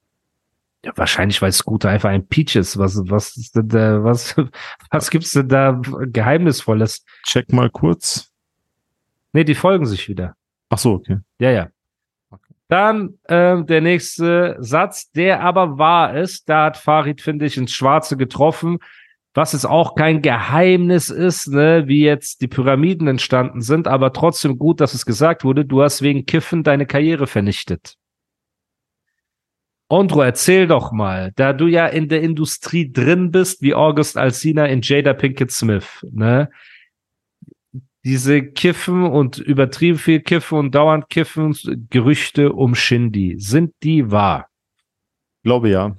Ja, 0.85 0.93
wahrscheinlich, 0.97 1.41
weil 1.43 1.53
Scooter 1.53 1.91
einfach 1.91 2.11
ein 2.11 2.27
Peach 2.27 2.57
ist. 2.57 2.79
Was, 2.79 3.01
was 3.09 3.37
ist 3.37 3.57
denn 3.57 3.69
da, 3.69 4.03
was, 4.03 4.35
was 4.91 5.11
gibt's 5.11 5.33
denn 5.33 5.49
da 5.49 5.81
Geheimnisvolles? 5.83 7.05
Check 7.25 7.53
mal 7.53 7.71
kurz. 7.71 8.33
Nee, 9.33 9.45
die 9.45 9.55
folgen 9.55 9.87
sich 9.87 10.09
wieder. 10.09 10.35
Ach 10.69 10.79
so, 10.79 10.95
okay. 10.95 11.19
Ja, 11.39 11.51
ja. 11.51 11.69
Dann 12.69 13.19
ähm, 13.29 13.67
der 13.67 13.81
nächste 13.81 14.57
Satz, 14.59 15.11
der 15.13 15.41
aber 15.41 15.79
wahr 15.79 16.17
ist. 16.17 16.49
Da 16.49 16.65
hat 16.67 16.77
Farid, 16.77 17.21
finde 17.21 17.47
ich, 17.47 17.57
ins 17.57 17.73
Schwarze 17.73 18.17
getroffen. 18.17 18.79
Was 19.35 19.53
jetzt 19.53 19.67
auch 19.67 19.95
kein 19.95 20.23
Geheimnis 20.23 21.11
ist, 21.11 21.49
ne, 21.49 21.85
wie 21.87 22.03
jetzt 22.03 22.41
die 22.41 22.49
Pyramiden 22.49 23.07
entstanden 23.07 23.61
sind, 23.61 23.87
aber 23.87 24.15
trotzdem 24.15 24.59
gut, 24.59 24.81
dass 24.81 24.95
es 24.95 25.05
gesagt 25.05 25.45
wurde, 25.45 25.67
du 25.67 25.83
hast 25.83 26.01
wegen 26.01 26.25
Kiffen 26.25 26.63
deine 26.63 26.87
Karriere 26.87 27.27
vernichtet. 27.27 27.97
Andro, 29.89 30.23
erzähl 30.23 30.67
doch 30.67 30.91
mal, 30.91 31.33
da 31.37 31.53
du 31.53 31.67
ja 31.67 31.87
in 31.87 32.09
der 32.09 32.23
Industrie 32.23 32.91
drin 32.91 33.31
bist, 33.31 33.61
wie 33.63 33.75
August 33.75 34.17
Alsina 34.17 34.67
in 34.67 34.81
Jada 34.83 35.13
Pinkett 35.13 35.53
Smith, 35.53 36.05
ne? 36.11 36.51
Diese 38.07 38.41
Kiffen 38.41 39.03
und 39.03 39.39
übertrieben 39.39 39.99
viel 39.99 40.21
Kiffen 40.21 40.59
und 40.59 40.75
dauernd 40.77 41.09
Kiffen, 41.09 41.57
Gerüchte 41.91 42.53
um 42.53 42.77
Shindy, 42.77 43.35
sind 43.41 43.75
die 43.83 44.13
wahr? 44.13 44.49
Ich 45.39 45.43
glaube 45.43 45.71
ja. 45.71 45.97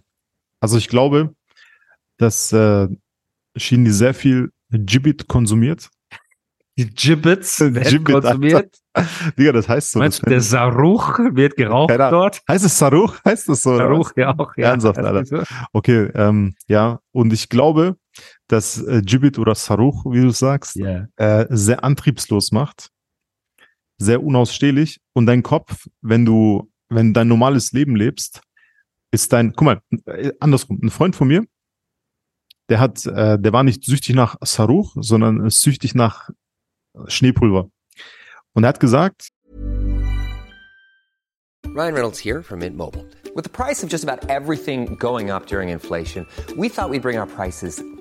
Also 0.61 0.77
ich 0.77 0.87
glaube, 0.87 1.35
dass 2.15 2.53
äh, 2.53 2.87
Shindy 3.57 3.91
sehr 3.91 4.13
viel 4.13 4.53
Gibbet 4.69 5.27
konsumiert. 5.27 5.89
Die 6.77 6.89
Gibbets 6.89 7.59
werden 7.73 8.05
konsumiert. 8.05 8.79
Digga, 9.37 9.51
das 9.51 9.67
heißt 9.67 9.91
so. 9.91 9.99
Meinst 9.99 10.25
du, 10.25 10.29
der 10.29 10.39
Saruch 10.39 11.19
wird 11.19 11.57
geraucht 11.57 11.89
Keine, 11.89 12.09
dort? 12.09 12.41
Heißt 12.47 12.63
es 12.63 12.77
Saruch? 12.77 13.17
Heißt 13.25 13.49
es 13.49 13.63
so? 13.63 13.75
Saruch, 13.75 14.13
ja 14.15 14.33
auch, 14.33 14.55
ja. 14.55 14.69
Ernsthaft, 14.69 14.99
Alter. 14.99 15.43
Okay, 15.73 16.09
ähm, 16.15 16.55
ja. 16.69 17.01
Und 17.11 17.33
ich 17.33 17.49
glaube, 17.49 17.97
dass 18.47 18.81
äh, 18.81 19.01
Gibbet 19.03 19.37
oder 19.39 19.55
Saruch, 19.55 20.05
wie 20.05 20.21
du 20.21 20.29
sagst, 20.31 20.77
yeah. 20.77 21.07
äh, 21.17 21.45
sehr 21.49 21.83
antriebslos 21.83 22.51
macht. 22.51 22.89
Sehr 23.97 24.23
unausstehlich. 24.23 24.99
Und 25.13 25.25
dein 25.25 25.43
Kopf, 25.43 25.87
wenn 26.01 26.25
du, 26.25 26.71
wenn 26.89 27.13
dein 27.13 27.27
normales 27.27 27.71
Leben 27.71 27.95
lebst, 27.95 28.41
ist 29.11 29.33
dein, 29.33 29.53
guck 29.53 29.65
mal, 29.65 29.81
äh, 30.05 30.31
andersrum. 30.39 30.79
Ein 30.81 30.89
Freund 30.89 31.15
von 31.15 31.27
mir, 31.27 31.45
der 32.69 32.79
hat, 32.79 33.05
äh, 33.05 33.39
der 33.39 33.53
war 33.53 33.63
nicht 33.63 33.83
süchtig 33.83 34.15
nach 34.15 34.37
Saruch, 34.41 34.95
sondern 34.99 35.49
süchtig 35.49 35.95
nach 35.95 36.29
Schneepulver. 37.07 37.69
Und 38.53 38.63
er 38.63 38.69
hat 38.69 38.79
gesagt, 38.79 39.29
Ryan 41.65 41.93
Reynolds 41.93 42.17
here 42.17 42.41
from 42.41 42.59
Mint 42.59 42.75
Mobile. 42.75 43.05
With 43.35 43.43
the 43.43 43.51
price 43.51 43.83
of 43.83 43.89
just 43.91 44.03
about 44.03 44.29
everything 44.29 44.97
going 44.97 45.29
up 45.29 45.45
during 45.45 45.69
inflation, 45.69 46.25
we 46.57 46.69
thought 46.69 46.89
we'd 46.89 47.03
bring 47.03 47.19
our 47.19 47.27
prices 47.27 47.83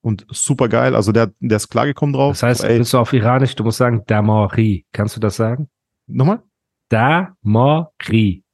und 0.00 0.26
super 0.30 0.68
geil. 0.68 0.94
Also 0.94 1.12
der, 1.12 1.32
der 1.40 1.56
ist 1.56 1.68
klargekommen 1.68 2.12
drauf. 2.12 2.34
Das 2.34 2.42
heißt, 2.42 2.64
Ey. 2.64 2.78
bist 2.78 2.92
du 2.92 2.98
auf 2.98 3.12
Iranisch, 3.12 3.54
du 3.54 3.64
musst 3.64 3.78
sagen 3.78 4.02
Damori. 4.06 4.86
Kannst 4.92 5.16
du 5.16 5.20
das 5.20 5.36
sagen? 5.36 5.68
Nochmal? 6.06 6.42
Damori. 6.88 8.44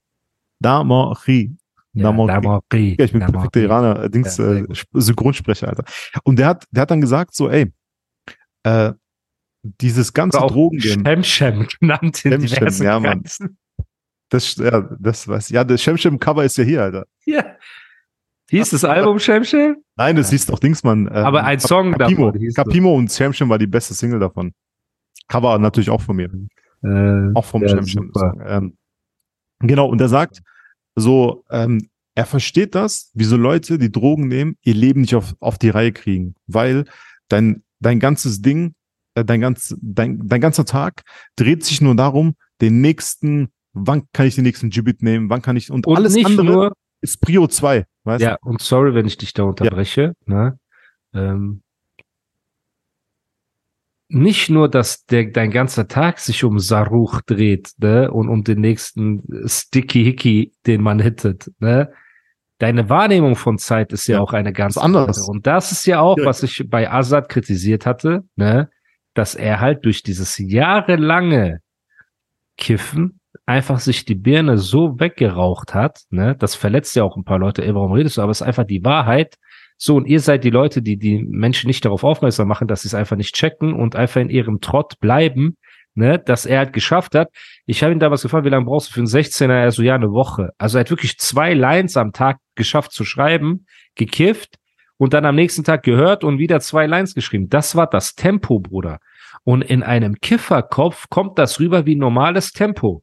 Damori. 0.61 1.57
Ja, 1.93 2.13
Damori. 2.13 2.97
Ja, 2.99 3.05
ich 3.05 3.13
bin 3.13 3.21
Damori. 3.21 3.33
perfekter 3.33 3.61
Iraner, 3.61 4.05
äh, 4.05 4.11
Dings, 4.11 4.37
ja, 4.37 4.55
äh, 4.55 4.67
Synchronsprecher, 4.95 5.69
Alter. 5.69 5.85
Und 6.25 6.39
der 6.39 6.49
hat, 6.49 6.65
der 6.71 6.83
hat 6.83 6.91
dann 6.91 7.01
gesagt 7.01 7.35
so, 7.35 7.49
ey, 7.49 7.73
äh, 8.65 8.93
dieses 9.63 10.13
ganze 10.13 10.39
Drogengame. 10.39 11.23
Shemshem 11.25 11.67
genannt 11.81 12.25
in 12.25 12.49
Shemshem, 12.49 12.85
ja, 12.85 12.99
Mann. 12.99 13.23
Das, 14.31 14.57
ja, 14.57 14.81
das 14.99 15.29
was, 15.29 15.49
ja, 15.51 15.63
das 15.63 15.83
Shemshem-Cover 15.83 16.45
ist 16.45 16.57
ja 16.57 16.65
hier, 16.65 16.83
Alter. 16.83 17.07
Ja. 17.25 17.45
Hieß 18.55 18.71
das 18.71 18.85
Album 18.85 19.19
Shemshem? 19.19 19.79
Nein, 19.97 20.15
das 20.15 20.31
hieß 20.31 20.47
doch 20.47 20.61
Dingsmann. 20.61 21.09
Ähm, 21.09 21.25
Aber 21.25 21.45
ein 21.45 21.59
Song 21.59 21.93
Capimo, 21.93 22.31
davon. 22.31 22.53
Capimo 22.55 22.95
und 22.95 23.11
Shemshem 23.11 23.49
war 23.49 23.59
die 23.59 23.67
beste 23.67 23.95
Single 23.95 24.21
davon. 24.21 24.53
Cover 25.27 25.59
natürlich 25.59 25.91
auch 25.91 26.01
von 26.01 26.17
mir. 26.17 26.31
Äh, 26.85 27.33
auch 27.35 27.45
vom 27.45 27.63
ja, 27.63 27.69
Shemshem. 27.69 28.13
Ähm, 28.47 28.77
genau, 29.59 29.89
und 29.89 30.01
er 30.01 30.09
sagt 30.09 30.41
so, 30.95 31.45
ähm, 31.51 31.89
er 32.15 32.27
versteht 32.27 32.77
das, 32.77 33.11
wie 33.15 33.25
so 33.25 33.37
Leute, 33.37 33.77
die 33.77 33.91
Drogen 33.91 34.29
nehmen, 34.29 34.57
ihr 34.63 34.75
Leben 34.75 35.01
nicht 35.01 35.17
auf, 35.17 35.35
auf 35.41 35.59
die 35.59 35.71
Reihe 35.71 35.91
kriegen, 35.91 36.37
weil 36.47 36.85
dein, 37.29 37.65
dein 37.81 37.99
ganzes 37.99 38.41
Ding, 38.41 38.75
äh, 39.17 39.25
dein, 39.25 39.41
ganz, 39.41 39.75
dein, 39.81 40.29
dein 40.29 40.41
ganzer 40.41 40.65
Tag 40.65 41.03
dreht 41.35 41.65
sich 41.65 41.81
nur 41.81 41.97
darum, 41.97 42.35
den 42.61 42.81
nächsten, 42.81 43.49
wann 43.73 44.05
kann 44.13 44.27
ich 44.27 44.37
den 44.37 44.45
nächsten 44.45 44.71
Gibbet 44.71 45.03
nehmen, 45.03 45.29
wann 45.29 45.43
kann 45.43 45.57
ich, 45.57 45.73
und, 45.73 45.89
und 45.89 45.97
alles 45.97 46.17
andere 46.25 46.45
nur, 46.45 46.73
ist 47.05 47.21
Prio 47.21 47.47
2. 47.47 47.85
Weißt 48.05 48.23
ja, 48.23 48.37
und 48.43 48.61
sorry, 48.61 48.95
wenn 48.95 49.07
ich 49.07 49.17
dich 49.17 49.33
da 49.33 49.45
unterbreche. 49.45 50.15
Ja. 50.27 50.35
Ne? 50.35 50.59
Ähm, 51.15 51.63
nicht 54.09 54.51
nur, 54.51 54.69
dass 54.69 55.07
der, 55.07 55.27
dein 55.27 55.51
ganzer 55.51 55.89
Tag 55.89 56.19
sich 56.19 56.45
um 56.45 56.59
Saruch 56.59 57.21
dreht 57.23 57.73
ne? 57.79 58.11
und 58.11 58.29
um 58.29 58.45
den 58.45 58.61
nächsten 58.61 59.23
Sticky 59.47 60.05
Hicky, 60.05 60.53
den 60.67 60.83
man 60.83 61.01
hittet. 61.01 61.51
Ne? 61.59 61.93
Deine 62.59 62.89
Wahrnehmung 62.89 63.37
von 63.37 63.59
Zeit 63.59 63.93
ist 63.93 64.07
ja, 64.07 64.17
ja 64.17 64.23
auch 64.23 64.33
eine 64.33 64.53
ganz 64.53 64.77
andere. 64.77 65.13
Und 65.27 65.47
das 65.47 65.73
ist 65.73 65.87
ja 65.87 66.01
auch, 66.01 66.19
ja. 66.19 66.25
was 66.25 66.43
ich 66.43 66.65
bei 66.69 66.91
Azad 66.91 67.29
kritisiert 67.29 67.87
hatte, 67.87 68.25
ne? 68.37 68.71
dass 69.15 69.35
er 69.35 69.61
halt 69.61 69.85
durch 69.85 70.03
dieses 70.03 70.39
jahrelange 70.39 71.61
Kiffen 72.57 73.21
einfach 73.47 73.79
sich 73.79 74.05
die 74.05 74.15
Birne 74.15 74.59
so 74.59 74.99
weggeraucht 74.99 75.75
hat, 75.75 76.03
ne, 76.11 76.37
das 76.39 76.55
verletzt 76.55 76.97
ja 76.97 77.05
auch 77.05 77.17
ein 77.17 77.25
paar 77.25 77.39
Leute, 77.39 77.65
ey, 77.65 77.75
warum 77.75 77.93
redest 77.93 78.17
du? 78.17 78.23
Aber 78.23 78.31
es 78.33 78.41
ist 78.41 78.47
einfach 78.47 78.65
die 78.65 78.85
Wahrheit. 78.85 79.37
So, 79.77 79.97
und 79.97 80.07
ihr 80.07 80.21
seid 80.21 80.45
die 80.45 80.51
Leute, 80.51 80.83
die 80.83 80.97
die 80.97 81.19
Menschen 81.19 81.67
nicht 81.67 81.85
darauf 81.85 82.05
aufmerksam 82.05 82.49
machen, 82.49 82.69
dass 82.69 82.83
sie 82.83 82.89
es 82.89 82.95
einfach 82.95 83.17
nicht 83.17 83.35
checken 83.35 83.75
und 83.75 83.97
einfach 83.97 84.21
in 84.21 84.31
ihrem 84.31 84.61
Trott 84.61 84.99
bleiben, 85.01 85.57
ne, 85.95 86.19
dass 86.19 86.47
er 86.47 86.59
halt 86.59 86.73
geschafft 86.73 87.15
hat. 87.15 87.29
Ich 87.67 87.83
habe 87.83 87.93
ihn 87.93 87.99
damals 87.99 88.23
gefragt, 88.23 88.45
wie 88.45 88.51
lange 88.51 88.67
brauchst 88.67 88.89
du 88.89 88.93
für 88.95 89.01
einen 89.01 89.09
16er? 89.09 89.53
Er 89.53 89.73
so, 89.73 89.83
ja, 89.83 89.95
eine 89.95 90.13
Woche. 90.13 90.51
Also 90.59 90.79
er 90.79 90.81
hat 90.81 90.91
wirklich 90.91 91.19
zwei 91.19 91.55
Lines 91.55 91.97
am 91.97 92.13
Tag 92.13 92.39
geschafft 92.55 92.93
zu 92.93 93.05
schreiben, 93.05 93.67
gekifft 93.95 94.57
und 94.97 95.13
dann 95.13 95.25
am 95.25 95.35
nächsten 95.35 95.65
Tag 95.65 95.83
gehört 95.83 96.25
und 96.25 96.39
wieder 96.39 96.61
zwei 96.61 96.87
Lines 96.87 97.15
geschrieben. 97.15 97.49
Das 97.49 97.77
war 97.77 97.89
das 97.89 98.15
Tempo, 98.15 98.61
Bruder. 98.61 99.01
Und 99.43 99.63
in 99.63 99.83
einem 99.83 100.15
Kifferkopf 100.21 101.09
kommt 101.11 101.39
das 101.39 101.61
rüber 101.61 101.85
wie 101.85 101.97
normales 101.97 102.53
Tempo. 102.53 103.03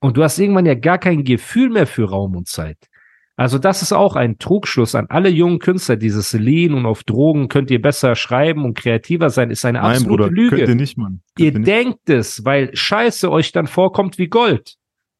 Und 0.00 0.16
du 0.16 0.22
hast 0.22 0.38
irgendwann 0.38 0.66
ja 0.66 0.74
gar 0.74 0.98
kein 0.98 1.24
Gefühl 1.24 1.70
mehr 1.70 1.86
für 1.86 2.08
Raum 2.08 2.36
und 2.36 2.48
Zeit. 2.48 2.78
Also 3.38 3.58
das 3.58 3.82
ist 3.82 3.92
auch 3.92 4.16
ein 4.16 4.38
Trugschluss 4.38 4.96
an 4.96 5.06
alle 5.10 5.28
jungen 5.28 5.60
Künstler. 5.60 5.96
Dieses 5.96 6.32
Lean 6.32 6.74
und 6.74 6.86
auf 6.86 7.04
Drogen 7.04 7.48
könnt 7.48 7.70
ihr 7.70 7.80
besser 7.80 8.16
schreiben 8.16 8.64
und 8.64 8.76
kreativer 8.76 9.30
sein, 9.30 9.50
ist 9.50 9.64
eine 9.64 9.78
Nein, 9.78 9.92
absolute 9.92 10.24
Bruder, 10.24 10.30
Lüge. 10.30 10.56
Könnt 10.56 10.68
ihr 10.68 10.74
nicht, 10.74 10.98
Mann. 10.98 11.20
Könnt 11.36 11.58
ihr, 11.58 11.62
denkt 11.62 12.10
es, 12.10 12.44
weil 12.44 12.74
Scheiße 12.74 13.30
euch 13.30 13.52
dann 13.52 13.68
vorkommt 13.68 14.18
wie 14.18 14.26
Gold. 14.26 14.74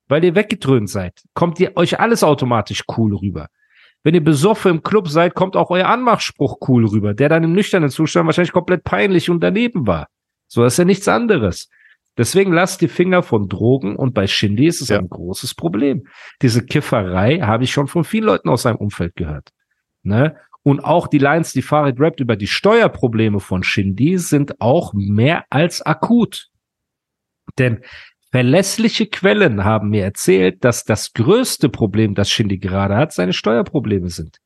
Weil 0.08 0.24
ihr 0.24 0.34
weggedröhnt 0.34 0.90
seid. 0.90 1.22
Kommt 1.34 1.60
ihr 1.60 1.76
euch 1.76 2.00
alles 2.00 2.24
automatisch 2.24 2.82
cool 2.96 3.14
rüber. 3.14 3.48
Wenn 4.02 4.14
ihr 4.14 4.24
besoffen 4.24 4.72
im 4.72 4.82
Club 4.82 5.08
seid, 5.08 5.34
kommt 5.34 5.54
auch 5.54 5.70
euer 5.70 5.86
Anmachspruch 5.86 6.56
cool 6.66 6.86
rüber, 6.86 7.14
der 7.14 7.28
dann 7.28 7.44
im 7.44 7.52
nüchternen 7.52 7.90
Zustand 7.90 8.26
wahrscheinlich 8.26 8.52
komplett 8.52 8.82
peinlich 8.82 9.30
und 9.30 9.40
daneben 9.40 9.86
war. 9.86 10.08
So, 10.48 10.64
ist 10.64 10.78
ja 10.78 10.84
nichts 10.84 11.06
anderes. 11.06 11.68
Deswegen 12.18 12.52
lasst 12.52 12.80
die 12.80 12.88
Finger 12.88 13.22
von 13.22 13.48
Drogen 13.48 13.94
und 13.94 14.12
bei 14.12 14.26
Shindy 14.26 14.66
ist 14.66 14.82
es 14.82 14.88
ja. 14.88 14.98
ein 14.98 15.08
großes 15.08 15.54
Problem. 15.54 16.06
Diese 16.42 16.66
Kifferei 16.66 17.38
habe 17.38 17.62
ich 17.62 17.70
schon 17.70 17.86
von 17.86 18.02
vielen 18.02 18.24
Leuten 18.24 18.48
aus 18.48 18.62
seinem 18.62 18.76
Umfeld 18.76 19.14
gehört. 19.14 19.52
Ne? 20.02 20.36
Und 20.64 20.80
auch 20.80 21.06
die 21.06 21.18
Lines, 21.18 21.52
die 21.52 21.62
Farid 21.62 22.00
rappt 22.00 22.18
über 22.18 22.34
die 22.34 22.48
Steuerprobleme 22.48 23.38
von 23.38 23.62
Shindy, 23.62 24.18
sind 24.18 24.60
auch 24.60 24.92
mehr 24.92 25.44
als 25.48 25.80
akut. 25.80 26.48
Denn 27.56 27.84
verlässliche 28.32 29.06
Quellen 29.06 29.64
haben 29.64 29.90
mir 29.90 30.02
erzählt, 30.02 30.64
dass 30.64 30.84
das 30.84 31.12
größte 31.12 31.68
Problem, 31.68 32.14
das 32.14 32.30
Shindy 32.30 32.58
gerade 32.58 32.96
hat, 32.96 33.12
seine 33.12 33.32
Steuerprobleme 33.32 34.10
sind. 34.10 34.40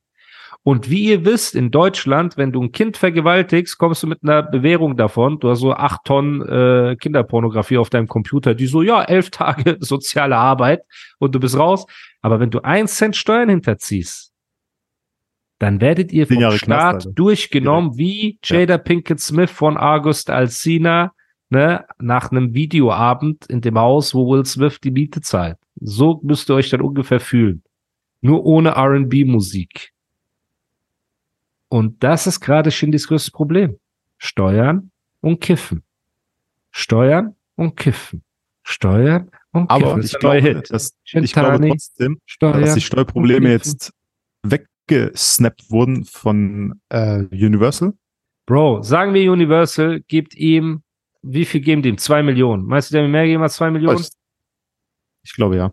Und 0.65 0.89
wie 0.89 1.09
ihr 1.09 1.25
wisst, 1.25 1.55
in 1.55 1.71
Deutschland, 1.71 2.37
wenn 2.37 2.53
du 2.53 2.63
ein 2.63 2.71
Kind 2.71 2.95
vergewaltigst, 2.95 3.77
kommst 3.77 4.01
du 4.01 4.07
mit 4.07 4.23
einer 4.23 4.43
Bewährung 4.43 4.95
davon. 4.95 5.39
Du 5.39 5.49
hast 5.49 5.59
so 5.59 5.73
acht 5.73 6.05
Tonnen 6.05 6.41
äh, 6.41 6.95
Kinderpornografie 6.95 7.77
auf 7.77 7.89
deinem 7.89 8.07
Computer, 8.07 8.55
die 8.55 8.67
so, 8.67 8.81
ja, 8.81 9.03
elf 9.03 9.29
Tage 9.29 9.75
soziale 9.81 10.37
Arbeit 10.37 10.83
und 11.19 11.35
du 11.35 11.39
bist 11.41 11.57
raus. 11.57 11.85
Aber 12.21 12.39
wenn 12.39 12.49
du 12.49 12.61
ein 12.61 12.87
Cent 12.87 13.17
Steuern 13.17 13.49
hinterziehst, 13.49 14.31
dann 15.59 15.81
werdet 15.81 16.13
ihr 16.13 16.27
vom 16.27 16.37
Staat 16.37 16.61
Knast, 16.61 17.09
durchgenommen 17.13 17.91
ja. 17.91 17.97
wie 17.97 18.39
Jada 18.43 18.75
ja. 18.75 18.77
Pinkett 18.77 19.19
Smith 19.19 19.51
von 19.51 19.77
August 19.77 20.29
Alsina 20.29 21.11
ne, 21.49 21.85
nach 21.99 22.31
einem 22.31 22.53
Videoabend 22.53 23.45
in 23.47 23.61
dem 23.61 23.77
Haus, 23.77 24.15
wo 24.15 24.29
Will 24.29 24.45
Smith 24.45 24.79
die 24.81 24.91
Miete 24.91 25.21
zahlt. 25.21 25.57
So 25.75 26.19
müsst 26.23 26.49
ihr 26.49 26.55
euch 26.55 26.69
dann 26.69 26.81
ungefähr 26.81 27.19
fühlen. 27.19 27.63
Nur 28.21 28.45
ohne 28.45 28.71
R&B-Musik. 28.71 29.92
Und 31.73 32.03
das 32.03 32.27
ist 32.27 32.39
gerade 32.39 32.69
Shindys 32.69 33.07
größtes 33.07 33.31
Problem. 33.31 33.79
Steuern 34.19 34.91
und 35.21 35.41
Kiffen. 35.41 35.81
Steuern 36.69 37.35
und 37.55 37.75
Kiffen. 37.75 38.23
Steuern 38.61 39.31
und 39.51 39.69
Kiffen. 39.69 39.83
Aber 39.83 39.99
ich 39.99 40.19
glaube, 40.19 40.61
dass, 40.69 40.95
ich 41.03 41.33
glaube 41.33 41.67
trotzdem, 41.67 42.19
Steuern 42.27 42.61
dass 42.61 42.75
die 42.75 42.81
Steuerprobleme 42.81 43.49
jetzt 43.49 43.91
weg 44.43 44.67
weggesnappt 44.87 45.71
wurden 45.71 46.05
von 46.05 46.79
äh, 46.89 47.23
Universal? 47.31 47.93
Bro, 48.45 48.83
sagen 48.83 49.15
wir 49.15 49.31
Universal 49.31 50.01
gibt 50.01 50.35
ihm, 50.35 50.83
wie 51.23 51.45
viel 51.45 51.61
geben 51.61 51.81
die 51.81 51.89
ihm? 51.89 51.97
Zwei 51.97 52.21
Millionen. 52.21 52.65
Meinst 52.65 52.91
du, 52.91 52.93
der 52.93 53.03
mir 53.03 53.09
mehr 53.09 53.25
geben 53.25 53.41
als 53.41 53.55
zwei 53.55 53.71
Millionen? 53.71 54.05
Ich 55.23 55.33
glaube 55.33 55.55
ja. 55.55 55.71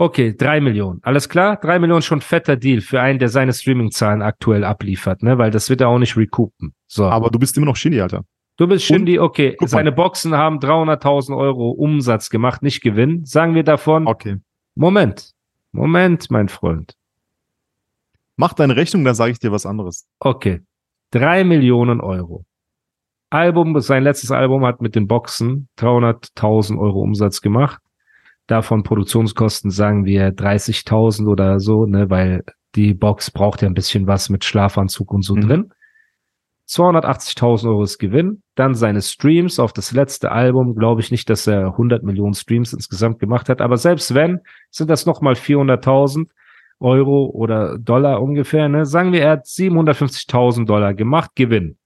Okay, 0.00 0.34
drei 0.34 0.62
Millionen. 0.62 1.00
Alles 1.02 1.28
klar? 1.28 1.56
Drei 1.56 1.78
Millionen 1.78 2.00
schon 2.00 2.22
fetter 2.22 2.56
Deal 2.56 2.80
für 2.80 3.02
einen, 3.02 3.18
der 3.18 3.28
seine 3.28 3.52
Streaming-Zahlen 3.52 4.22
aktuell 4.22 4.64
abliefert, 4.64 5.22
ne? 5.22 5.36
Weil 5.36 5.50
das 5.50 5.68
wird 5.68 5.82
er 5.82 5.88
auch 5.88 5.98
nicht 5.98 6.16
recoupen. 6.16 6.72
So. 6.86 7.04
Aber 7.04 7.28
du 7.28 7.38
bist 7.38 7.54
immer 7.58 7.66
noch 7.66 7.76
Shindy, 7.76 8.00
Alter. 8.00 8.24
Du 8.56 8.66
bist 8.66 8.86
Shindy, 8.86 9.18
okay. 9.18 9.58
Seine 9.66 9.92
Boxen 9.92 10.34
haben 10.34 10.58
300.000 10.58 11.36
Euro 11.36 11.72
Umsatz 11.72 12.30
gemacht, 12.30 12.62
nicht 12.62 12.80
Gewinn. 12.80 13.26
Sagen 13.26 13.54
wir 13.54 13.62
davon. 13.62 14.06
Okay. 14.06 14.38
Moment. 14.74 15.32
Moment, 15.72 16.30
mein 16.30 16.48
Freund. 16.48 16.94
Mach 18.36 18.54
deine 18.54 18.76
Rechnung, 18.76 19.04
dann 19.04 19.14
sage 19.14 19.32
ich 19.32 19.38
dir 19.38 19.52
was 19.52 19.66
anderes. 19.66 20.08
Okay. 20.18 20.62
Drei 21.10 21.44
Millionen 21.44 22.00
Euro. 22.00 22.46
Album, 23.28 23.78
sein 23.82 24.02
letztes 24.02 24.30
Album 24.30 24.64
hat 24.64 24.80
mit 24.80 24.94
den 24.94 25.06
Boxen 25.06 25.68
300.000 25.78 26.80
Euro 26.80 27.02
Umsatz 27.02 27.42
gemacht. 27.42 27.82
Davon 28.50 28.82
Produktionskosten 28.82 29.70
sagen 29.70 30.04
wir 30.04 30.34
30.000 30.34 31.28
oder 31.28 31.60
so, 31.60 31.86
ne, 31.86 32.10
weil 32.10 32.42
die 32.74 32.94
Box 32.94 33.30
braucht 33.30 33.62
ja 33.62 33.68
ein 33.68 33.74
bisschen 33.74 34.08
was 34.08 34.28
mit 34.28 34.44
Schlafanzug 34.44 35.12
und 35.12 35.22
so 35.22 35.36
mhm. 35.36 35.40
drin. 35.42 35.72
280.000 36.68 37.68
Euro 37.68 37.84
ist 37.84 37.98
Gewinn. 37.98 38.42
Dann 38.56 38.74
seine 38.74 39.02
Streams 39.02 39.60
auf 39.60 39.72
das 39.72 39.92
letzte 39.92 40.32
Album. 40.32 40.74
Glaube 40.74 41.00
ich 41.00 41.12
nicht, 41.12 41.30
dass 41.30 41.46
er 41.46 41.66
100 41.66 42.02
Millionen 42.02 42.34
Streams 42.34 42.72
insgesamt 42.72 43.20
gemacht 43.20 43.48
hat. 43.48 43.60
Aber 43.60 43.76
selbst 43.76 44.14
wenn, 44.14 44.40
sind 44.72 44.90
das 44.90 45.06
nochmal 45.06 45.34
400.000. 45.34 46.28
Euro 46.80 47.26
oder 47.26 47.78
Dollar 47.78 48.22
ungefähr, 48.22 48.68
ne? 48.70 48.86
Sagen 48.86 49.12
wir, 49.12 49.20
er 49.20 49.32
hat 49.32 49.44
750.000 49.44 50.64
Dollar 50.64 50.94
gemacht, 50.94 51.32
Gewinn. 51.34 51.76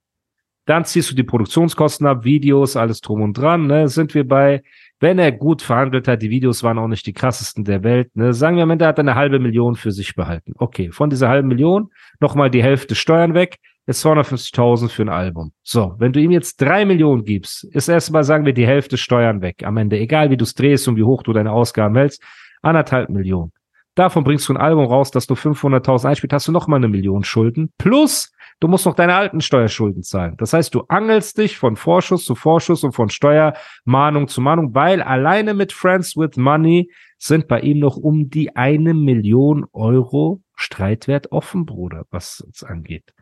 Dann 0.67 0.85
ziehst 0.85 1.11
du 1.11 1.17
die 1.17 1.25
Produktionskosten 1.25 2.07
ab, 2.07 2.25
Videos, 2.25 2.77
alles 2.77 3.01
drum 3.01 3.21
und 3.21 3.37
dran, 3.37 3.67
ne? 3.67 3.89
Sind 3.89 4.15
wir 4.15 4.27
bei, 4.27 4.63
wenn 5.01 5.19
er 5.19 5.33
gut 5.33 5.63
verhandelt 5.63 6.09
hat, 6.09 6.23
die 6.23 6.31
Videos 6.31 6.63
waren 6.63 6.79
auch 6.79 6.89
nicht 6.89 7.07
die 7.07 7.13
krassesten 7.13 7.65
der 7.65 7.83
Welt, 7.83 8.15
ne? 8.17 8.33
Sagen 8.33 8.57
wir 8.57 8.63
am 8.63 8.71
Ende 8.71 8.87
hat 8.87 8.99
er 8.99 9.03
eine 9.03 9.15
halbe 9.15 9.39
Million 9.39 9.75
für 9.75 9.93
sich 9.93 10.15
behalten. 10.15 10.53
Okay, 10.57 10.91
von 10.93 11.11
dieser 11.11 11.29
halben 11.29 11.49
Million 11.49 11.91
nochmal 12.21 12.51
die 12.51 12.63
Hälfte 12.63 12.95
Steuern 12.95 13.35
weg, 13.35 13.59
ist 13.87 14.05
250.000 14.05 14.89
für 14.89 15.03
ein 15.03 15.09
Album. 15.11 15.53
So, 15.63 15.95
wenn 15.99 16.13
du 16.13 16.21
ihm 16.21 16.31
jetzt 16.31 16.61
drei 16.61 16.85
Millionen 16.85 17.25
gibst, 17.25 17.65
ist 17.65 17.89
erstmal, 17.89 18.25
sagen 18.25 18.47
wir, 18.47 18.55
die 18.55 18.67
Hälfte 18.67 18.97
Steuern 18.97 19.43
weg 19.43 19.63
am 19.65 19.77
Ende. 19.77 19.99
Egal 19.99 20.31
wie 20.31 20.37
du 20.37 20.45
es 20.45 20.55
drehst 20.55 20.89
und 20.89 20.97
wie 20.97 21.05
hoch 21.05 21.23
du 21.23 21.33
deine 21.33 21.53
Ausgaben 21.53 21.95
hältst, 21.97 22.23
anderthalb 22.63 23.11
Millionen. 23.11 23.53
Davon 23.95 24.25
bringst 24.25 24.49
du 24.49 24.55
ein 24.55 24.61
Album 24.61 24.87
raus, 24.87 25.11
dass 25.11 25.27
du 25.27 25.35
500.000 25.35 26.09
einspielst, 26.09 26.33
hast 26.33 26.49
du 26.49 26.53
noch 26.53 26.67
mal 26.67 26.77
eine 26.77 26.89
Million 26.89 27.23
Schulden. 27.23 27.73
Plus, 27.79 28.33
du 28.61 28.69
musst 28.69 28.87
noch 28.87 28.95
deine 28.95 29.15
alten 29.15 29.41
Steuerschulden 29.41 30.03
zahlen. 30.03 30.37
Das 30.39 30.53
heißt, 30.53 30.75
du 30.75 30.83
angelst 30.89 31.39
dich 31.39 31.59
von 31.59 31.77
Vorschuss 31.77 32.25
zu 32.25 32.35
Vorschuss 32.35 32.85
und 32.85 32.93
von 32.93 33.09
Steuermahnung 33.11 34.29
zu 34.29 34.41
Mahnung, 34.41 34.75
weil 34.75 35.03
alleine 35.03 35.55
mit 35.55 35.73
Friends 35.73 36.17
with 36.17 36.37
Money 36.37 36.91
sind 37.19 37.49
bei 37.49 37.61
ihm 37.61 37.79
noch 37.79 37.97
um 37.97 38.31
die 38.31 38.55
eine 38.57 38.95
Million 38.95 39.67
Euro 39.73 40.43
Streitwert 40.57 41.33
offen, 41.33 41.67
Bruder, 41.67 42.05
was 42.11 42.47
es 42.51 42.63
angeht. 42.63 43.13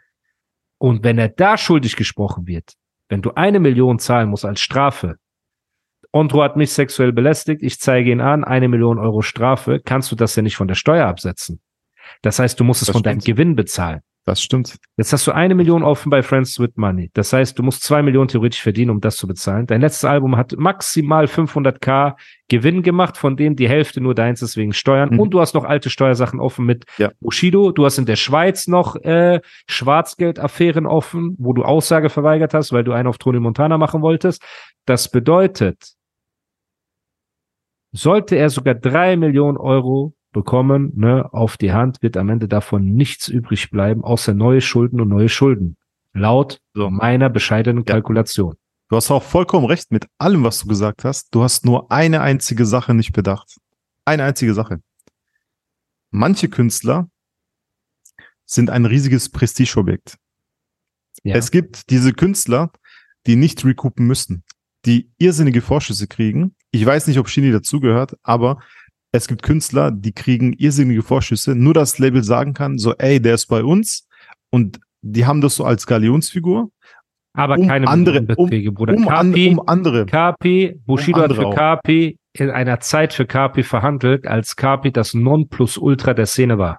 Und 0.78 1.04
wenn 1.04 1.18
er 1.18 1.28
da 1.28 1.56
schuldig 1.56 1.96
gesprochen 1.96 2.46
wird, 2.46 2.74
wenn 3.08 3.22
du 3.22 3.32
eine 3.32 3.60
Million 3.60 3.98
zahlen 3.98 4.28
musst 4.28 4.44
als 4.44 4.60
Strafe, 4.60 5.16
Ondro 6.12 6.42
hat 6.42 6.56
mich 6.56 6.72
sexuell 6.72 7.12
belästigt, 7.12 7.62
ich 7.62 7.80
zeige 7.80 8.10
ihn 8.10 8.20
an, 8.20 8.44
eine 8.44 8.68
Million 8.68 8.98
Euro 8.98 9.22
Strafe, 9.22 9.80
kannst 9.82 10.12
du 10.12 10.16
das 10.16 10.36
ja 10.36 10.42
nicht 10.42 10.56
von 10.56 10.68
der 10.68 10.74
Steuer 10.74 11.06
absetzen. 11.06 11.60
Das 12.20 12.38
heißt, 12.38 12.60
du 12.60 12.64
musst 12.64 12.82
es 12.82 12.86
das 12.86 12.92
von 12.92 13.00
stimmt. 13.00 13.06
deinem 13.06 13.24
Gewinn 13.24 13.56
bezahlen. 13.56 14.00
Das 14.24 14.40
stimmt. 14.40 14.76
Jetzt 14.96 15.12
hast 15.12 15.26
du 15.26 15.32
eine 15.32 15.56
Million 15.56 15.82
offen 15.82 16.08
bei 16.08 16.22
Friends 16.22 16.60
with 16.60 16.70
Money. 16.76 17.10
Das 17.12 17.32
heißt, 17.32 17.58
du 17.58 17.64
musst 17.64 17.82
zwei 17.82 18.02
Millionen 18.02 18.28
theoretisch 18.28 18.62
verdienen, 18.62 18.92
um 18.92 19.00
das 19.00 19.16
zu 19.16 19.26
bezahlen. 19.26 19.66
Dein 19.66 19.80
letztes 19.80 20.04
Album 20.04 20.36
hat 20.36 20.54
maximal 20.56 21.24
500k 21.24 22.14
Gewinn 22.46 22.82
gemacht, 22.82 23.16
von 23.16 23.36
denen 23.36 23.56
die 23.56 23.68
Hälfte 23.68 24.00
nur 24.00 24.14
deins 24.14 24.40
ist 24.40 24.56
wegen 24.56 24.72
Steuern. 24.72 25.10
Mhm. 25.10 25.20
Und 25.20 25.30
du 25.30 25.40
hast 25.40 25.54
noch 25.54 25.64
alte 25.64 25.90
Steuersachen 25.90 26.38
offen 26.38 26.64
mit 26.64 26.84
ja. 26.98 27.10
Bushido. 27.20 27.72
Du 27.72 27.84
hast 27.84 27.98
in 27.98 28.06
der 28.06 28.14
Schweiz 28.14 28.68
noch 28.68 28.94
äh, 28.96 29.40
Schwarzgeldaffären 29.66 30.86
offen, 30.86 31.34
wo 31.40 31.52
du 31.52 31.64
Aussage 31.64 32.08
verweigert 32.08 32.54
hast, 32.54 32.72
weil 32.72 32.84
du 32.84 32.92
einen 32.92 33.08
auf 33.08 33.18
Tony 33.18 33.40
Montana 33.40 33.76
machen 33.76 34.02
wolltest. 34.02 34.40
Das 34.86 35.10
bedeutet, 35.10 35.94
sollte 37.90 38.36
er 38.36 38.50
sogar 38.50 38.74
drei 38.76 39.16
Millionen 39.16 39.56
Euro 39.56 40.14
bekommen, 40.32 40.92
ne, 40.96 41.32
auf 41.32 41.56
die 41.56 41.72
Hand, 41.72 42.02
wird 42.02 42.16
am 42.16 42.28
Ende 42.28 42.48
davon 42.48 42.94
nichts 42.94 43.28
übrig 43.28 43.70
bleiben, 43.70 44.02
außer 44.02 44.34
neue 44.34 44.60
Schulden 44.60 45.00
und 45.00 45.08
neue 45.08 45.28
Schulden. 45.28 45.76
Laut 46.12 46.60
so. 46.74 46.90
meiner 46.90 47.30
bescheidenen 47.30 47.84
ja. 47.86 47.92
Kalkulation. 47.92 48.56
Du 48.88 48.96
hast 48.96 49.10
auch 49.10 49.22
vollkommen 49.22 49.66
recht 49.66 49.90
mit 49.90 50.06
allem, 50.18 50.44
was 50.44 50.60
du 50.60 50.68
gesagt 50.68 51.04
hast. 51.04 51.34
Du 51.34 51.42
hast 51.42 51.64
nur 51.64 51.90
eine 51.90 52.20
einzige 52.20 52.66
Sache 52.66 52.92
nicht 52.92 53.12
bedacht. 53.12 53.56
Eine 54.04 54.24
einzige 54.24 54.52
Sache. 54.52 54.82
Manche 56.10 56.48
Künstler 56.48 57.08
sind 58.44 58.68
ein 58.68 58.84
riesiges 58.84 59.30
Prestigeobjekt. 59.30 60.18
Ja. 61.22 61.36
Es 61.36 61.50
gibt 61.50 61.88
diese 61.90 62.12
Künstler, 62.12 62.70
die 63.26 63.36
nicht 63.36 63.64
recoupen 63.64 64.06
müssen, 64.06 64.44
die 64.84 65.10
irrsinnige 65.16 65.62
Vorschüsse 65.62 66.06
kriegen, 66.06 66.54
ich 66.74 66.84
weiß 66.84 67.06
nicht, 67.06 67.18
ob 67.18 67.28
Shindy 67.28 67.52
dazugehört, 67.52 68.16
aber 68.22 68.62
es 69.12 69.28
gibt 69.28 69.42
Künstler, 69.42 69.90
die 69.90 70.12
kriegen 70.12 70.54
irrsinnige 70.54 71.02
Vorschüsse, 71.02 71.54
nur 71.54 71.74
das 71.74 71.98
Label 71.98 72.24
sagen 72.24 72.54
kann, 72.54 72.78
so, 72.78 72.94
ey, 72.96 73.20
der 73.20 73.34
ist 73.34 73.46
bei 73.46 73.62
uns 73.62 74.08
und 74.50 74.80
die 75.02 75.26
haben 75.26 75.42
das 75.42 75.56
so 75.56 75.64
als 75.64 75.86
Galionsfigur. 75.86 76.70
Aber 77.34 77.56
um 77.58 77.66
keine 77.66 77.88
andere 77.88 78.22
Beträge, 78.22 78.72
Bruder. 78.72 78.94
Um, 78.94 79.06
Kapi, 79.06 79.48
um 79.50 79.62
andere. 79.66 80.06
Kapi, 80.06 80.80
Bushido 80.86 81.18
um 81.18 81.24
hat 81.24 81.34
für 81.34 81.50
Kapi 81.50 82.18
in 82.34 82.50
einer 82.50 82.80
Zeit 82.80 83.12
für 83.12 83.26
Kapi 83.26 83.62
verhandelt, 83.62 84.26
als 84.26 84.56
Kapi 84.56 84.92
das 84.92 85.14
Nonplusultra 85.14 86.14
der 86.14 86.26
Szene 86.26 86.58
war. 86.58 86.78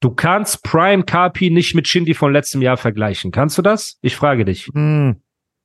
Du 0.00 0.10
kannst 0.10 0.64
Prime 0.64 1.04
Kapi 1.04 1.50
nicht 1.50 1.74
mit 1.74 1.86
Shindy 1.86 2.14
von 2.14 2.32
letztem 2.32 2.62
Jahr 2.62 2.76
vergleichen. 2.76 3.30
Kannst 3.30 3.58
du 3.58 3.62
das? 3.62 3.98
Ich 4.00 4.16
frage 4.16 4.44
dich. 4.44 4.70
Hm. 4.72 5.20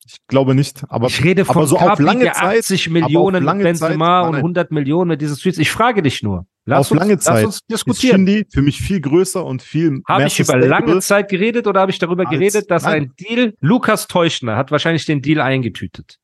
Ich 0.08 0.18
glaube 0.28 0.54
nicht, 0.54 0.84
aber 0.90 1.08
ich 1.08 1.24
rede 1.24 1.46
von 1.46 1.58
aber 1.58 1.68
so 1.68 1.78
Kapi, 1.78 1.92
auf 1.92 2.00
lange 2.00 2.32
Zeit, 2.32 2.60
80 2.60 2.90
Millionen 2.90 3.44
lange 3.44 3.64
Benzema 3.64 4.22
Zeit, 4.22 4.30
und 4.30 4.36
100 4.36 4.72
Millionen 4.72 5.10
mit 5.10 5.22
diesen 5.22 5.36
Streets. 5.36 5.58
Ich 5.58 5.72
frage 5.72 6.04
dich 6.04 6.22
nur. 6.22 6.46
Lass 6.66 6.88
auf 6.88 6.92
uns, 6.92 7.00
lange 7.00 7.18
Zeit 7.18 7.36
lass 7.36 7.46
uns 7.46 7.60
diskutieren. 7.66 8.28
Ist 8.28 8.34
Shindy 8.34 8.48
für 8.52 8.62
mich 8.62 8.82
viel 8.82 9.02
größer 9.02 9.44
und 9.44 9.64
viel 9.64 10.02
Habe 10.08 10.26
ich 10.26 10.40
über 10.40 10.58
lange 10.58 11.00
Zeit 11.00 11.30
geredet 11.30 11.66
oder 11.66 11.82
habe 11.82 11.92
ich 11.92 11.98
darüber 11.98 12.26
geredet, 12.26 12.70
dass 12.70 12.84
nein. 12.84 12.94
ein 13.04 13.14
Deal 13.20 13.54
Lukas 13.62 14.08
Teuchner 14.08 14.56
hat 14.56 14.72
wahrscheinlich 14.72 15.06
den 15.06 15.24
Deal 15.24 15.42
eingetütet. 15.42 16.20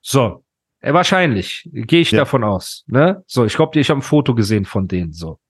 So, 0.00 0.44
äh, 0.80 0.92
wahrscheinlich 0.92 1.68
gehe 1.72 2.00
ich 2.00 2.12
ja. 2.12 2.20
davon 2.20 2.44
aus, 2.44 2.84
ne? 2.86 3.24
So, 3.26 3.44
ich 3.44 3.56
glaube, 3.56 3.78
ich 3.80 3.90
habe 3.90 4.00
ein 4.00 4.02
Foto 4.02 4.34
gesehen 4.36 4.66
von 4.66 4.86
denen 4.86 5.12
so. 5.12 5.40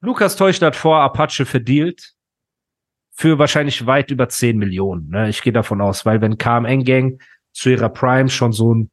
Lukas 0.00 0.36
Teuchner 0.36 0.68
hat 0.68 0.76
vor 0.76 1.00
Apache 1.00 1.44
verdealt 1.44 2.15
für 3.16 3.38
wahrscheinlich 3.38 3.86
weit 3.86 4.10
über 4.10 4.28
10 4.28 4.58
Millionen. 4.58 5.08
Ne? 5.08 5.30
Ich 5.30 5.42
gehe 5.42 5.52
davon 5.52 5.80
aus, 5.80 6.04
weil 6.04 6.20
wenn 6.20 6.36
KMN 6.36 6.84
Gang 6.84 7.22
zu 7.52 7.70
ihrer 7.70 7.88
Prime 7.88 8.28
schon 8.28 8.52
so 8.52 8.74
ein 8.74 8.90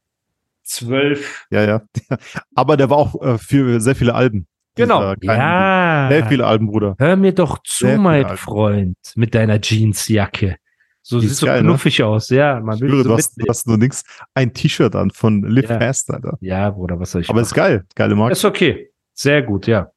zwölf. 0.63 1.45
Ja, 1.51 1.63
ja. 1.63 1.81
Aber 2.55 2.77
der 2.77 2.89
war 2.89 2.97
auch 2.97 3.21
äh, 3.21 3.37
für 3.37 3.81
sehr 3.81 3.95
viele 3.95 4.15
Alben. 4.15 4.47
Genau. 4.75 5.13
ja. 5.21 6.07
Sehr 6.09 6.25
viele 6.25 6.47
Alben, 6.47 6.67
Bruder. 6.67 6.95
Hör 6.97 7.15
mir 7.17 7.33
doch 7.33 7.61
zu, 7.63 7.85
mein 7.97 8.37
Freund, 8.37 8.97
mit 9.15 9.35
deiner 9.35 9.59
Jeansjacke. 9.61 10.55
So 11.03 11.19
sieht 11.19 11.31
so 11.31 11.45
geil, 11.45 11.61
ne? 11.61 11.69
knuffig 11.69 11.99
ne? 11.99 12.05
aus, 12.05 12.29
ja. 12.29 12.61
Man 12.61 12.79
will 12.79 12.89
schwöre, 12.89 13.03
so 13.03 13.09
du, 13.09 13.15
hast, 13.17 13.33
du 13.35 13.45
hast 13.49 13.67
nur 13.67 13.77
nix, 13.77 14.03
ein 14.33 14.53
T-Shirt 14.53 14.95
an 14.95 15.11
von 15.11 15.43
Live 15.43 15.69
ja. 15.69 15.79
Fast, 15.79 16.09
Alter. 16.09 16.37
Ja, 16.39 16.69
Bruder, 16.71 16.97
was 16.97 17.11
soll 17.11 17.21
ich 17.21 17.29
Aber 17.29 17.41
machen? 17.41 17.47
ist 17.47 17.53
geil, 17.53 17.85
geile 17.93 18.15
Marke. 18.15 18.31
Ist 18.31 18.45
okay. 18.45 18.89
Sehr 19.13 19.43
gut, 19.43 19.67
ja. 19.67 19.91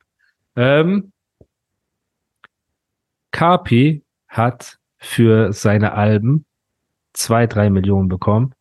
Ähm, 0.57 1.13
Carpi 3.31 4.03
hat 4.37 4.79
für 4.99 5.53
seine 5.53 5.93
Alben 5.93 6.47
zwei, 7.13 7.47
drei 7.47 7.71
Millionen 7.71 8.09
bekommen. 8.09 8.55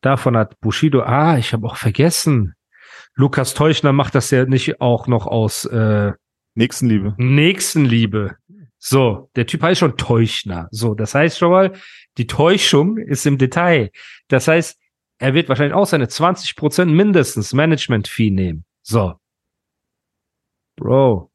Davon 0.00 0.36
hat 0.36 0.60
Bushido, 0.60 1.02
ah, 1.02 1.38
ich 1.38 1.52
habe 1.52 1.66
auch 1.66 1.76
vergessen. 1.76 2.54
Lukas 3.14 3.54
Teuchner 3.54 3.92
macht 3.92 4.14
das 4.14 4.30
ja 4.30 4.44
nicht 4.44 4.80
auch 4.80 5.06
noch 5.06 5.26
aus 5.26 5.64
äh, 5.66 6.12
Nächstenliebe. 6.54 7.14
Nächstenliebe. 7.18 8.36
So, 8.78 9.30
der 9.34 9.46
Typ 9.46 9.62
heißt 9.62 9.80
schon 9.80 9.96
Teuchner. 9.96 10.68
So, 10.70 10.94
das 10.94 11.14
heißt 11.14 11.38
schon 11.38 11.50
mal, 11.50 11.72
die 12.18 12.26
Täuschung 12.26 12.98
ist 12.98 13.24
im 13.24 13.38
Detail. 13.38 13.90
Das 14.28 14.46
heißt, 14.46 14.78
er 15.18 15.32
wird 15.32 15.48
wahrscheinlich 15.48 15.74
auch 15.74 15.86
seine 15.86 16.06
20% 16.06 16.84
mindestens 16.86 17.54
Management-Fee 17.54 18.30
nehmen. 18.30 18.64
So. 18.82 19.14
Bro. 20.76 21.30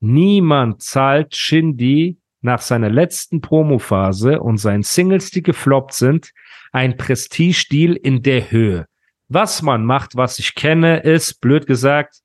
Niemand 0.00 0.82
zahlt 0.82 1.36
Shindy 1.36 2.18
nach 2.44 2.60
seiner 2.60 2.90
letzten 2.90 3.40
Promophase 3.40 4.40
und 4.40 4.58
seinen 4.58 4.82
Singles, 4.82 5.30
die 5.30 5.42
gefloppt 5.42 5.94
sind, 5.94 6.30
ein 6.72 6.96
Prestige-Deal 6.96 7.94
in 7.94 8.22
der 8.22 8.50
Höhe. 8.50 8.86
Was 9.28 9.62
man 9.62 9.84
macht, 9.84 10.16
was 10.16 10.38
ich 10.38 10.54
kenne, 10.54 10.98
ist, 10.98 11.40
blöd 11.40 11.66
gesagt, 11.66 12.16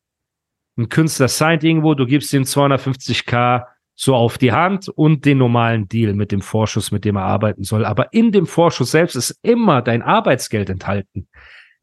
ein 0.78 0.90
Künstler 0.90 1.30
signed 1.30 1.64
irgendwo, 1.64 1.94
du 1.94 2.06
gibst 2.06 2.34
ihm 2.34 2.44
250k 2.44 3.66
so 3.96 4.16
auf 4.16 4.38
die 4.38 4.52
Hand 4.52 4.90
und 4.90 5.26
den 5.26 5.38
normalen 5.38 5.88
Deal 5.88 6.14
mit 6.14 6.32
dem 6.32 6.42
Vorschuss, 6.42 6.92
mit 6.92 7.06
dem 7.06 7.16
er 7.16 7.24
arbeiten 7.24 7.64
soll. 7.64 7.86
Aber 7.86 8.14
in 8.14 8.32
dem 8.32 8.46
Vorschuss 8.46 8.92
selbst 8.92 9.16
ist 9.16 9.40
immer 9.42 9.82
dein 9.82 10.02
Arbeitsgeld 10.02 10.70
enthalten. 10.70 11.28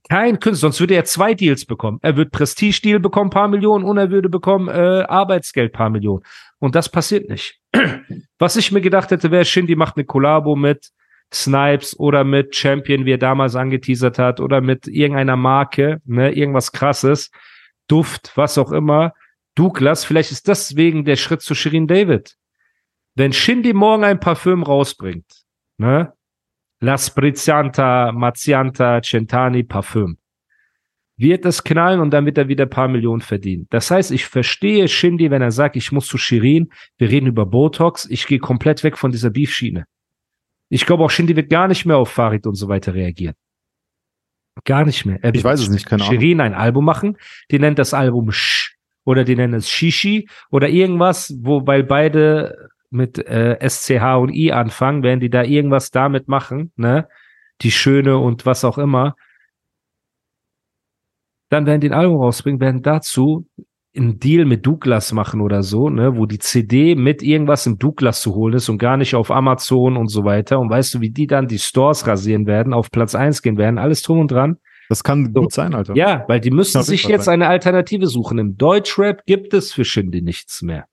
Kein 0.08 0.38
Künstler, 0.38 0.68
sonst 0.68 0.80
würde 0.80 0.94
er 0.94 1.04
zwei 1.04 1.34
Deals 1.34 1.64
bekommen. 1.64 1.98
Er 2.02 2.16
wird 2.16 2.30
Prestige-Deal 2.30 3.00
bekommen, 3.00 3.30
paar 3.30 3.48
Millionen, 3.48 3.84
und 3.84 3.98
er 3.98 4.10
würde 4.10 4.28
bekommen 4.28 4.68
äh, 4.68 5.04
Arbeitsgeld, 5.08 5.72
paar 5.72 5.90
Millionen. 5.90 6.22
Und 6.58 6.74
das 6.74 6.90
passiert 6.90 7.28
nicht. 7.28 7.60
Was 8.38 8.56
ich 8.56 8.72
mir 8.72 8.80
gedacht 8.80 9.10
hätte, 9.10 9.30
wäre, 9.30 9.44
Shindy 9.44 9.76
macht 9.76 9.96
eine 9.96 10.04
Kollabo 10.04 10.56
mit 10.56 10.90
Snipes 11.32 11.98
oder 11.98 12.24
mit 12.24 12.54
Champion, 12.54 13.04
wie 13.04 13.12
er 13.12 13.18
damals 13.18 13.56
angeteasert 13.56 14.18
hat, 14.18 14.40
oder 14.40 14.60
mit 14.60 14.86
irgendeiner 14.86 15.36
Marke, 15.36 16.00
ne, 16.04 16.32
irgendwas 16.32 16.70
krasses, 16.70 17.30
Duft, 17.88 18.32
was 18.36 18.58
auch 18.58 18.72
immer 18.72 19.12
Douglas, 19.56 20.04
vielleicht 20.04 20.30
ist 20.32 20.46
deswegen 20.46 21.04
der 21.04 21.16
Schritt 21.16 21.40
zu 21.40 21.54
Shirin 21.54 21.86
David. 21.86 22.36
Wenn 23.14 23.32
Shindy 23.32 23.72
morgen 23.72 24.04
ein 24.04 24.20
Parfüm 24.20 24.62
rausbringt, 24.62 25.44
ne? 25.78 26.12
La 26.80 26.98
Sprizianta, 26.98 28.12
Mazianta, 28.12 29.00
Centani 29.00 29.62
Parfüm, 29.62 30.18
wird 31.16 31.46
es 31.46 31.64
knallen 31.64 32.00
und 32.00 32.10
dann 32.10 32.26
wird 32.26 32.38
er 32.38 32.48
wieder 32.48 32.64
ein 32.64 32.70
paar 32.70 32.88
Millionen 32.88 33.22
verdienen. 33.22 33.66
Das 33.70 33.90
heißt, 33.90 34.10
ich 34.10 34.26
verstehe 34.26 34.86
Shindy, 34.88 35.30
wenn 35.30 35.42
er 35.42 35.50
sagt, 35.50 35.76
ich 35.76 35.92
muss 35.92 36.06
zu 36.06 36.18
Shirin, 36.18 36.70
wir 36.98 37.10
reden 37.10 37.26
über 37.26 37.46
Botox, 37.46 38.06
ich 38.10 38.26
gehe 38.26 38.38
komplett 38.38 38.84
weg 38.84 38.98
von 38.98 39.12
dieser 39.12 39.30
Beef-Schiene. 39.30 39.84
Ich 40.68 40.84
glaube 40.84 41.04
auch 41.04 41.10
Shindy 41.10 41.36
wird 41.36 41.48
gar 41.48 41.68
nicht 41.68 41.86
mehr 41.86 41.96
auf 41.96 42.10
Farid 42.10 42.46
und 42.46 42.54
so 42.54 42.68
weiter 42.68 42.94
reagieren. 42.94 43.34
Gar 44.64 44.84
nicht 44.84 45.04
mehr. 45.04 45.18
Er 45.22 45.34
ich 45.34 45.44
weiß 45.44 45.60
es 45.60 45.68
nicht, 45.68 45.86
keine 45.86 46.02
Ahnung. 46.02 46.14
Shirin 46.14 46.40
ein 46.40 46.54
Album 46.54 46.84
machen, 46.84 47.16
die 47.50 47.58
nennt 47.58 47.78
das 47.78 47.94
Album 47.94 48.30
Sh 48.32 48.74
oder 49.04 49.24
die 49.24 49.36
nennen 49.36 49.54
es 49.54 49.70
Shishi 49.70 50.28
oder 50.50 50.68
irgendwas, 50.68 51.34
wo, 51.40 51.66
weil 51.66 51.84
beide 51.84 52.70
mit 52.90 53.18
äh, 53.18 53.56
SCH 53.68 54.16
und 54.18 54.34
I 54.34 54.52
anfangen, 54.52 55.02
werden 55.02 55.20
die 55.20 55.30
da 55.30 55.42
irgendwas 55.42 55.90
damit 55.90 56.28
machen, 56.28 56.72
ne? 56.76 57.08
Die 57.62 57.70
Schöne 57.70 58.18
und 58.18 58.44
was 58.44 58.64
auch 58.64 58.76
immer. 58.76 59.16
Dann 61.48 61.66
werden 61.66 61.80
die 61.80 61.90
ein 61.90 61.98
Album 61.98 62.20
rausbringen, 62.20 62.60
werden 62.60 62.82
dazu 62.82 63.46
einen 63.96 64.18
Deal 64.18 64.44
mit 64.44 64.66
Douglas 64.66 65.12
machen 65.12 65.40
oder 65.40 65.62
so, 65.62 65.88
ne, 65.88 66.16
wo 66.16 66.26
die 66.26 66.38
CD 66.38 66.94
mit 66.94 67.22
irgendwas 67.22 67.66
im 67.66 67.78
Douglas 67.78 68.20
zu 68.20 68.34
holen 68.34 68.54
ist 68.54 68.68
und 68.68 68.78
gar 68.78 68.96
nicht 68.96 69.14
auf 69.14 69.30
Amazon 69.30 69.96
und 69.96 70.08
so 70.08 70.24
weiter. 70.24 70.58
Und 70.58 70.70
weißt 70.70 70.94
du, 70.94 71.00
wie 71.00 71.10
die 71.10 71.26
dann 71.26 71.48
die 71.48 71.58
Stores 71.58 72.06
rasieren 72.06 72.46
werden, 72.46 72.74
auf 72.74 72.90
Platz 72.90 73.14
eins 73.14 73.42
gehen 73.42 73.56
werden, 73.56 73.78
alles 73.78 74.02
drum 74.02 74.20
und 74.20 74.30
dran. 74.30 74.58
Das 74.88 75.02
kann 75.02 75.32
so. 75.34 75.40
gut 75.40 75.52
sein, 75.52 75.74
Alter. 75.74 75.96
Ja, 75.96 76.24
weil 76.28 76.40
die 76.40 76.50
müssen 76.50 76.82
sich 76.82 77.04
jetzt 77.04 77.24
sein. 77.24 77.42
eine 77.42 77.48
Alternative 77.48 78.06
suchen. 78.06 78.38
Im 78.38 78.56
Deutschrap 78.56 79.24
gibt 79.26 79.54
es 79.54 79.72
für 79.72 79.84
Shindy 79.84 80.22
nichts 80.22 80.62
mehr. 80.62 80.86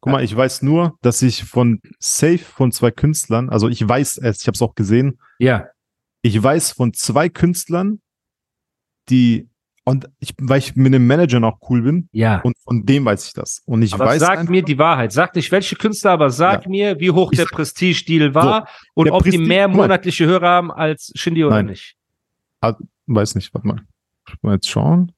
Guck 0.00 0.12
mal, 0.12 0.22
ich 0.22 0.36
weiß 0.36 0.62
nur, 0.62 0.98
dass 1.00 1.22
ich 1.22 1.44
von 1.44 1.80
Safe 1.98 2.38
von 2.38 2.70
zwei 2.72 2.90
Künstlern, 2.90 3.48
also 3.48 3.68
ich 3.68 3.86
weiß 3.86 4.18
es, 4.18 4.42
ich 4.42 4.46
habe 4.46 4.54
es 4.54 4.60
auch 4.60 4.74
gesehen. 4.74 5.18
Ja. 5.38 5.68
Ich 6.20 6.40
weiß 6.40 6.72
von 6.72 6.92
zwei 6.92 7.30
Künstlern, 7.30 8.00
die 9.08 9.48
und 9.86 10.08
ich, 10.18 10.34
weil 10.40 10.58
ich 10.58 10.76
mit 10.76 10.94
dem 10.94 11.06
Manager 11.06 11.40
noch 11.40 11.58
cool 11.68 11.82
bin. 11.82 12.08
Ja. 12.12 12.40
Und 12.40 12.56
von 12.58 12.86
dem 12.86 13.04
weiß 13.04 13.26
ich 13.26 13.34
das. 13.34 13.62
Und 13.66 13.82
ich 13.82 13.92
aber 13.92 14.06
weiß. 14.06 14.20
Sag 14.20 14.38
einfach, 14.38 14.50
mir 14.50 14.62
die 14.62 14.78
Wahrheit. 14.78 15.12
Sag 15.12 15.34
nicht 15.36 15.52
welche 15.52 15.76
Künstler, 15.76 16.12
aber 16.12 16.30
sag 16.30 16.64
ja. 16.64 16.70
mir, 16.70 17.00
wie 17.00 17.10
hoch 17.10 17.32
ich, 17.32 17.38
der 17.38 17.44
Prestige-Deal 17.44 18.34
war 18.34 18.66
so, 18.66 18.90
und 18.94 19.10
ob 19.10 19.22
Prestige, 19.22 19.42
die 19.42 19.48
mehr 19.48 19.68
monatliche 19.68 20.24
Hörer 20.24 20.48
haben 20.48 20.72
als 20.72 21.12
Shindy 21.14 21.44
oder 21.44 21.56
Nein. 21.56 21.66
nicht. 21.66 21.96
Hat, 22.62 22.78
weiß 23.06 23.34
nicht, 23.34 23.52
warte 23.52 23.68
mal. 23.68 23.80
Mal 24.40 24.54
jetzt 24.54 24.70
schauen. 24.70 25.12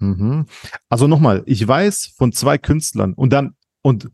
Mhm. 0.00 0.46
Also 0.88 1.06
nochmal, 1.06 1.44
ich 1.46 1.66
weiß 1.66 2.14
von 2.16 2.32
zwei 2.32 2.58
Künstlern 2.58 3.12
und 3.14 3.32
dann, 3.32 3.54
und 3.82 4.10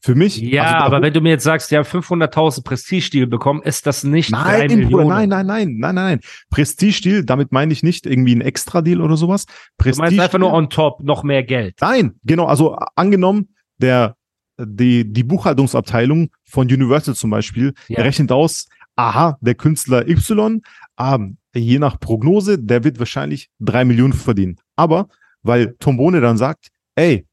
für 0.00 0.14
mich. 0.14 0.38
Ja, 0.38 0.74
also, 0.74 0.86
aber 0.86 1.02
wenn 1.02 1.12
du 1.12 1.20
mir 1.20 1.30
jetzt 1.30 1.44
sagst, 1.44 1.70
die 1.70 1.76
haben 1.76 1.84
500.000 1.84 2.64
Prestige-Stil 2.64 3.26
bekommen, 3.26 3.62
ist 3.62 3.86
das 3.86 4.04
nicht 4.04 4.30
nein, 4.30 4.68
drei 4.68 4.76
Bruder, 4.86 5.04
nein, 5.04 5.28
nein, 5.28 5.46
nein, 5.46 5.76
nein, 5.78 5.94
nein. 5.94 6.20
Prestige-Stil, 6.50 7.24
damit 7.24 7.52
meine 7.52 7.72
ich 7.72 7.82
nicht 7.82 8.06
irgendwie 8.06 8.34
ein 8.34 8.40
Extra-Deal 8.40 9.00
oder 9.00 9.16
sowas. 9.16 9.46
Prestige 9.78 9.96
du 9.96 10.02
meinst 10.02 10.20
einfach 10.20 10.38
nur 10.38 10.52
on 10.52 10.70
top, 10.70 11.02
noch 11.02 11.22
mehr 11.22 11.42
Geld. 11.42 11.76
Nein, 11.80 12.14
genau, 12.24 12.46
also 12.46 12.76
angenommen, 12.96 13.54
der, 13.78 14.16
die, 14.58 15.10
die 15.10 15.24
Buchhaltungsabteilung 15.24 16.30
von 16.44 16.66
Universal 16.66 17.14
zum 17.14 17.30
Beispiel 17.30 17.74
ja. 17.88 18.02
rechnet 18.02 18.32
aus, 18.32 18.68
aha, 18.96 19.38
der 19.40 19.54
Künstler 19.54 20.08
Y 20.08 20.62
haben, 20.96 21.38
je 21.54 21.78
nach 21.78 21.98
Prognose, 21.98 22.58
der 22.58 22.84
wird 22.84 22.98
wahrscheinlich 22.98 23.50
drei 23.58 23.84
Millionen 23.84 24.12
verdienen. 24.12 24.56
Aber 24.76 25.08
weil 25.42 25.74
Tombone 25.78 26.20
dann 26.20 26.38
sagt, 26.38 26.68
ey, 26.94 27.26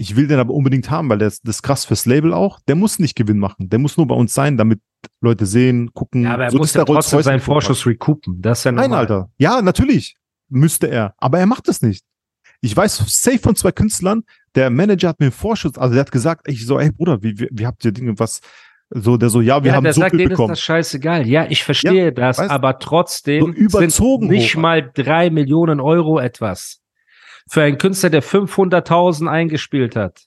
ich 0.00 0.16
will 0.16 0.26
den 0.26 0.38
aber 0.38 0.54
unbedingt 0.54 0.90
haben, 0.90 1.10
weil 1.10 1.18
der 1.18 1.28
ist, 1.28 1.46
das 1.46 1.56
ist 1.56 1.62
krass 1.62 1.84
fürs 1.84 2.06
Label 2.06 2.32
auch, 2.32 2.58
der 2.66 2.74
muss 2.74 2.98
nicht 2.98 3.14
Gewinn 3.16 3.38
machen. 3.38 3.68
Der 3.68 3.78
muss 3.78 3.98
nur 3.98 4.06
bei 4.06 4.14
uns 4.14 4.32
sein, 4.32 4.56
damit 4.56 4.80
Leute 5.20 5.44
sehen, 5.44 5.92
gucken. 5.92 6.22
Ja, 6.22 6.32
aber 6.32 6.44
er 6.44 6.50
so 6.52 6.56
muss 6.56 6.72
ja 6.72 6.84
trotzdem 6.84 7.20
seinen 7.20 7.40
Vorschuss 7.40 7.86
recoupen. 7.86 8.40
Das 8.40 8.60
ist 8.60 8.64
ja 8.64 8.72
normal. 8.72 8.88
Nein, 8.88 8.98
Alter. 8.98 9.30
Ja, 9.36 9.60
natürlich 9.60 10.16
müsste 10.48 10.86
er. 10.88 11.14
Aber 11.18 11.38
er 11.38 11.44
macht 11.44 11.68
es 11.68 11.82
nicht. 11.82 12.02
Ich 12.62 12.74
weiß 12.74 12.96
safe 13.08 13.38
von 13.38 13.54
zwei 13.56 13.72
Künstlern, 13.72 14.22
der 14.54 14.70
Manager 14.70 15.10
hat 15.10 15.20
mir 15.20 15.26
einen 15.26 15.32
Vorschuss, 15.32 15.76
also 15.76 15.92
der 15.92 16.00
hat 16.00 16.12
gesagt, 16.12 16.48
ich 16.48 16.66
so, 16.66 16.78
ey 16.78 16.90
Bruder, 16.90 17.22
wie, 17.22 17.38
wie, 17.38 17.48
wie 17.50 17.66
habt 17.66 17.84
ihr 17.84 17.92
Dinge, 17.92 18.18
was, 18.18 18.40
so, 18.88 19.18
der 19.18 19.28
so, 19.28 19.42
ja, 19.42 19.62
wir 19.62 19.70
ja, 19.70 19.76
haben 19.76 19.84
der 19.84 19.92
so 19.92 20.00
sagt, 20.00 20.16
viel 20.16 20.28
bekommen. 20.28 20.52
ist 20.52 20.60
das 20.60 20.64
scheißegal. 20.64 21.26
Ja, 21.26 21.46
ich 21.48 21.62
verstehe 21.62 22.06
ja, 22.06 22.10
das, 22.10 22.38
weißt, 22.38 22.50
aber 22.50 22.78
trotzdem 22.78 23.42
so 23.42 23.48
überzogen 23.50 24.28
sind 24.28 24.36
nicht 24.36 24.56
hoch. 24.56 24.60
mal 24.60 24.90
drei 24.94 25.28
Millionen 25.28 25.78
Euro 25.78 26.18
etwas. 26.18 26.79
Für 27.50 27.62
einen 27.62 27.78
Künstler, 27.78 28.10
der 28.10 28.22
500.000 28.22 29.28
eingespielt 29.28 29.96
hat. 29.96 30.24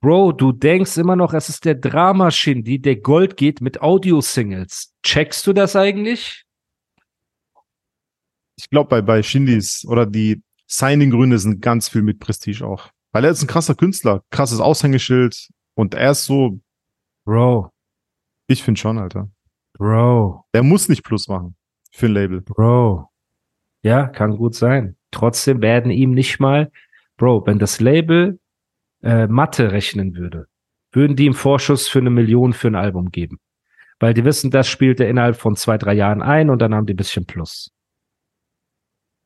Bro, 0.00 0.32
du 0.32 0.52
denkst 0.52 0.96
immer 0.98 1.16
noch, 1.16 1.34
es 1.34 1.48
ist 1.48 1.64
der 1.64 1.74
Drama-Shindy, 1.74 2.80
der 2.80 2.96
Gold 2.96 3.36
geht 3.36 3.60
mit 3.60 3.82
Audio-Singles. 3.82 4.94
Checkst 5.02 5.48
du 5.48 5.52
das 5.52 5.74
eigentlich? 5.74 6.44
Ich 8.56 8.70
glaube, 8.70 8.88
bei, 8.88 9.02
bei 9.02 9.22
Shindys 9.22 9.84
oder 9.84 10.06
die 10.06 10.40
Signing-Gründe 10.68 11.40
sind 11.40 11.60
ganz 11.60 11.88
viel 11.88 12.02
mit 12.02 12.20
Prestige 12.20 12.64
auch. 12.64 12.88
Weil 13.10 13.24
er 13.24 13.32
ist 13.32 13.42
ein 13.42 13.48
krasser 13.48 13.74
Künstler, 13.74 14.22
krasses 14.30 14.60
Aushängeschild, 14.60 15.50
und 15.74 15.94
er 15.94 16.12
ist 16.12 16.26
so. 16.26 16.60
Bro. 17.24 17.72
Ich 18.46 18.62
finde 18.62 18.80
schon, 18.80 18.96
Alter. 18.96 19.28
Bro. 19.72 20.44
Der 20.54 20.62
muss 20.62 20.88
nicht 20.88 21.02
Plus 21.02 21.26
machen. 21.26 21.56
Für 21.90 22.06
ein 22.06 22.12
Label. 22.12 22.40
Bro. 22.42 23.09
Ja, 23.82 24.06
kann 24.06 24.36
gut 24.36 24.54
sein. 24.54 24.96
Trotzdem 25.10 25.62
werden 25.62 25.90
ihm 25.90 26.12
nicht 26.12 26.38
mal, 26.38 26.70
Bro, 27.16 27.46
wenn 27.46 27.58
das 27.58 27.80
Label 27.80 28.38
äh, 29.02 29.26
Mathe 29.26 29.72
rechnen 29.72 30.14
würde, 30.14 30.46
würden 30.92 31.16
die 31.16 31.26
ihm 31.26 31.34
Vorschuss 31.34 31.88
für 31.88 31.98
eine 31.98 32.10
Million 32.10 32.52
für 32.52 32.68
ein 32.68 32.74
Album 32.74 33.10
geben. 33.10 33.38
Weil 33.98 34.14
die 34.14 34.24
wissen, 34.24 34.50
das 34.50 34.68
spielt 34.68 35.00
er 35.00 35.08
innerhalb 35.08 35.36
von 35.36 35.56
zwei, 35.56 35.76
drei 35.76 35.94
Jahren 35.94 36.22
ein 36.22 36.50
und 36.50 36.60
dann 36.60 36.74
haben 36.74 36.86
die 36.86 36.94
ein 36.94 36.96
bisschen 36.96 37.26
Plus. 37.26 37.70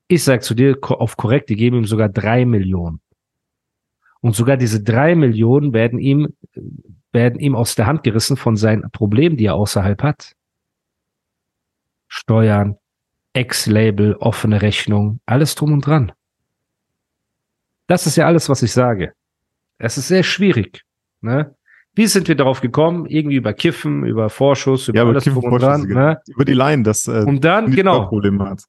Ich 0.08 0.24
sag 0.24 0.42
zu 0.42 0.54
dir 0.54 0.76
auf 0.82 1.16
korrekt, 1.16 1.48
die 1.48 1.56
geben 1.56 1.78
ihm 1.78 1.84
sogar 1.84 2.08
drei 2.08 2.44
Millionen. 2.44 3.00
Und 4.20 4.34
sogar 4.34 4.56
diese 4.56 4.82
drei 4.82 5.14
Millionen 5.14 5.72
werden 5.72 5.98
ihm 5.98 6.34
werden 7.14 7.38
ihm 7.38 7.54
aus 7.54 7.76
der 7.76 7.86
Hand 7.86 8.02
gerissen 8.02 8.36
von 8.36 8.56
seinen 8.56 8.90
Problemen, 8.90 9.36
die 9.36 9.46
er 9.46 9.54
außerhalb 9.54 10.02
hat. 10.02 10.32
Steuern, 12.08 12.76
Ex-Label, 13.34 14.14
offene 14.14 14.62
Rechnung, 14.62 15.20
alles 15.26 15.54
drum 15.54 15.72
und 15.72 15.86
dran. 15.86 16.12
Das 17.86 18.06
ist 18.06 18.16
ja 18.16 18.26
alles, 18.26 18.48
was 18.48 18.62
ich 18.62 18.72
sage. 18.72 19.12
Es 19.78 19.98
ist 19.98 20.08
sehr 20.08 20.22
schwierig. 20.22 20.82
Ne? 21.20 21.54
Wie 21.94 22.06
sind 22.06 22.28
wir 22.28 22.34
darauf 22.34 22.60
gekommen? 22.60 23.06
Irgendwie 23.06 23.36
über 23.36 23.52
Kiffen, 23.52 24.04
über 24.04 24.30
Vorschuss, 24.30 24.88
über 24.88 24.98
ja, 24.98 25.04
alles 25.04 25.24
Kiffen, 25.24 25.40
drum 25.40 25.52
und 25.52 25.62
dran. 25.62 25.82
Ne? 25.82 26.18
Über 26.28 26.44
die 26.44 26.54
Line, 26.54 26.82
das 26.82 27.06
äh, 27.06 27.24
und 27.26 27.44
dann, 27.44 27.70
genau. 27.70 28.06
Probleme 28.06 28.48
hat. 28.48 28.64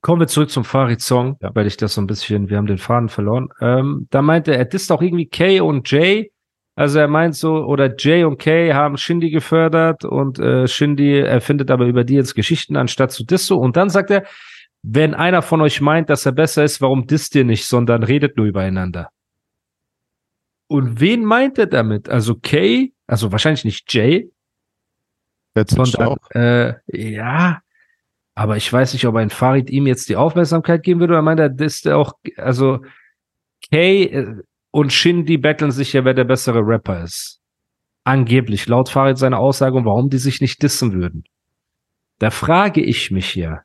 Kommen 0.00 0.20
wir 0.20 0.26
zurück 0.26 0.50
zum 0.50 0.64
Farid-Song, 0.64 1.36
ja. 1.40 1.54
weil 1.54 1.66
ich 1.66 1.76
das 1.76 1.94
so 1.94 2.00
ein 2.00 2.08
bisschen, 2.08 2.48
wir 2.50 2.56
haben 2.56 2.66
den 2.66 2.78
Faden 2.78 3.08
verloren. 3.08 3.48
Ähm, 3.60 4.08
da 4.10 4.22
meinte 4.22 4.52
er, 4.52 4.58
er 4.58 4.64
disst 4.64 4.90
auch 4.90 5.02
irgendwie 5.02 5.26
Kay 5.26 5.60
und 5.60 5.88
Jay. 5.90 6.32
Also 6.74 6.98
er 6.98 7.08
meint 7.08 7.36
so, 7.36 7.64
oder 7.64 7.94
Jay 7.96 8.24
und 8.24 8.38
Kay 8.38 8.72
haben 8.72 8.96
Shindy 8.96 9.30
gefördert 9.30 10.04
und 10.04 10.38
äh, 10.38 10.66
Shindy 10.66 11.18
erfindet 11.18 11.70
aber 11.70 11.84
über 11.84 12.02
die 12.02 12.14
jetzt 12.14 12.34
Geschichten 12.34 12.76
anstatt 12.76 13.12
zu 13.12 13.24
Disso. 13.24 13.56
Und 13.56 13.76
dann 13.76 13.90
sagt 13.90 14.10
er, 14.10 14.24
wenn 14.82 15.14
einer 15.14 15.42
von 15.42 15.60
euch 15.60 15.80
meint, 15.80 16.08
dass 16.08 16.24
er 16.26 16.32
besser 16.32 16.64
ist, 16.64 16.80
warum 16.80 17.06
disst 17.06 17.34
ihr 17.34 17.44
nicht, 17.44 17.66
sondern 17.66 18.02
redet 18.02 18.36
nur 18.36 18.46
übereinander? 18.46 19.10
Und 20.66 21.00
wen 21.00 21.24
meint 21.24 21.58
er 21.58 21.66
damit? 21.66 22.08
Also 22.08 22.36
Kay, 22.36 22.94
also 23.06 23.30
wahrscheinlich 23.30 23.64
nicht 23.64 23.92
Jay, 23.92 24.30
sondern, 25.54 26.16
äh, 26.30 26.74
ja, 26.86 27.60
aber 28.34 28.56
ich 28.56 28.72
weiß 28.72 28.94
nicht, 28.94 29.06
ob 29.06 29.16
ein 29.16 29.28
Farid 29.28 29.68
ihm 29.68 29.86
jetzt 29.86 30.08
die 30.08 30.16
Aufmerksamkeit 30.16 30.82
geben 30.82 31.00
würde 31.00 31.12
oder 31.12 31.22
meint 31.22 31.40
er, 31.40 31.50
dass 31.50 31.82
der 31.82 31.98
auch, 31.98 32.14
also 32.38 32.80
Kay 33.70 34.04
äh, 34.04 34.42
und 34.72 34.92
Shindy 34.92 35.38
betteln 35.38 35.70
sich 35.70 35.92
ja, 35.92 36.04
wer 36.04 36.14
der 36.14 36.24
bessere 36.24 36.60
Rapper 36.60 37.04
ist. 37.04 37.38
Angeblich, 38.04 38.66
laut 38.66 38.88
Farid 38.88 39.16
seine 39.16 39.38
Aussage 39.38 39.76
und 39.76 39.84
warum 39.84 40.10
die 40.10 40.18
sich 40.18 40.40
nicht 40.40 40.60
dissen 40.62 40.92
würden. 40.92 41.22
Da 42.18 42.30
frage 42.30 42.82
ich 42.82 43.12
mich 43.12 43.36
ja, 43.36 43.60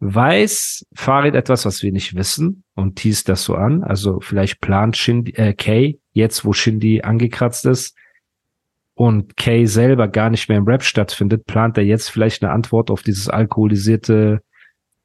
weiß 0.00 0.86
Farid 0.94 1.34
etwas, 1.34 1.66
was 1.66 1.82
wir 1.82 1.92
nicht 1.92 2.14
wissen 2.14 2.64
und 2.74 2.96
teast 2.96 3.28
das 3.28 3.44
so 3.44 3.54
an? 3.54 3.82
Also 3.84 4.20
vielleicht 4.20 4.60
plant 4.60 4.96
Shindy, 4.96 5.32
äh, 5.32 5.52
Kay, 5.52 6.00
jetzt 6.12 6.44
wo 6.44 6.52
Shindy 6.52 7.02
angekratzt 7.02 7.66
ist, 7.66 7.96
und 8.94 9.36
Kay 9.36 9.66
selber 9.66 10.08
gar 10.08 10.30
nicht 10.30 10.48
mehr 10.48 10.58
im 10.58 10.66
Rap 10.66 10.82
stattfindet, 10.82 11.46
plant 11.46 11.78
er 11.78 11.84
jetzt 11.84 12.10
vielleicht 12.10 12.42
eine 12.42 12.52
Antwort 12.52 12.90
auf 12.90 13.02
dieses 13.02 13.28
alkoholisierte 13.28 14.42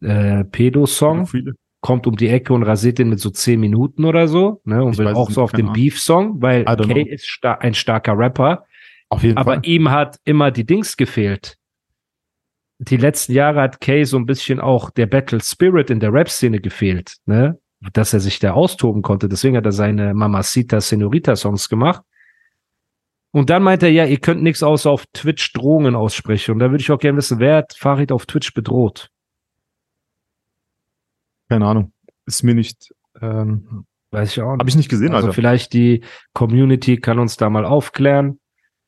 äh, 0.02 0.44
Pedo-Song. 0.44 1.28
Kommt 1.82 2.08
um 2.08 2.16
die 2.16 2.28
Ecke 2.28 2.54
und 2.54 2.64
rasiert 2.64 2.98
den 2.98 3.10
mit 3.10 3.20
so 3.20 3.30
zehn 3.30 3.60
Minuten 3.60 4.04
oder 4.04 4.28
so, 4.28 4.62
ne? 4.64 4.84
Und 4.84 4.94
ich 4.94 4.98
will 4.98 5.08
auch 5.10 5.30
so 5.30 5.44
auf 5.44 5.52
den 5.52 5.72
Beef-Song, 5.74 6.42
weil 6.42 6.66
Kay 6.66 7.04
know. 7.04 7.14
ist 7.14 7.28
sta 7.28 7.54
ein 7.54 7.74
starker 7.74 8.18
Rapper. 8.18 8.66
Auf 9.10 9.24
jeden 9.24 9.38
aber 9.38 9.56
Fall. 9.56 9.66
ihm 9.66 9.92
hat 9.92 10.18
immer 10.26 10.52
die 10.52 10.66
Dings 10.66 10.98
gefehlt. 10.98 11.58
Die 12.80 12.98
letzten 12.98 13.34
Jahre 13.34 13.62
hat 13.62 13.80
Kay 13.80 14.04
so 14.04 14.18
ein 14.18 14.26
bisschen 14.26 14.60
auch 14.60 14.90
der 14.90 15.06
Battle 15.06 15.40
Spirit 15.42 15.90
in 15.90 16.00
der 16.00 16.12
Rap-Szene 16.12 16.60
gefehlt, 16.60 17.18
ne? 17.26 17.60
Dass 17.94 18.12
er 18.12 18.20
sich 18.20 18.40
da 18.40 18.54
austoben 18.54 19.04
konnte. 19.04 19.30
Deswegen 19.30 19.56
hat 19.56 19.66
er 19.66 19.72
seine 19.72 20.14
Mamacita 20.14 20.82
Senorita 20.82 21.36
Songs 21.36 21.70
gemacht. 21.70 22.02
Und 23.32 23.52
dann 23.52 23.62
meint 23.62 23.84
er, 23.84 23.90
ja, 23.90 24.06
ihr 24.06 24.20
könnt 24.20 24.42
nichts 24.42 24.64
außer 24.64 24.90
auf 24.90 25.06
Twitch 25.14 25.54
Drohungen 25.54 25.96
aussprechen. 25.96 26.54
Und 26.54 26.60
da 26.60 26.72
würde 26.72 26.82
ich 26.82 26.92
auch 26.92 26.98
gerne 26.98 27.18
wissen, 27.18 27.40
wer 27.40 27.58
hat 27.58 27.76
Farid 27.78 28.12
auf 28.12 28.26
Twitch 28.26 28.54
bedroht? 28.54 29.12
Keine 31.50 31.66
Ahnung. 31.66 31.94
Ist 32.26 32.44
mir 32.44 32.56
nicht. 32.56 32.94
Ähm, 33.22 33.86
Weiß 34.12 34.32
ich 34.32 34.42
auch 34.42 34.52
nicht. 34.52 34.60
Habe 34.60 34.70
ich 34.70 34.76
nicht 34.76 34.90
gesehen, 34.90 35.14
also. 35.14 35.28
Also 35.28 35.34
vielleicht 35.34 35.74
die 35.74 36.04
Community 36.34 36.98
kann 36.98 37.20
uns 37.20 37.38
da 37.38 37.50
mal 37.50 37.66
aufklären. 37.66 38.40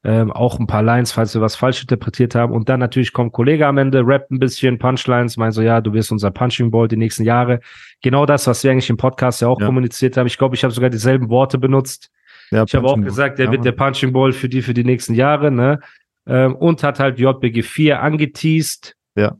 Ähm, 0.02 0.32
auch 0.32 0.58
ein 0.60 0.68
paar 0.68 0.82
Lines, 0.82 1.12
falls 1.12 1.34
wir 1.34 1.42
was 1.42 1.58
falsch 1.58 1.82
interpretiert 1.82 2.34
haben. 2.34 2.54
Und 2.54 2.70
dann 2.70 2.80
natürlich 2.80 3.12
kommt 3.12 3.34
Kollege 3.34 3.68
am 3.68 3.78
Ende, 3.78 4.02
rappt 4.06 4.32
ein 4.32 4.40
bisschen, 4.40 4.80
Punchlines, 4.80 5.36
meint 5.36 5.54
so, 5.54 5.62
ja, 5.62 5.82
du 5.82 5.92
wirst 5.92 6.14
unser 6.14 6.32
Punching 6.32 6.72
Ball 6.72 6.88
die 6.88 6.96
nächsten 6.96 7.26
Jahre. 7.26 7.60
Genau 8.02 8.26
das, 8.26 8.48
was 8.48 8.64
wir 8.64 8.72
eigentlich 8.72 8.90
im 8.90 8.96
Podcast 8.96 9.42
ja 9.42 9.50
auch 9.50 9.60
ja. 9.60 9.66
kommuniziert 9.66 10.16
haben. 10.16 10.28
Ich 10.28 10.38
glaube, 10.38 10.56
ich 10.56 10.64
habe 10.64 10.74
sogar 10.74 10.90
dieselben 10.90 11.30
Worte 11.30 11.58
benutzt. 11.58 12.12
Ja, 12.52 12.64
ich 12.64 12.74
habe 12.76 12.88
auch 12.88 13.00
gesagt, 13.00 13.40
er 13.40 13.52
wird 13.52 13.66
der 13.66 13.74
Punching 13.74 14.14
Ball 14.14 14.32
für 14.32 14.48
die 14.48 14.62
für 14.62 14.74
die 14.74 14.86
nächsten 14.86 15.14
Jahre, 15.14 15.52
ne? 15.52 15.82
Ähm, 16.26 16.56
und 16.56 16.82
hat 16.82 17.00
halt 17.00 17.20
JBG 17.20 17.62
4 17.62 18.02
angeteased. 18.02 18.96
Ja. 19.16 19.36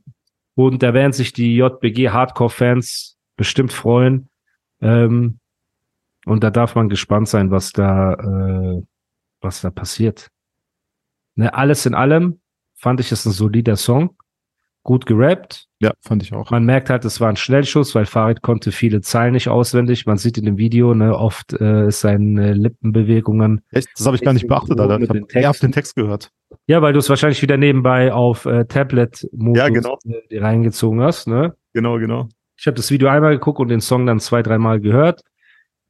Und 0.60 0.84
da 0.84 0.94
werden 0.94 1.14
sich 1.14 1.32
die 1.32 1.56
JBG 1.56 2.10
Hardcore-Fans 2.10 3.18
bestimmt 3.38 3.72
freuen. 3.72 4.28
Ähm, 4.82 5.40
und 6.26 6.44
da 6.44 6.50
darf 6.50 6.76
man 6.76 6.90
gespannt 6.90 7.30
sein, 7.30 7.50
was 7.50 7.72
da, 7.72 8.16
äh, 8.16 8.84
was 9.40 9.62
da 9.62 9.70
passiert. 9.70 10.30
Ne, 11.36 11.54
alles 11.54 11.86
in 11.86 11.96
allem 11.96 12.42
fand 12.76 13.00
ich 13.00 13.14
es 13.14 13.26
ein 13.26 13.32
solider 13.32 13.78
Song 13.78 14.18
gut 14.90 15.06
gerappt. 15.06 15.68
Ja, 15.82 15.94
fand 16.02 16.24
ich 16.24 16.34
auch. 16.34 16.50
Man 16.50 16.66
merkt 16.66 16.90
halt, 16.90 17.06
es 17.06 17.22
war 17.22 17.30
ein 17.30 17.36
Schnellschuss, 17.36 17.94
weil 17.94 18.08
Farid 18.08 18.42
konnte 18.42 18.72
viele 18.72 19.02
Zeilen 19.02 19.34
nicht 19.34 19.48
auswendig. 19.48 20.08
Man 20.08 20.18
sieht 20.18 20.40
in 20.40 20.46
dem 20.46 20.58
Video, 20.58 20.96
ne, 20.96 21.16
oft 21.16 21.54
äh, 21.54 21.90
ist 21.90 22.00
seine 22.00 22.54
Lippenbewegungen. 22.54 23.62
Echt? 23.70 23.88
Das 23.96 24.08
habe 24.08 24.16
ich 24.16 24.24
gar 24.24 24.34
nicht 24.34 24.48
beachtet, 24.48 24.80
Alter. 24.80 25.00
Ich 25.00 25.08
habe 25.08 25.22
eher 25.32 25.52
auf 25.52 25.60
den 25.60 25.72
Text 25.72 25.96
gehört. 25.96 26.32
Ja, 26.66 26.82
weil 26.82 26.94
du 26.94 26.98
es 26.98 27.08
wahrscheinlich 27.08 27.40
wieder 27.44 27.56
nebenbei 27.56 28.12
auf 28.12 28.48
äh, 28.48 28.66
Tablet-Modus 28.66 29.60
ja, 29.60 29.70
genau. 29.70 30.00
äh, 30.06 30.40
reingezogen 30.40 31.02
hast, 31.02 31.28
ne? 31.28 31.54
Genau, 31.74 32.00
genau. 32.00 32.28
Ich 32.58 32.66
habe 32.66 32.74
das 32.74 32.90
Video 32.90 33.10
einmal 33.10 33.34
geguckt 33.34 33.60
und 33.60 33.68
den 33.68 33.82
Song 33.82 34.08
dann 34.08 34.20
zwei, 34.20 34.42
dreimal 34.42 34.80
gehört. 34.80 35.22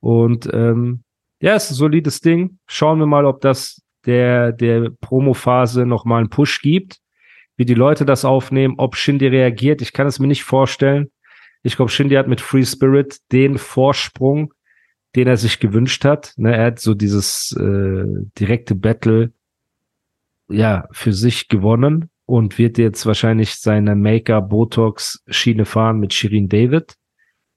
Und 0.01 0.49
ähm, 0.51 1.03
ja, 1.41 1.55
ist 1.55 1.71
ein 1.71 1.75
solides 1.75 2.19
Ding. 2.19 2.59
Schauen 2.67 2.99
wir 2.99 3.05
mal, 3.05 3.23
ob 3.23 3.39
das 3.39 3.81
der, 4.05 4.51
der 4.51 4.89
Promo-Phase 4.99 5.85
nochmal 5.85 6.19
einen 6.19 6.29
Push 6.29 6.61
gibt 6.61 6.99
wie 7.59 7.65
die 7.65 7.73
Leute 7.73 8.05
das 8.05 8.23
aufnehmen, 8.23 8.75
ob 8.77 8.95
Shindy 8.95 9.27
reagiert. 9.27 9.81
Ich 9.81 9.91
kann 9.91 10.07
es 10.07 10.17
mir 10.17 10.27
nicht 10.27 10.45
vorstellen. 10.45 11.11
Ich 11.61 11.75
glaube, 11.75 11.91
Shindy 11.91 12.15
hat 12.15 12.29
mit 12.29 12.39
Free 12.39 12.63
Spirit 12.63 13.19
den 13.33 13.57
Vorsprung, 13.57 14.53
den 15.17 15.27
er 15.27 15.35
sich 15.35 15.59
gewünscht 15.59 16.05
hat. 16.05 16.31
Ne, 16.37 16.55
er 16.55 16.67
hat 16.67 16.79
so 16.79 16.93
dieses 16.93 17.51
äh, 17.59 18.05
direkte 18.39 18.75
Battle 18.75 19.33
ja 20.47 20.87
für 20.93 21.11
sich 21.11 21.49
gewonnen 21.49 22.09
und 22.25 22.57
wird 22.57 22.77
jetzt 22.77 23.05
wahrscheinlich 23.05 23.55
seine 23.55 23.93
Maker 23.93 24.41
Botox 24.41 25.21
Schiene 25.27 25.65
fahren 25.65 25.99
mit 25.99 26.13
Shirin 26.13 26.47
David. 26.47 26.95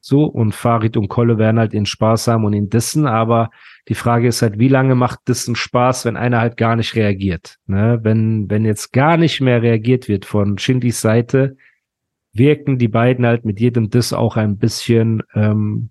So, 0.05 0.25
und 0.25 0.53
Farid 0.53 0.97
und 0.97 1.07
Kolle 1.07 1.39
werden 1.39 1.61
halt 1.61 1.75
ihren 1.75 1.87
Spaß 1.87 2.27
haben 2.27 2.45
und 2.45 2.55
ihn 2.55 2.69
dissen, 2.69 3.07
aber 3.07 3.53
die 3.87 3.95
Frage 3.95 4.27
ist 4.27 4.43
halt, 4.43 4.59
wie 4.59 4.67
lange 4.67 4.97
macht 4.97 5.29
Dissen 5.29 5.55
Spaß, 5.55 6.05
wenn 6.05 6.17
einer 6.17 6.41
halt 6.41 6.57
gar 6.57 6.75
nicht 6.75 6.97
reagiert? 6.97 7.61
Ne? 7.67 8.01
Wenn, 8.03 8.51
wenn 8.51 8.65
jetzt 8.65 8.93
gar 8.93 9.17
nicht 9.17 9.41
mehr 9.41 9.63
reagiert 9.63 10.09
wird 10.09 10.25
von 10.25 10.59
Shindys 10.59 11.01
Seite, 11.01 11.57
wirken 12.33 12.79
die 12.79 12.89
beiden 12.89 13.25
halt 13.25 13.45
mit 13.45 13.61
jedem 13.61 13.91
Diss 13.91 14.13
auch 14.13 14.37
ein 14.37 14.59
bisschen 14.59 15.23
ähm, 15.35 15.91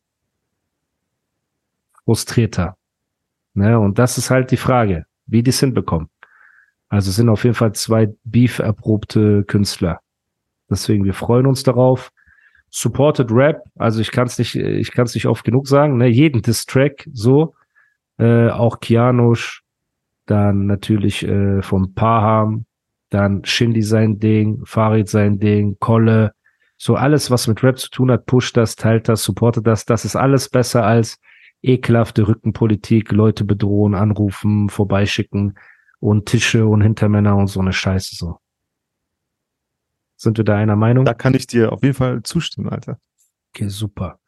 frustrierter. 2.03 2.75
Ne? 3.53 3.79
Und 3.79 3.97
das 3.97 4.17
ist 4.17 4.29
halt 4.29 4.51
die 4.51 4.57
Frage, 4.57 5.05
wie 5.25 5.41
die 5.41 5.51
es 5.51 5.61
hinbekommen. 5.61 6.09
Also 6.89 7.11
sind 7.11 7.29
auf 7.29 7.45
jeden 7.45 7.55
Fall 7.55 7.71
zwei 7.71 8.09
Beef-erprobte 8.25 9.45
Künstler. 9.45 10.01
Deswegen, 10.69 11.05
wir 11.05 11.13
freuen 11.13 11.45
uns 11.45 11.63
darauf. 11.63 12.11
Supported 12.71 13.31
Rap, 13.31 13.63
also 13.77 13.99
ich 13.99 14.11
kann 14.11 14.27
es 14.27 14.37
nicht, 14.37 14.55
ich 14.55 14.91
kann 14.91 15.05
es 15.05 15.13
nicht 15.13 15.27
oft 15.27 15.43
genug 15.43 15.67
sagen, 15.67 15.97
ne, 15.97 16.07
jeden 16.07 16.41
Diss-Track 16.41 17.07
so, 17.11 17.53
äh, 18.17 18.49
auch 18.49 18.79
Kianosch, 18.79 19.63
dann 20.25 20.67
natürlich 20.67 21.27
äh, 21.27 21.61
vom 21.61 21.93
Paham, 21.93 22.65
dann 23.09 23.43
Shindy 23.43 23.81
sein 23.81 24.19
Ding, 24.19 24.61
Farid 24.65 25.09
sein 25.09 25.37
Ding, 25.37 25.75
Kolle, 25.79 26.31
so 26.77 26.95
alles, 26.95 27.29
was 27.29 27.47
mit 27.47 27.61
Rap 27.61 27.77
zu 27.77 27.89
tun 27.89 28.09
hat, 28.09 28.25
pusht 28.25 28.55
das, 28.55 28.75
teilt 28.75 29.09
das, 29.09 29.23
supportet 29.23 29.67
das, 29.67 29.85
das 29.85 30.05
ist 30.05 30.15
alles 30.15 30.49
besser 30.49 30.85
als 30.85 31.19
ekelhafte 31.61 32.27
Rückenpolitik, 32.27 33.11
Leute 33.11 33.43
bedrohen, 33.43 33.95
anrufen, 33.95 34.69
vorbeischicken 34.69 35.59
und 35.99 36.25
Tische 36.25 36.65
und 36.65 36.81
Hintermänner 36.81 37.35
und 37.35 37.47
so 37.47 37.59
eine 37.59 37.73
Scheiße 37.73 38.15
so. 38.15 38.40
Sind 40.21 40.37
wir 40.37 40.45
da 40.45 40.55
einer 40.55 40.75
Meinung? 40.75 41.03
Da 41.03 41.15
kann 41.15 41.33
ich 41.33 41.47
dir 41.47 41.71
auf 41.71 41.81
jeden 41.81 41.95
Fall 41.95 42.21
zustimmen, 42.21 42.69
Alter. 42.69 42.99
Okay, 43.55 43.69
super. 43.69 44.19